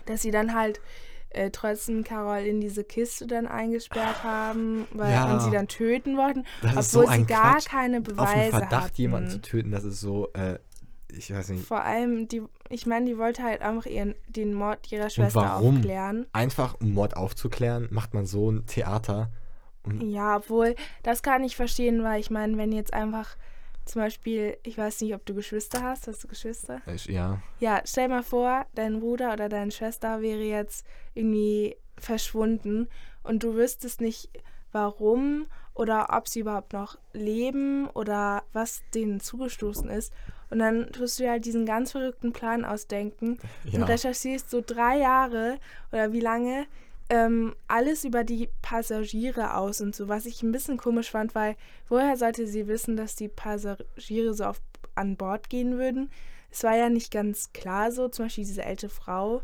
dass 0.06 0.22
sie 0.22 0.32
dann 0.32 0.54
halt 0.54 0.82
äh, 1.34 1.50
trotzdem 1.52 2.04
Carol 2.04 2.40
in 2.46 2.62
diese 2.62 2.84
Kiste 2.84 3.28
dann 3.28 3.48
eingesperrt 3.48 4.24
haben 4.24 4.86
weil, 4.94 5.12
Ja. 5.14 5.32
und 5.34 5.42
sie 5.42 5.52
dann 5.52 5.68
töten 5.68 6.18
wollten, 6.18 6.46
Das 6.62 6.92
so 6.92 7.00
obwohl 7.02 7.14
ein 7.14 7.20
sie 7.22 7.26
gar 7.28 7.54
Quatsch. 7.56 7.66
keine 7.68 7.98
Auf 8.00 8.04
den 8.04 8.16
Beweise 8.16 8.50
Verdacht, 8.52 8.72
hatten. 8.84 9.02
jemanden 9.02 9.30
zu 9.30 9.42
töten, 9.42 9.72
das 9.72 9.84
ist 9.84 10.00
so, 10.02 10.30
äh, 10.34 10.60
ich 11.14 11.34
weiß 11.34 11.50
nicht, 11.50 11.66
Vor 11.66 11.84
allem, 11.84 12.28
die, 12.28 12.42
ich 12.70 12.86
meine, 12.86 13.06
die 13.06 13.18
wollte 13.18 13.44
halt 13.44 13.62
einfach 13.62 13.86
ihren, 13.86 14.16
den 14.30 14.54
Mord 14.54 14.92
ihrer 14.92 15.10
Schwester 15.10 15.42
warum? 15.42 15.78
aufklären. 15.78 16.26
einfach 16.34 16.76
um 16.80 16.94
Mord 16.94 17.18
aufzuklären, 17.18 17.88
macht 17.92 18.14
man 18.14 18.26
so 18.26 18.50
ein 18.52 18.66
Theater. 18.66 19.30
Und 19.84 20.02
Ja, 20.02 20.38
obwohl, 20.38 20.76
das 21.04 21.22
kann 21.24 21.44
ich 21.44 21.56
verstehen, 21.56 22.04
weil 22.04 22.20
ich 22.20 22.30
meine, 22.30 22.58
wenn 22.58 22.72
jetzt 22.72 22.94
einfach 22.94 23.36
zum 23.92 24.02
Beispiel, 24.02 24.58
ich 24.64 24.78
weiß 24.78 25.02
nicht, 25.02 25.14
ob 25.14 25.26
du 25.26 25.34
Geschwister 25.34 25.84
hast, 25.84 26.08
hast 26.08 26.24
du 26.24 26.28
Geschwister? 26.30 26.82
äh, 26.88 26.96
ja, 27.12 27.42
Ja, 27.60 27.82
stell 27.84 28.08
mal 28.08 28.24
vor, 28.24 28.66
dein 28.74 29.02
Bruder 29.02 29.34
oder 29.34 29.50
deine 29.50 29.72
Schwester 29.72 30.22
wäre 30.22 30.44
jetzt 30.44 30.86
irgendwie 31.14 31.76
verschwunden 31.98 32.88
und 33.24 33.44
du 33.44 33.56
wüsstest 33.56 34.00
nicht, 34.00 34.30
warum 34.72 35.48
oder 35.74 36.08
ob 36.12 36.30
sie 36.30 36.40
überhaupt 36.40 36.72
noch 36.72 36.98
leben 37.12 37.88
oder 37.90 38.44
was 38.54 38.82
denen 38.94 39.20
zugestoßen 39.20 39.90
ist. 39.90 40.14
Und 40.50 40.60
dann 40.60 40.92
tust 40.94 41.20
du 41.20 41.24
dir 41.24 41.32
halt 41.32 41.46
diesen 41.46 41.66
ganz 41.66 41.92
verrückten 41.92 42.32
Plan 42.32 42.64
ausdenken 42.64 43.40
und 43.66 43.80
ja. 43.80 43.86
recherchierst 43.86 44.50
so 44.50 44.62
drei 44.66 45.00
Jahre 45.00 45.60
oder 45.92 46.14
wie 46.14 46.20
lange 46.22 46.66
ähm, 47.12 47.58
alles 47.68 48.06
über 48.06 48.24
die 48.24 48.48
Passagiere 48.62 49.58
aus 49.58 49.82
und 49.82 49.94
so, 49.94 50.08
was 50.08 50.26
ich 50.26 50.44
ein 50.44 50.54
bisschen 50.54 50.78
komisch 50.78 51.12
fand, 51.12 51.36
weil 51.36 51.58
woher 51.90 52.16
sollte 52.16 52.48
sie 52.48 52.70
wissen, 52.70 52.96
dass 52.96 53.18
die 53.18 53.28
Passagiere 53.28 54.34
so 54.34 54.46
auf, 54.46 54.62
an 54.96 55.18
Bord 55.18 55.50
gehen 55.50 55.78
würden? 55.78 56.10
Es 56.50 56.64
war 56.64 56.78
ja 56.78 56.88
nicht 56.88 57.12
ganz 57.12 57.52
klar 57.52 57.92
so, 57.92 58.08
zum 58.08 58.26
Beispiel 58.26 58.46
diese 58.46 58.64
ältere 58.64 58.90
Frau. 58.90 59.42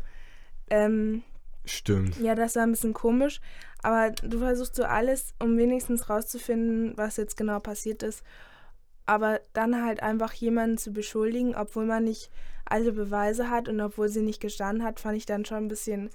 Ähm, 0.70 1.22
Stimmt. 1.66 2.18
ja, 2.20 2.34
das 2.34 2.56
war 2.56 2.62
ein 2.62 2.70
bisschen 2.70 2.94
komisch, 2.94 3.42
aber 3.82 4.12
du 4.12 4.38
versuchst 4.38 4.74
so 4.74 4.84
alles, 4.84 5.34
um 5.38 5.58
wenigstens 5.58 6.08
rauszufinden, 6.08 6.96
was 6.96 7.18
jetzt 7.18 7.36
genau 7.36 7.60
passiert 7.60 8.02
ist. 8.02 8.22
Aber 9.04 9.42
dann 9.52 9.84
halt 9.84 10.02
einfach 10.02 10.32
jemanden 10.32 10.78
zu 10.78 10.90
beschuldigen, 10.90 11.54
obwohl 11.54 11.84
man 11.84 12.04
nicht 12.04 12.30
alle 12.64 12.92
Beweise 12.92 13.50
hat 13.50 13.68
und 13.68 13.78
obwohl 13.82 14.08
sie 14.08 14.22
nicht 14.22 14.40
gestanden 14.40 14.82
hat, 14.82 15.00
fand 15.00 15.18
ich 15.18 15.26
dann 15.26 15.44
schon 15.44 15.58
ein 15.58 15.68
bisschen 15.68 16.08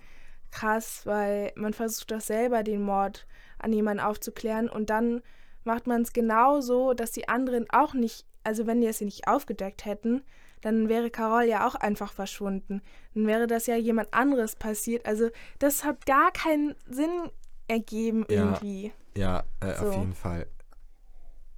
krass, 0.54 1.02
weil 1.06 1.52
man 1.56 1.74
versucht 1.74 2.12
doch 2.12 2.22
selber 2.22 2.64
den 2.64 2.82
Mord 2.82 3.26
an 3.60 3.74
jemanden 3.74 4.04
aufzuklären 4.04 4.70
und 4.70 4.90
dann 4.90 5.22
macht 5.64 5.88
man 5.88 6.02
es 6.02 6.14
genau 6.14 6.62
so, 6.62 6.94
dass 6.94 7.12
die 7.12 7.28
anderen 7.28 7.66
auch 7.70 7.94
nicht, 7.94 8.26
also 8.44 8.68
wenn 8.68 8.82
die 8.82 8.88
es 8.88 9.02
nicht 9.02 9.28
aufgedeckt 9.28 9.86
hätten, 9.86 10.24
dann 10.62 10.90
wäre 10.90 11.10
Carol 11.10 11.44
ja 11.44 11.68
auch 11.68 11.76
einfach 11.76 12.14
verschwunden. 12.14 12.82
Dann 13.14 13.28
wäre 13.28 13.48
das 13.48 13.68
ja 13.68 13.76
jemand 13.76 14.14
anderes 14.14 14.56
passiert. 14.56 15.06
Also 15.06 15.30
das 15.60 15.84
hat 15.84 16.06
gar 16.06 16.32
keinen 16.32 16.76
Sinn 16.90 17.30
ergeben 17.68 18.26
Ja. 18.30 18.36
irgendwie. 18.36 18.94
Ja, 19.16 19.44
äh, 19.60 19.76
So. 19.76 19.88
auf 19.88 19.96
jeden 19.96 20.14
Fall. 20.14 20.48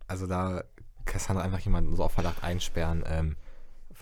Also 0.07 0.25
da 0.27 0.63
Cassandra 1.05 1.43
einfach 1.43 1.59
jemanden 1.59 1.95
so 1.95 2.03
auf 2.03 2.13
Verdacht 2.13 2.43
einsperren, 2.43 3.03
ähm, 3.07 3.35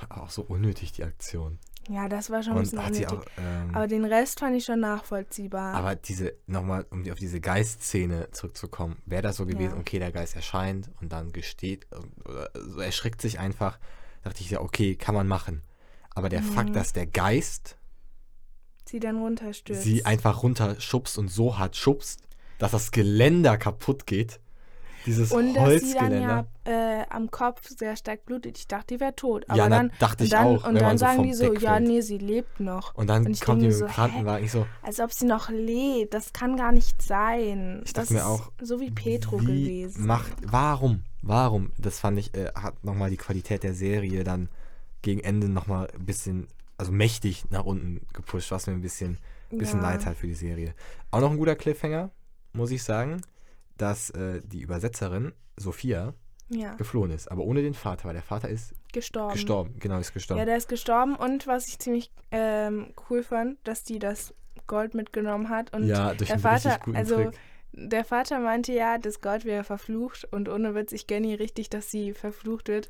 war 0.10 0.24
auch 0.24 0.30
so 0.30 0.42
unnötig, 0.44 0.92
die 0.94 1.04
Aktion. 1.04 1.60
Ja, 1.90 2.08
das 2.08 2.30
war 2.30 2.42
schon 2.44 2.54
ein 2.54 2.58
Und 2.60 2.64
bisschen 2.72 2.94
sie 2.94 3.06
unnötig. 3.06 3.20
auch, 3.20 3.26
ähm, 3.38 3.76
Aber 3.76 3.88
den 3.88 4.06
Rest 4.06 4.40
fand 4.40 4.56
ich 4.56 4.64
schon 4.66 4.80
nachvollziehbar. 4.80 5.74
aber 5.74 5.96
diese, 5.96 6.34
nochmal, 6.48 6.86
um 6.92 7.10
auf 7.12 7.20
diese 7.20 7.42
Geistszene 7.42 8.30
zurückzukommen, 8.32 8.98
wäre 9.06 9.22
das 9.22 9.36
so 9.38 9.46
gewesen, 9.46 9.74
Ja. 9.74 9.80
okay, 9.80 10.00
der 10.00 10.12
Geist 10.12 10.36
erscheint 10.36 10.90
und 11.02 11.12
dann 11.12 11.32
gesteht, 11.34 11.86
äh, 11.92 12.30
oder 12.30 12.50
so 12.56 12.80
erschrickt 12.80 13.22
sich 13.22 13.40
einfach, 13.40 13.80
dachte 14.24 14.42
ich 14.42 14.50
ja, 14.50 14.62
okay, 14.62 14.96
kann 14.96 15.14
man 15.16 15.28
machen. 15.28 15.62
Aber 16.16 16.30
der 16.30 16.42
Mhm. 16.42 16.46
Fakt, 16.46 16.76
dass 16.76 16.94
der 16.94 17.08
Geist 17.08 17.78
sie 18.86 19.00
dann 19.00 19.18
runterstürzt. 19.18 19.82
sie 19.84 20.06
einfach 20.06 20.44
runterschubst 20.44 21.18
und 21.18 21.28
so 21.30 21.58
hart 21.58 21.76
schubst, 21.76 22.22
dass 22.60 22.72
das 22.72 22.92
Geländer 22.92 23.58
kaputt 23.58 24.06
geht. 24.06 24.40
Dieses 25.06 25.32
und 25.32 25.54
dass 25.54 25.82
sie 25.82 25.94
dann 25.94 26.22
ja 26.22 26.46
äh, 26.66 27.04
am 27.10 27.30
Kopf 27.30 27.68
sehr 27.68 27.96
stark 27.96 28.26
blutet. 28.26 28.58
Ich 28.58 28.68
dachte, 28.68 28.96
die 28.96 29.00
wäre 29.00 29.16
tot. 29.16 29.44
Aber 29.50 29.58
Ja, 29.58 29.70
na, 29.70 29.78
dann, 29.78 29.92
dachte 30.00 30.24
und 30.24 30.26
ich 30.26 30.32
dann, 30.32 30.46
auch, 30.48 30.68
Und 30.68 30.76
dann 30.76 30.98
so 30.98 31.06
sagen 31.06 31.24
die 31.24 31.34
so, 31.34 31.52
Deck 31.52 31.62
ja, 31.62 31.74
fällt. 31.74 31.88
nee, 31.88 32.02
sie 32.02 32.18
lebt 32.18 32.60
noch. 32.60 32.96
Und 32.96 33.08
dann 33.08 33.26
und 33.26 33.32
ich 33.34 33.42
kommt 33.42 33.62
die 33.62 33.68
mir 33.68 33.74
mit 33.74 33.82
dem? 33.82 33.88
Krankenwagen. 33.88 34.46
Ich 34.46 34.52
so, 34.52 34.66
Als 34.82 35.00
ob 35.00 35.12
sie 35.12 35.26
noch 35.26 35.50
lebt. 35.50 36.14
Das 36.14 36.32
kann 36.34 36.56
gar 36.58 36.72
nicht 36.72 37.02
sein. 37.02 37.82
Ich 37.86 37.94
das 37.94 38.08
dachte 38.08 38.14
mir 38.14 38.20
ist 38.20 38.26
auch, 38.26 38.52
so 38.62 38.80
wie 38.80 38.92
Petro 38.92 39.42
wie 39.42 39.46
gewesen. 39.46 40.06
Macht, 40.06 40.32
warum? 40.46 41.04
Warum? 41.22 41.72
Das 41.78 42.00
fand 42.00 42.20
ich, 42.20 42.34
äh, 42.36 42.52
hat 42.56 42.84
nochmal 42.84 43.10
die 43.10 43.18
Qualität 43.18 43.64
der 43.64 43.74
Serie 43.74 44.24
dann 44.24 44.50
gegen 45.02 45.20
Ende 45.22 45.50
nochmal 45.50 45.90
ein 45.94 46.06
bisschen, 46.06 46.48
also 46.78 46.92
mächtig 46.92 47.46
nach 47.50 47.66
unten 47.66 48.06
gepusht, 48.14 48.52
was 48.52 48.68
mir 48.68 48.74
ein 48.74 48.82
bisschen, 48.82 49.18
bisschen 49.50 49.82
Ja. 49.82 49.90
leid 49.92 50.06
hat 50.06 50.16
für 50.18 50.28
die 50.28 50.34
Serie. 50.34 50.74
Auch 51.12 51.20
noch 51.20 51.32
ein 51.32 51.38
guter 51.38 51.56
Cliffhanger, 51.56 52.10
muss 52.54 52.72
ich 52.72 52.84
sagen, 52.84 53.22
dass 53.78 54.10
äh, 54.12 54.42
die 54.44 54.62
Übersetzerin 54.62 55.34
Sophia 55.58 56.14
Ja, 56.50 56.76
geflohen 56.76 57.12
ist, 57.12 57.32
aber 57.32 57.44
ohne 57.44 57.62
den 57.62 57.74
Vater, 57.74 58.06
weil 58.06 58.14
der 58.14 58.24
Vater 58.24 58.50
ist 58.50 58.74
gestorben. 58.92 59.34
gestorben. 59.34 59.76
Genau, 59.80 59.98
ist 59.98 60.14
gestorben. 60.14 60.40
Ja, 60.40 60.46
der 60.46 60.58
ist 60.58 60.70
gestorben. 60.70 61.16
Und 61.16 61.48
was 61.48 61.68
ich 61.68 61.80
ziemlich 61.80 62.12
ähm, 62.32 62.94
cool 63.10 63.24
fand, 63.24 63.58
dass 63.64 63.84
die 63.84 64.00
das 64.00 64.34
Gold 64.68 64.94
mitgenommen 64.94 65.50
hat. 65.50 65.74
Und 65.74 65.88
ja, 65.88 66.14
durch 66.14 66.30
der 66.30 66.40
Vater, 66.40 66.80
also 66.94 67.16
Trick. 67.16 67.40
der 67.74 68.06
Vater 68.06 68.40
meinte 68.40 68.74
ja, 68.74 68.98
das 68.98 69.22
Gold 69.22 69.46
wäre 69.46 69.64
verflucht. 69.64 70.28
Und 70.32 70.48
ohne 70.50 70.76
Witz, 70.76 70.92
ich 70.92 71.08
gönne 71.08 71.28
ihr 71.28 71.40
richtig, 71.40 71.70
dass 71.70 71.92
sie 71.92 72.14
verflucht 72.14 72.68
wird. 72.68 72.90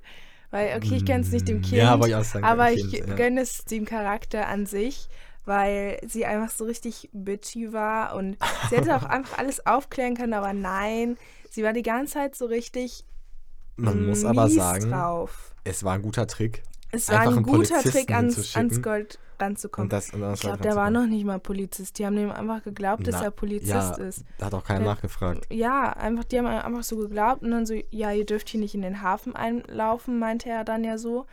Weil, 0.52 0.78
okay, 0.78 0.98
ich 0.98 1.06
gönne 1.06 1.22
es 1.22 1.32
nicht 1.32 1.48
dem 1.48 1.62
Kind. 1.62 1.82
Ja, 1.82 2.00
ich. 2.06 2.44
Aber 2.44 2.72
ich 2.72 2.92
ja. 2.92 3.16
gönne 3.16 3.42
es 3.42 3.66
dem 3.66 3.86
Charakter 3.86 4.48
an 4.48 4.68
sich, 4.68 5.08
weil 5.46 6.00
sie 6.08 6.26
einfach 6.26 6.50
so 6.50 6.66
richtig 6.66 7.10
bitchy 7.14 7.74
war 7.74 8.16
und 8.16 8.38
sie 8.70 8.78
hätte 8.78 8.96
auch 8.96 9.04
einfach 9.10 9.38
alles 9.38 9.66
aufklären 9.66 10.16
können, 10.16 10.34
aber 10.34 10.54
nein, 10.54 11.18
sie 11.50 11.64
war 11.64 11.74
die 11.74 11.84
ganze 11.84 12.14
Zeit 12.14 12.36
so 12.36 12.46
richtig 12.46 13.06
Man 13.76 14.06
muss 14.06 14.24
aber 14.26 14.50
sagen, 14.50 14.90
drauf. 14.90 15.54
es 15.64 15.84
war 15.84 15.94
ein 15.94 16.02
guter 16.02 16.28
Trick. 16.28 16.64
Es 16.92 17.10
war 17.10 17.22
einfach 17.22 17.38
ein 17.38 17.44
guter 17.44 17.82
Trick, 17.82 18.12
ans, 18.12 18.56
ans 18.56 18.82
Gold 18.82 19.18
ranzukommen. 19.40 19.88
Und 19.88 19.94
das, 19.94 20.12
und 20.14 20.22
das 20.22 20.36
ich 20.40 20.42
glaube, 20.42 20.62
der 20.62 20.76
war 20.76 20.92
noch 20.92 21.08
nicht 21.08 21.26
mal 21.26 21.40
Polizist. 21.40 21.98
Die 21.98 22.06
haben 22.06 22.16
dem 22.16 22.32
einfach 22.32 22.64
geglaubt, 22.64 23.08
dass 23.08 23.16
Na, 23.16 23.24
er 23.24 23.32
Polizist 23.32 23.72
ja, 23.72 23.94
ist. 23.96 24.24
Da 24.38 24.46
hat 24.46 24.54
auch 24.54 24.64
keiner 24.64 24.82
Der- 24.82 24.90
nachgefragt. 24.90 25.48
Ja, 25.52 25.90
einfach, 25.94 26.24
die 26.24 26.38
haben 26.38 26.46
einfach 26.46 26.84
so 26.84 26.98
geglaubt 26.98 27.42
und 27.42 27.50
dann 27.50 27.66
so, 27.66 27.74
ja, 27.90 28.12
ihr 28.12 28.26
dürft 28.28 28.48
hier 28.50 28.60
nicht 28.60 28.76
in 28.76 28.84
den 28.84 29.02
Hafen 29.02 29.36
einlaufen, 29.36 30.20
meinte 30.20 30.50
er 30.50 30.64
dann 30.64 30.84
ja 30.84 31.00
so, 31.00 31.26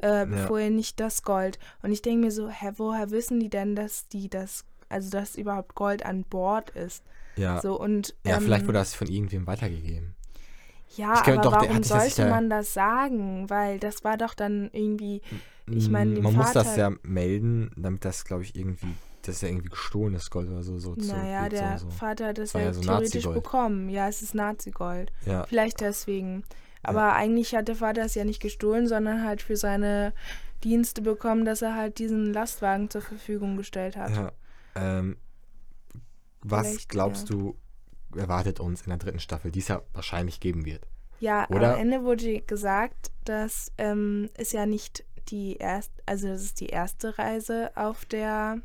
äh, 0.00 0.26
bevor 0.26 0.58
ihr 0.60 0.70
nicht 0.70 1.00
das 1.00 1.22
Gold. 1.22 1.58
Und 1.82 1.92
ich 1.92 2.02
denke 2.02 2.26
mir 2.26 2.30
so, 2.32 2.48
hä, 2.48 2.72
woher 2.76 3.10
wissen 3.10 3.40
die 3.40 3.48
denn, 3.50 3.74
dass 3.76 4.08
die 4.08 4.28
das, 4.28 4.64
also 4.88 5.10
dass 5.10 5.34
überhaupt 5.36 5.74
Gold 5.74 6.04
an 6.06 6.24
Bord 6.24 6.70
ist? 6.70 7.02
Ja, 7.36 7.60
So 7.60 7.78
und 7.78 8.14
ja 8.26 8.36
ähm, 8.36 8.42
vielleicht 8.42 8.64
wurde 8.66 8.78
das 8.78 8.94
von 8.94 9.06
irgendwem 9.08 9.46
weitergegeben. 9.46 10.14
ja, 10.96 11.14
aber 11.24 11.36
doch, 11.38 11.52
warum 11.52 11.76
ja 11.76 11.82
sollte 11.82 12.10
sicher- 12.10 12.30
man 12.30 12.50
das 12.50 12.74
sagen? 12.74 13.48
Weil 13.48 13.78
das 13.78 14.02
war 14.04 14.16
doch 14.16 14.34
dann 14.34 14.70
irgendwie, 14.72 15.20
Ich 15.70 15.88
meine, 15.88 16.18
Man 16.20 16.34
muss 16.34 16.52
das 16.52 16.66
Vater- 16.68 16.78
ja 16.78 16.90
melden, 17.02 17.70
damit 17.76 18.04
das, 18.04 18.24
glaube 18.24 18.42
ich, 18.42 18.56
irgendwie, 18.56 18.94
das 19.22 19.36
ist 19.36 19.42
ja 19.42 19.48
irgendwie 19.48 19.68
gestohlenes 19.68 20.30
Gold 20.30 20.48
oder 20.48 20.62
so, 20.62 20.78
so 20.78 20.94
naja, 20.96 21.48
der 21.48 21.78
so, 21.78 21.84
so. 21.86 21.90
Vater 21.90 22.28
hat 22.28 22.38
das 22.38 22.54
War 22.54 22.62
ja, 22.62 22.66
ja 22.68 22.72
so 22.72 22.80
theoretisch 22.80 23.24
bekommen. 23.28 23.88
Ja, 23.90 24.08
es 24.08 24.22
ist 24.22 24.34
Nazi-Gold. 24.34 25.12
Ja, 25.26 25.44
Vielleicht 25.44 25.80
deswegen. 25.80 26.42
Aber 26.88 27.14
eigentlich 27.14 27.54
hat 27.54 27.68
der 27.68 27.76
Vater 27.76 28.02
es 28.02 28.14
ja 28.14 28.24
nicht 28.24 28.40
gestohlen, 28.40 28.86
sondern 28.86 29.24
halt 29.24 29.42
für 29.42 29.56
seine 29.56 30.12
Dienste 30.64 31.02
bekommen, 31.02 31.44
dass 31.44 31.62
er 31.62 31.74
halt 31.74 31.98
diesen 31.98 32.32
Lastwagen 32.32 32.90
zur 32.90 33.02
Verfügung 33.02 33.56
gestellt 33.56 33.96
hat. 33.96 34.10
ja. 34.10 34.32
Ähm, 34.74 35.16
was 36.40 36.68
Vielleicht, 36.68 36.88
glaubst 36.88 37.30
ja. 37.30 37.36
du, 37.36 37.56
erwartet 38.16 38.60
uns 38.60 38.82
in 38.82 38.90
der 38.90 38.98
dritten 38.98 39.18
Staffel, 39.20 39.50
die 39.50 39.58
es 39.58 39.68
ja 39.68 39.82
wahrscheinlich 39.92 40.40
geben 40.40 40.64
wird. 40.64 40.86
Ja, 41.20 41.48
Oder? 41.50 41.74
am 41.74 41.80
Ende 41.80 42.04
wurde 42.04 42.40
gesagt, 42.42 43.10
dass 43.24 43.72
ähm, 43.76 44.30
es 44.34 44.52
ja 44.52 44.66
nicht 44.66 45.04
die 45.30 45.56
erste, 45.56 45.92
also 46.06 46.28
das 46.28 46.42
ist 46.42 46.60
die 46.60 46.68
erste 46.68 47.18
Reise 47.18 47.72
auf 47.76 48.04
der 48.04 48.60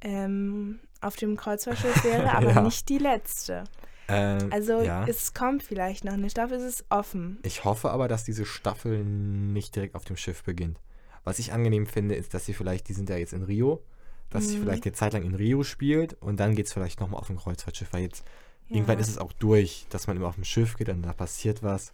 ähm, 0.00 0.80
auf 1.00 1.16
dem 1.16 1.36
Kreuzfahrtschiff 1.36 2.04
wäre, 2.04 2.32
aber 2.36 2.52
Ja. 2.54 2.60
nicht 2.62 2.88
die 2.88 2.98
letzte. 2.98 3.64
Ähm, 4.08 4.50
Also 4.52 4.80
ja. 4.82 5.06
es 5.08 5.32
kommt 5.34 5.62
vielleicht 5.62 6.04
noch 6.04 6.12
eine 6.12 6.28
Staffel, 6.30 6.58
es 6.58 6.64
ist 6.64 6.84
offen. 6.90 7.38
Ich 7.42 7.64
hoffe 7.64 7.90
aber, 7.90 8.08
dass 8.08 8.24
diese 8.24 8.44
Staffel 8.44 9.02
nicht 9.04 9.74
direkt 9.74 9.94
auf 9.94 10.04
dem 10.04 10.16
Schiff 10.16 10.42
beginnt. 10.44 10.78
Was 11.24 11.38
ich 11.38 11.52
angenehm 11.52 11.86
finde, 11.86 12.14
ist, 12.14 12.34
dass 12.34 12.44
sie 12.44 12.52
vielleicht, 12.52 12.88
die 12.88 12.92
sind 12.92 13.08
ja 13.08 13.16
jetzt 13.16 13.32
in 13.32 13.42
Rio, 13.42 13.82
dass 14.30 14.50
sie 14.50 14.56
Mhm. 14.56 14.60
vielleicht 14.60 14.84
eine 14.84 14.92
Zeit 14.92 15.12
lang 15.14 15.22
in 15.22 15.34
Rio 15.34 15.62
spielt 15.62 16.14
und 16.20 16.38
dann 16.38 16.54
geht 16.54 16.66
es 16.66 16.72
vielleicht 16.72 17.00
nochmal 17.00 17.20
auf 17.20 17.30
ein 17.30 17.38
Kreuzfahrtschiff, 17.38 17.92
weil 17.92 18.02
jetzt 18.02 18.24
irgendwann 18.68 18.96
Ja. 18.98 19.02
ist 19.02 19.08
es 19.08 19.18
auch 19.18 19.32
durch, 19.32 19.86
dass 19.88 20.06
man 20.06 20.16
immer 20.16 20.28
auf 20.28 20.34
dem 20.34 20.44
Schiff 20.44 20.76
geht 20.76 20.88
und 20.90 21.02
da 21.02 21.12
passiert 21.14 21.62
was. 21.62 21.92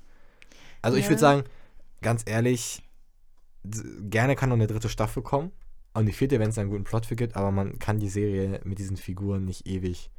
Also 0.82 0.96
ich 0.96 1.04
Ja. 1.04 1.10
würde 1.10 1.20
sagen, 1.20 1.44
ganz 2.02 2.22
ehrlich, 2.26 2.82
gerne 4.08 4.36
kann 4.36 4.48
noch 4.48 4.56
eine 4.56 4.66
dritte 4.66 4.88
Staffel 4.88 5.22
kommen 5.22 5.52
und 5.92 6.06
die 6.06 6.12
vierte, 6.12 6.38
wenn 6.38 6.50
es 6.50 6.58
einen 6.58 6.70
guten 6.70 6.84
Plot 6.84 7.06
für 7.06 7.16
gibt, 7.16 7.36
aber 7.36 7.50
man 7.50 7.78
kann 7.78 7.98
die 8.00 8.08
Serie 8.08 8.60
mit 8.64 8.78
diesen 8.78 8.96
Figuren 8.96 9.44
nicht 9.44 9.66
ewig, 9.66 10.10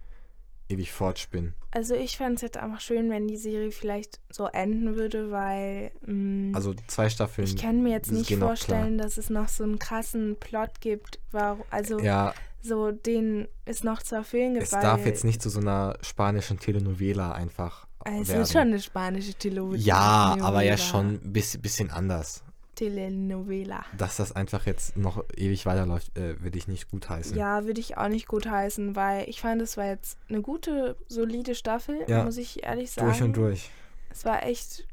ewig 0.72 0.92
fortspinnen. 0.92 1.54
Also 1.72 1.94
ich 1.96 2.18
fände 2.18 2.36
es 2.36 2.42
jetzt 2.42 2.58
einfach 2.58 2.82
schön, 2.82 3.10
wenn 3.10 3.28
die 3.28 3.38
Serie 3.38 3.72
vielleicht 3.72 4.20
so 4.30 4.48
enden 4.48 4.96
würde, 4.96 5.32
weil 5.32 5.92
mh, 6.06 6.56
Also 6.58 6.74
zwei 6.88 7.10
Staffeln. 7.10 7.48
ich 7.48 7.56
kann 7.58 7.82
mir 7.84 7.92
jetzt 7.92 8.12
nicht 8.12 8.34
vorstellen, 8.36 8.98
dass 8.98 9.18
es 9.18 9.30
noch 9.30 9.48
so 9.48 9.64
einen 9.64 9.80
krassen 9.80 10.36
Plot 10.40 10.82
gibt, 10.82 11.20
warum, 11.32 11.64
also 11.70 12.00
Ja, 12.00 12.34
so 12.62 12.92
den 12.92 13.48
es 13.66 13.84
noch 13.84 14.04
zu 14.04 14.16
erfüllen 14.16 14.54
gibt. 14.54 14.66
Es 14.66 14.72
darf 14.72 15.06
jetzt 15.06 15.24
nicht 15.24 15.42
zu 15.42 15.50
so 15.50 15.60
einer 15.60 15.98
spanischen 16.02 16.60
Telenovela 16.60 17.32
einfach 17.32 17.88
Es 18.06 18.28
werden. 18.28 18.42
ist 18.42 18.52
schon 18.52 18.62
eine 18.62 18.80
spanische 18.80 19.34
Telenovela. 19.34 19.82
ja, 19.82 20.38
aber 20.42 20.62
ja 20.64 20.78
schon 20.78 21.20
ein 21.24 21.34
bisschen, 21.34 21.62
bisschen 21.62 21.90
anders. 21.90 22.44
Telenovela. 22.82 23.86
Dass 23.96 24.18
das 24.18 24.32
einfach 24.32 24.66
jetzt 24.66 24.98
noch 24.98 25.24
ewig 25.38 25.68
weiterläuft, 25.68 26.18
äh, 26.18 26.42
würde 26.42 26.58
ich 26.58 26.68
nicht 26.68 26.90
gutheißen. 26.90 27.38
Ja, 27.38 27.66
würde 27.66 27.80
ich 27.80 27.98
auch 27.98 28.08
nicht 28.08 28.28
gut 28.28 28.48
heißen, 28.50 28.96
weil 28.96 29.30
ich 29.30 29.40
fand, 29.40 29.62
es 29.62 29.78
war 29.78 29.86
jetzt 29.86 30.18
eine 30.30 30.42
gute, 30.42 30.96
solide 31.08 31.54
Staffel, 31.54 32.04
Ja, 32.08 32.24
muss 32.24 32.38
ich 32.38 32.64
ehrlich 32.64 32.90
sagen. 32.90 33.08
durch 33.08 33.22
und 33.22 33.38
durch. 33.38 33.70
Es 34.10 34.26
war 34.26 34.44
echt 34.44 34.88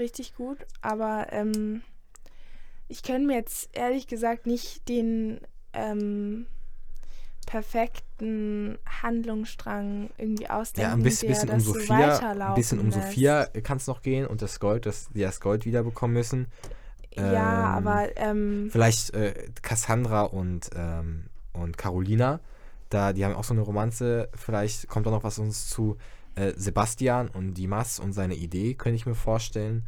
richtig 0.00 0.34
gut, 0.34 0.58
aber 0.80 1.28
ähm, 1.30 1.82
ich 2.88 3.04
kann 3.04 3.24
mir 3.24 3.36
jetzt 3.36 3.70
ehrlich 3.72 4.08
gesagt 4.08 4.46
nicht 4.46 4.88
den 4.88 5.40
ähm, 5.72 6.46
perfekten 7.46 8.78
Handlungsstrang 9.00 10.10
irgendwie 10.18 10.50
ausdenken, 10.50 10.90
Ja, 10.90 10.96
ein 10.96 11.02
bisschen, 11.04 11.28
der 11.28 11.34
bisschen 11.34 11.50
um 11.50 11.60
so 11.60 11.72
Sophia, 11.74 12.18
ein 12.18 12.54
bisschen 12.54 12.80
um 12.80 12.86
lässt. 12.86 13.00
Sophia 13.00 13.46
kann 13.62 13.76
es 13.76 13.86
noch 13.86 14.02
gehen 14.02 14.26
und 14.26 14.42
das 14.42 14.58
Gold, 14.58 14.86
das, 14.86 15.08
die 15.14 15.20
das 15.20 15.40
Gold 15.40 15.66
wiederbekommen 15.66 16.14
müssen. 16.14 16.48
Ja, 17.14 17.78
Ähm, 17.78 17.86
aber 17.86 18.16
ähm, 18.16 18.68
Vielleicht 18.70 19.14
äh, 19.14 19.34
Cassandra 19.62 20.22
und, 20.22 20.70
ähm, 20.76 21.26
und 21.52 21.76
Carolina, 21.78 22.40
da, 22.90 23.12
die 23.12 23.24
haben 23.24 23.34
auch 23.34 23.44
so 23.44 23.54
eine 23.54 23.62
Romanze. 23.62 24.28
Vielleicht 24.34 24.88
kommt 24.88 25.06
da 25.06 25.10
noch 25.10 25.24
was 25.24 25.38
uns 25.38 25.68
zu. 25.68 25.96
Äh, 26.34 26.52
Sebastian 26.56 27.28
und 27.28 27.54
Dimas 27.54 27.98
und 27.98 28.12
seine 28.12 28.34
Idee, 28.34 28.74
könnte 28.74 28.96
ich 28.96 29.06
mir 29.06 29.14
vorstellen. 29.14 29.86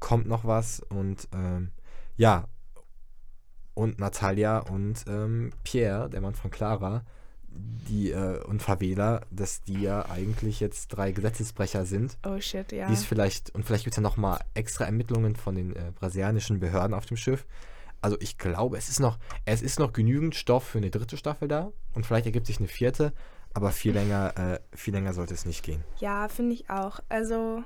Kommt 0.00 0.26
noch 0.26 0.44
was 0.44 0.80
und 0.80 1.28
ähm, 1.32 1.70
ja. 2.16 2.48
Und 3.74 3.98
Natalia 3.98 4.58
und 4.58 5.04
ähm, 5.06 5.50
Pierre, 5.64 6.10
der 6.10 6.20
Mann 6.20 6.34
von 6.34 6.50
Clara, 6.50 7.04
die 7.88 8.10
äh, 8.10 8.42
und 8.44 8.62
Favela, 8.62 9.20
dass 9.30 9.62
die 9.62 9.82
ja 9.82 10.08
eigentlich 10.08 10.60
jetzt 10.60 10.88
drei 10.88 11.12
Gesetzesbrecher 11.12 11.84
sind 11.84 12.16
oh 12.26 12.40
shit, 12.40 12.70
ja. 12.72 12.86
die 12.86 12.92
ist 12.94 13.04
vielleicht, 13.04 13.54
und 13.54 13.64
vielleicht 13.64 13.84
gibt 13.84 13.92
es 13.94 13.96
ja 13.98 14.02
nochmal 14.02 14.40
extra 14.54 14.84
Ermittlungen 14.84 15.36
von 15.36 15.54
den 15.54 15.74
äh, 15.76 15.92
brasilianischen 15.94 16.60
Behörden 16.60 16.94
auf 16.94 17.06
dem 17.06 17.16
Schiff. 17.16 17.46
Also 18.00 18.16
ich 18.20 18.38
glaube, 18.38 18.76
es 18.78 18.88
ist 18.88 18.98
noch, 19.00 19.18
es 19.44 19.62
ist 19.62 19.78
noch 19.78 19.92
genügend 19.92 20.34
Stoff 20.34 20.64
für 20.64 20.78
eine 20.78 20.90
dritte 20.90 21.16
Staffel 21.16 21.48
da 21.48 21.70
und 21.94 22.06
vielleicht 22.06 22.26
ergibt 22.26 22.46
sich 22.46 22.58
eine 22.58 22.68
vierte, 22.68 23.12
aber 23.54 23.70
viel 23.70 23.92
länger, 23.92 24.32
äh, 24.36 24.76
viel 24.76 24.94
länger 24.94 25.12
sollte 25.12 25.34
es 25.34 25.44
nicht 25.44 25.62
gehen. 25.62 25.84
Ja, 25.98 26.28
finde 26.28 26.54
ich 26.54 26.70
auch. 26.70 27.00
Also, 27.08 27.62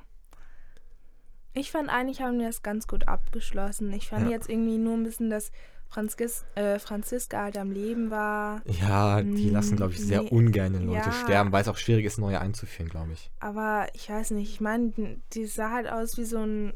ich 1.55 1.71
fand 1.71 1.89
eigentlich 1.89 2.21
haben 2.21 2.39
wir 2.39 2.49
das 2.49 2.63
ganz 2.63 2.87
gut 2.87 3.09
abgeschlossen. 3.09 3.93
Ich 3.93 4.09
fand 4.09 4.27
Ja. 4.27 4.33
jetzt 4.33 4.49
irgendwie 4.51 4.77
nur 4.79 4.95
ein 4.95 5.05
bisschen, 5.05 5.31
dass 5.31 5.53
Franzis, 5.89 6.45
äh, 6.57 6.79
Franziska 6.79 7.43
halt 7.45 7.57
am 7.57 7.71
Leben 7.71 8.11
war. 8.11 8.63
Ja, 8.67 9.23
die 9.23 9.49
Mm, 9.51 9.53
lassen, 9.53 9.77
glaube 9.77 9.93
ich, 9.93 10.01
sehr 10.03 10.23
nee. 10.23 10.29
ungern 10.31 10.75
Leute 10.85 11.07
Ja. 11.11 11.13
sterben, 11.13 11.53
weil 11.53 11.63
es 11.63 11.69
auch 11.69 11.77
schwierig 11.79 12.05
ist, 12.05 12.19
neue 12.19 12.41
einzuführen, 12.41 12.89
glaube 12.91 13.13
ich. 13.13 13.31
Aber 13.41 13.87
ich 13.95 14.11
weiß 14.11 14.33
nicht, 14.33 14.51
ich 14.51 14.61
meine, 14.61 14.93
die 15.33 15.47
sah 15.47 15.71
halt 15.71 15.89
aus 15.89 16.17
wie 16.19 16.25
so 16.25 16.39
ein 16.39 16.73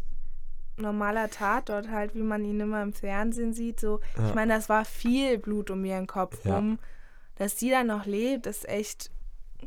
normaler 0.76 1.28
Tatort, 1.28 1.88
halt, 1.90 2.14
wie 2.14 2.22
man 2.22 2.44
ihn 2.44 2.60
immer 2.60 2.82
im 2.82 2.92
Fernsehen 2.92 3.52
sieht. 3.52 3.80
So, 3.80 4.00
Ja. 4.16 4.28
ich 4.28 4.34
meine, 4.34 4.54
das 4.54 4.68
war 4.68 4.84
viel 4.84 5.38
Blut 5.38 5.70
um 5.70 5.84
ihren 5.84 6.06
Kopf 6.06 6.44
Ja. 6.44 6.56
rum. 6.56 6.78
Dass 7.36 7.56
die 7.56 7.70
dann 7.70 7.86
noch 7.86 8.06
lebt, 8.06 8.46
ist 8.46 8.68
echt 8.68 9.10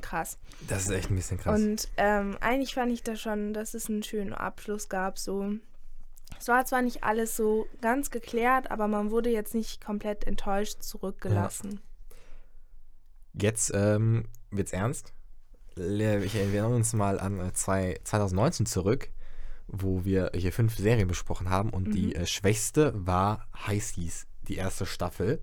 krass. 0.01 0.37
Das 0.67 0.83
ist 0.83 0.89
echt 0.91 1.09
ein 1.11 1.15
bisschen 1.15 1.37
krass. 1.37 1.59
Und 1.59 1.87
ähm, 1.97 2.37
eigentlich 2.39 2.73
fand 2.73 2.91
ich 2.91 3.03
da 3.03 3.15
schon, 3.15 3.53
dass 3.53 3.73
es 3.73 3.89
einen 3.89 4.03
schönen 4.03 4.33
Abschluss 4.33 4.89
gab. 4.89 5.19
So, 5.19 5.53
es 6.43 6.49
war 6.49 6.65
zwar 6.65 6.81
nicht 6.81 7.05
alles 7.05 7.37
so 7.37 7.67
ganz 7.79 8.11
geklärt, 8.11 8.69
aber 8.69 8.89
man 8.89 9.11
wurde 9.11 9.29
jetzt 9.29 9.55
nicht 9.55 9.81
komplett 9.81 10.25
enttäuscht 10.27 10.83
zurückgelassen. 10.83 11.79
Jetzt 13.33 13.71
ähm, 13.73 14.25
wird's 14.51 14.73
ernst. 14.73 15.13
Ich 15.77 16.35
erinnere 16.35 16.67
uns 16.67 16.91
mal 16.91 17.17
an 17.17 17.39
äh, 17.39 17.53
zwei, 17.53 17.97
2019 18.03 18.65
zurück, 18.65 19.09
wo 19.67 20.03
wir 20.03 20.31
hier 20.35 20.51
fünf 20.51 20.75
Serien 20.77 21.07
besprochen 21.07 21.49
haben 21.49 21.69
und 21.69 21.93
die 21.93 22.07
Mhm. 22.07 22.11
äh, 22.11 22.25
schwächste 22.25 22.91
war 22.93 23.47
Seas, 23.69 24.27
die 24.41 24.57
erste 24.57 24.85
Staffel. 24.85 25.41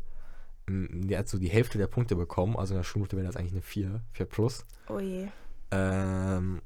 Mm, 0.67 1.07
Die 1.09 1.17
hat 1.17 1.31
so 1.31 1.39
die 1.39 1.49
Hälfte 1.49 1.79
der 1.79 1.87
Punkte 1.87 2.15
bekommen, 2.15 2.57
also 2.59 2.75
in 2.75 2.79
der 2.79 2.85
Schulnote 2.85 3.17
wäre 3.17 3.27
das 3.27 3.37
eigentlich 3.37 3.53
eine 3.53 3.63
4, 3.63 4.03
4 4.13 4.27
plus. 4.27 4.67
Oh 4.91 4.99
je. 5.01 5.29
Ähm, 5.71 6.61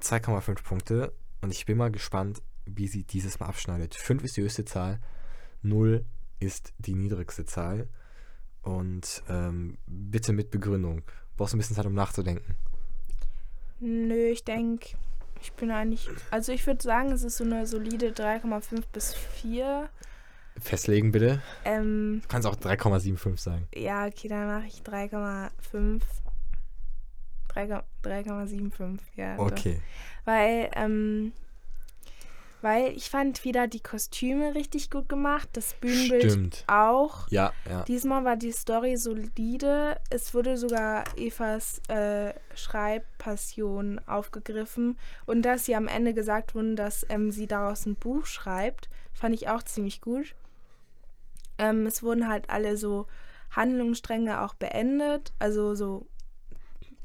2,5 0.00 0.64
Punkte 0.64 1.12
und 1.42 1.52
ich 1.52 1.64
bin 1.64 1.78
mal 1.78 1.92
gespannt, 1.92 2.42
wie 2.66 2.88
sie 2.88 3.04
dieses 3.04 3.40
Mal 3.40 3.46
abschneidet. 3.46 3.94
5 3.94 4.24
ist 4.24 4.36
die 4.36 4.42
höchste 4.42 4.64
Zahl, 4.64 5.00
0 5.62 6.04
ist 6.40 6.72
die 6.78 6.94
niedrigste 6.94 7.44
Zahl. 7.44 7.88
Und 8.62 9.22
ähm, 9.28 9.76
bitte 9.86 10.32
mit 10.32 10.50
Begründung. 10.50 11.02
Brauchst 11.36 11.54
ein 11.54 11.58
bisschen 11.58 11.74
Zeit, 11.76 11.86
um 11.86 11.94
nachzudenken. 11.94 12.54
Nö, 13.80 14.26
ich 14.28 14.44
denke, 14.44 14.90
ich 15.40 15.52
bin 15.54 15.72
eigentlich. 15.72 16.08
Also 16.30 16.52
ich 16.52 16.64
würde 16.66 16.80
sagen, 16.82 17.10
es 17.10 17.24
ist 17.24 17.38
so 17.38 17.44
eine 17.44 17.66
solide 17.66 18.10
3,5 18.10 18.84
bis 18.92 19.14
4. 19.14 19.88
Festlegen 20.60 21.10
bitte. 21.10 21.42
Ähm, 21.64 22.20
Du 22.22 22.28
kannst 22.28 22.46
auch 22.46 22.54
3,75 22.54 23.38
sagen. 23.38 23.66
ja, 23.74 24.06
okay, 24.06 24.28
dann 24.28 24.46
mache 24.46 24.66
ich 24.66 24.82
3,5. 24.82 26.00
3,- 27.54 27.82
3,75, 28.04 28.98
ja. 29.16 29.36
doch. 29.36 29.46
Okay. 29.50 29.80
Weil, 30.24 30.70
ähm, 30.74 31.32
weil 32.62 32.96
ich 32.96 33.10
fand 33.10 33.44
wieder 33.44 33.66
die 33.66 33.82
Kostüme 33.82 34.54
richtig 34.54 34.90
gut 34.90 35.08
gemacht, 35.08 35.48
das 35.52 35.74
Bühnenbild 35.74 36.32
Stimmt. 36.32 36.64
auch. 36.68 37.28
Ja, 37.28 37.52
ja. 37.68 37.82
Diesmal 37.82 38.24
war 38.24 38.36
die 38.36 38.52
Story 38.52 38.96
solide. 38.96 39.98
Es 40.10 40.32
wurde 40.32 40.56
sogar 40.56 41.04
Evas 41.16 41.80
äh, 41.88 42.32
Schreibpassion 42.54 44.00
aufgegriffen. 44.06 44.96
Und 45.26 45.42
dass 45.42 45.64
sie 45.64 45.74
am 45.74 45.88
Ende 45.88 46.14
gesagt 46.14 46.54
wurden, 46.54 46.76
dass 46.76 47.04
ähm, 47.08 47.32
sie 47.32 47.46
daraus 47.46 47.84
ein 47.84 47.96
Buch 47.96 48.26
schreibt, 48.26 48.88
fand 49.12 49.34
ich 49.34 49.48
auch 49.48 49.62
ziemlich 49.62 50.00
gut. 50.00 50.34
Ähm, 51.58 51.86
es 51.86 52.02
wurden 52.02 52.28
halt 52.28 52.48
alle 52.48 52.76
so 52.76 53.06
Handlungsstränge 53.50 54.40
auch 54.40 54.54
beendet. 54.54 55.32
Also 55.38 55.74
so 55.74 56.06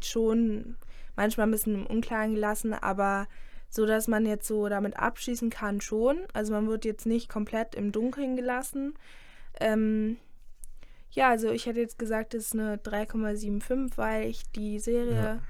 schon 0.02 0.78
manchmal 1.16 1.48
ein 1.48 1.52
bisschen 1.52 1.76
im 1.76 1.88
Unklaren 1.88 2.36
gelassen, 2.36 2.74
aber 2.74 3.28
so 3.70 3.86
dass 3.86 4.08
man 4.08 4.26
jetzt 4.26 4.48
so 4.48 4.70
damit 4.70 4.98
abschließen 4.98 5.50
kann 5.50 5.82
schon. 5.82 6.20
Also 6.34 6.54
man 6.54 6.68
wird 6.68 6.86
jetzt 6.86 7.06
nicht 7.06 7.30
komplett 7.30 7.76
im 7.76 7.92
Dunkeln 7.92 8.36
gelassen. 8.36 8.94
Ähm, 9.60 10.18
ja, 11.12 11.30
also 11.30 11.50
ich 11.52 11.66
hätte 11.66 11.80
jetzt 11.80 11.98
gesagt, 12.00 12.34
es 12.34 12.48
ist 12.48 12.54
eine 12.54 12.78
3,75, 12.78 13.98
weil 13.98 14.28
ich 14.28 14.50
die 14.52 14.80
Serie, 14.80 15.16
Ja. 15.16 15.42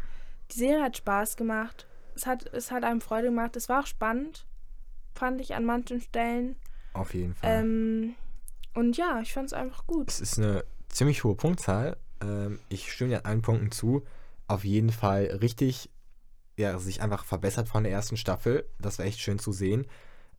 die 0.52 0.58
Serie 0.58 0.84
hat 0.84 0.98
Spaß 0.98 1.36
gemacht. 1.38 1.88
Es 2.16 2.26
hat, 2.26 2.52
es 2.54 2.72
hat 2.72 2.84
einem 2.84 3.02
Freude 3.02 3.28
gemacht. 3.28 3.56
Es 3.56 3.70
war 3.70 3.82
auch 3.82 3.88
spannend, 3.88 4.46
fand 5.14 5.40
ich 5.42 5.56
an 5.56 5.66
manchen 5.66 6.02
Stellen. 6.02 6.56
Auf 6.94 7.14
jeden 7.14 7.36
Fall. 7.36 7.60
Ähm, 7.64 8.16
und 8.74 8.98
ja, 8.98 9.20
ich 9.22 9.34
fand 9.34 9.48
es 9.48 9.54
einfach 9.54 9.86
gut. 9.88 10.10
Es 10.10 10.20
ist 10.22 10.38
eine 10.40 10.64
ziemlich 10.90 11.24
hohe 11.24 11.36
Punktzahl. 11.36 11.98
Ähm, 12.22 12.60
ich 12.70 12.92
stimme 12.92 13.12
dir 13.12 13.18
an 13.20 13.26
allen 13.26 13.42
Punkten 13.42 13.72
zu. 13.72 14.04
Auf 14.48 14.64
jeden 14.64 14.92
Fall 14.92 15.26
richtig, 15.42 15.90
ja, 16.58 16.78
sich 16.80 17.02
einfach 17.02 17.24
verbessert 17.26 17.70
von 17.70 17.84
der 17.84 17.92
ersten 17.94 18.18
Staffel. 18.18 18.66
Das 18.80 18.98
war 19.00 19.06
echt 19.06 19.20
schön 19.20 19.40
zu 19.40 19.52
sehen. 19.52 19.86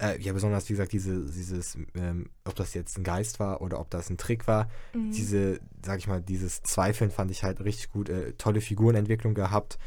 Äh, 0.00 0.20
ja, 0.20 0.32
besonders, 0.32 0.68
wie 0.68 0.74
gesagt, 0.74 0.92
diese, 0.92 1.24
dieses, 1.26 1.76
ähm, 1.94 2.30
ob 2.44 2.54
das 2.54 2.74
jetzt 2.74 2.98
ein 2.98 3.04
Geist 3.04 3.40
war 3.40 3.60
oder 3.62 3.80
ob 3.80 3.90
das 3.90 4.10
ein 4.10 4.16
Trick 4.18 4.46
war. 4.46 4.68
Mhm. 4.94 5.10
Diese, 5.12 5.60
sag 5.84 5.98
ich 5.98 6.06
mal, 6.06 6.20
dieses 6.20 6.62
Zweifeln 6.62 7.10
fand 7.10 7.30
ich 7.30 7.42
halt 7.42 7.60
richtig 7.64 7.90
gut. 7.90 8.08
Äh, 8.08 8.32
tolle 8.34 8.60
Figurenentwicklung 8.60 9.34
gehabt. 9.34 9.78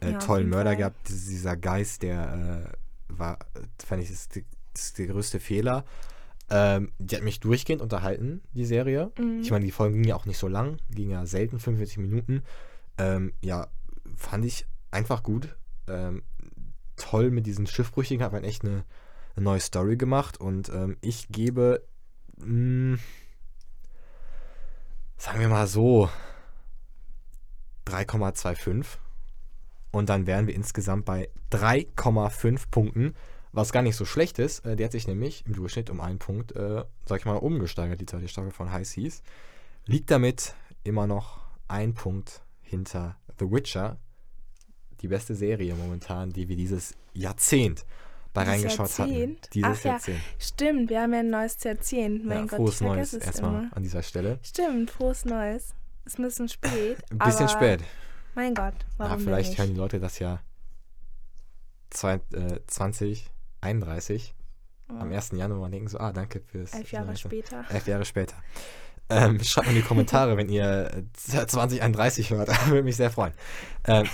äh, 0.00 0.12
Ja, 0.12 0.18
tollen 0.18 0.48
Mörder 0.48 0.70
Fall. 0.70 0.76
gehabt. 0.76 1.08
Dies- 1.08 1.26
Dieser 1.26 1.56
Geist, 1.56 2.02
der 2.02 2.72
äh, 3.08 3.16
war, 3.18 3.38
fand 3.84 4.02
ich, 4.02 4.10
ist, 4.10 4.40
ist 4.74 4.98
der 4.98 5.06
größte 5.06 5.38
Fehler. 5.38 5.84
Ähm, 6.52 6.90
die 6.98 7.14
hat 7.14 7.22
mich 7.22 7.38
durchgehend 7.38 7.80
unterhalten, 7.80 8.42
die 8.54 8.64
Serie. 8.64 9.12
Mhm. 9.18 9.40
Ich 9.40 9.50
meine, 9.52 9.64
die 9.64 9.70
Folgen 9.70 9.94
gingen 9.94 10.08
ja 10.08 10.16
auch 10.16 10.26
nicht 10.26 10.38
so 10.38 10.48
lang, 10.48 10.78
gingen 10.90 11.10
ja 11.10 11.26
selten 11.26 11.60
45 11.60 11.98
Minuten. 11.98 12.42
Ähm, 12.98 13.34
ja, 13.40 13.68
fand 14.16 14.44
ich 14.44 14.66
einfach 14.90 15.22
gut. 15.22 15.56
Ähm, 15.90 16.22
toll 16.96 17.30
mit 17.30 17.46
diesen 17.46 17.66
Schiffbrüchigen 17.66 18.24
hat 18.24 18.32
man 18.32 18.44
echt 18.44 18.64
eine, 18.64 18.84
eine 19.36 19.44
neue 19.44 19.60
Story 19.60 19.96
gemacht 19.96 20.38
und 20.38 20.68
ähm, 20.68 20.96
ich 21.00 21.28
gebe, 21.28 21.82
mh, 22.36 22.98
sagen 25.16 25.40
wir 25.40 25.48
mal 25.48 25.66
so, 25.66 26.08
3,25 27.86 28.98
und 29.90 30.08
dann 30.08 30.26
wären 30.26 30.46
wir 30.46 30.54
insgesamt 30.54 31.04
bei 31.04 31.28
3,5 31.50 32.70
Punkten, 32.70 33.14
was 33.52 33.72
gar 33.72 33.82
nicht 33.82 33.96
so 33.96 34.04
schlecht 34.04 34.38
ist. 34.38 34.64
Äh, 34.64 34.76
der 34.76 34.86
hat 34.86 34.92
sich 34.92 35.08
nämlich 35.08 35.44
im 35.46 35.54
Durchschnitt 35.54 35.90
um 35.90 36.00
einen 36.00 36.18
Punkt, 36.18 36.52
äh, 36.52 36.84
sag 37.06 37.20
ich 37.20 37.24
mal, 37.24 37.36
umgesteigert, 37.36 38.00
die 38.00 38.06
zweite 38.06 38.28
Staffel 38.28 38.52
von 38.52 38.70
High 38.70 38.86
Seas. 38.86 39.22
Liegt 39.86 40.10
damit 40.10 40.54
immer 40.84 41.06
noch 41.06 41.40
ein 41.66 41.94
Punkt 41.94 42.42
hinter 42.62 43.16
The 43.38 43.50
Witcher, 43.50 43.98
die 45.00 45.08
beste 45.08 45.34
Serie 45.34 45.74
momentan, 45.74 46.30
die 46.30 46.48
wir 46.48 46.56
dieses 46.56 46.94
Jahrzehnt 47.14 47.84
da 48.32 48.42
Dieses 48.44 48.54
reingeschaut 48.54 48.98
Jahrzehnt? 48.98 49.40
hatten. 49.42 49.50
Dieses 49.52 49.78
Ach 49.80 49.84
ja, 49.84 49.90
Jahrzehnt. 49.92 50.20
Stimmt, 50.38 50.90
wir 50.90 51.00
haben 51.02 51.12
ja 51.12 51.18
ein 51.20 51.30
neues 51.30 51.62
Jahrzehnt. 51.64 52.24
Mein 52.24 52.38
ja, 52.38 52.42
Gott, 52.44 52.56
frohes 52.58 52.74
ich 52.74 52.86
Neues 52.86 53.12
es 53.12 53.24
erstmal 53.26 53.62
immer. 53.64 53.76
an 53.76 53.82
dieser 53.82 54.02
Stelle. 54.02 54.38
Stimmt, 54.42 54.90
frohes 54.90 55.24
Neues. 55.24 55.74
Ist 56.04 56.18
ein 56.18 56.22
bisschen 56.24 56.48
spät. 56.48 56.98
Ein 57.10 57.18
bisschen 57.18 57.48
spät. 57.48 57.80
Mein 58.34 58.54
Gott, 58.54 58.74
warum 58.96 59.18
Ja, 59.18 59.24
vielleicht 59.24 59.58
hören 59.58 59.70
die 59.70 59.76
Leute 59.76 59.98
das 59.98 60.18
ja 60.20 60.40
zwei, 61.90 62.20
äh, 62.32 62.60
2031 62.66 64.34
am 64.88 65.12
1. 65.12 65.30
Januar 65.36 65.62
und 65.62 65.72
denken 65.72 65.88
so, 65.88 65.98
ah, 65.98 66.12
danke 66.12 66.40
fürs. 66.40 66.72
Elf 66.74 66.90
Jahre 66.92 67.16
später. 67.16 67.64
Elf 67.68 67.86
Jahre 67.86 68.04
später. 68.04 68.34
Ähm, 69.10 69.42
schreibt 69.42 69.66
mir 69.66 69.74
in 69.74 69.80
die 69.82 69.86
Kommentare, 69.86 70.36
wenn 70.36 70.48
ihr 70.48 70.90
äh, 70.94 71.02
2031 71.46 72.30
hört. 72.30 72.48
Würde 72.68 72.82
mich 72.82 72.96
sehr 72.96 73.10
freuen. 73.10 73.32
Ähm, 73.86 74.06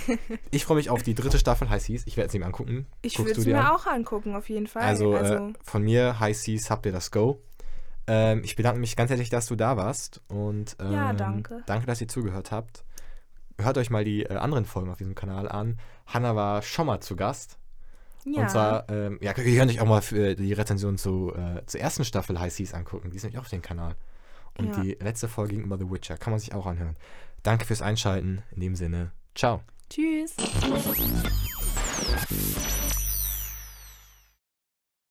ich 0.51 0.65
freue 0.65 0.77
mich 0.77 0.89
auf 0.89 1.03
die 1.03 1.13
dritte 1.13 1.37
Staffel 1.37 1.69
High 1.69 1.81
Seas. 1.81 2.03
Ich 2.05 2.17
werde 2.17 2.31
sie 2.31 2.39
mir 2.39 2.45
angucken. 2.45 2.87
Ich 3.01 3.17
würde 3.19 3.31
es 3.31 3.45
mir 3.45 3.59
an? 3.59 3.67
auch 3.67 3.85
angucken, 3.85 4.35
auf 4.35 4.49
jeden 4.49 4.67
Fall. 4.67 4.83
Also, 4.83 5.13
also 5.13 5.33
äh, 5.35 5.53
von 5.63 5.83
mir, 5.83 6.19
High 6.19 6.35
Seas, 6.37 6.69
habt 6.69 6.85
ihr 6.85 6.91
das 6.91 7.11
Go. 7.11 7.41
Ähm, 8.07 8.41
ich 8.43 8.55
bedanke 8.55 8.79
mich 8.79 8.95
ganz 8.95 9.09
herzlich, 9.09 9.29
dass 9.29 9.47
du 9.47 9.55
da 9.55 9.77
warst. 9.77 10.21
Und 10.29 10.75
ähm, 10.79 10.91
Ja, 10.93 11.13
danke. 11.13 11.63
danke, 11.65 11.85
dass 11.85 12.01
ihr 12.01 12.07
zugehört 12.07 12.51
habt. 12.51 12.83
Hört 13.59 13.77
euch 13.77 13.89
mal 13.89 14.03
die 14.03 14.23
äh, 14.23 14.35
anderen 14.35 14.65
Folgen 14.65 14.89
auf 14.89 14.97
diesem 14.97 15.15
Kanal 15.15 15.49
an. 15.49 15.79
Hanna 16.05 16.35
war 16.35 16.61
schon 16.61 16.87
mal 16.87 17.01
zu 17.01 17.15
Gast. 17.15 17.57
ja. 18.25 18.43
Und 18.43 18.49
zwar, 18.49 18.89
ähm, 18.89 19.17
ja, 19.21 19.33
ihr 19.37 19.57
könnt 19.59 19.71
euch 19.71 19.81
auch 19.81 19.87
mal 19.87 20.01
für 20.01 20.35
die 20.35 20.53
Rezension 20.53 20.97
zu, 20.97 21.33
äh, 21.35 21.65
zur 21.65 21.81
ersten 21.81 22.05
Staffel 22.05 22.39
High 22.39 22.53
Seas 22.53 22.73
angucken. 22.73 23.09
Die 23.11 23.17
ist 23.17 23.23
nämlich 23.23 23.37
auch 23.39 23.43
auf 23.43 23.49
dem 23.49 23.61
Kanal. 23.61 23.95
Und 24.57 24.75
Ja. 24.75 24.81
die 24.81 24.97
letzte 24.99 25.27
Folge 25.27 25.55
ging 25.55 25.63
über 25.65 25.77
The 25.77 25.89
Witcher. 25.89 26.17
Kann 26.17 26.31
man 26.31 26.39
sich 26.39 26.53
auch 26.53 26.65
anhören. 26.65 26.95
Danke 27.43 27.65
fürs 27.65 27.81
Einschalten. 27.81 28.41
In 28.51 28.61
dem 28.61 28.75
Sinne, 28.75 29.11
ciao. 29.35 29.61
Tschüss. 29.89 30.35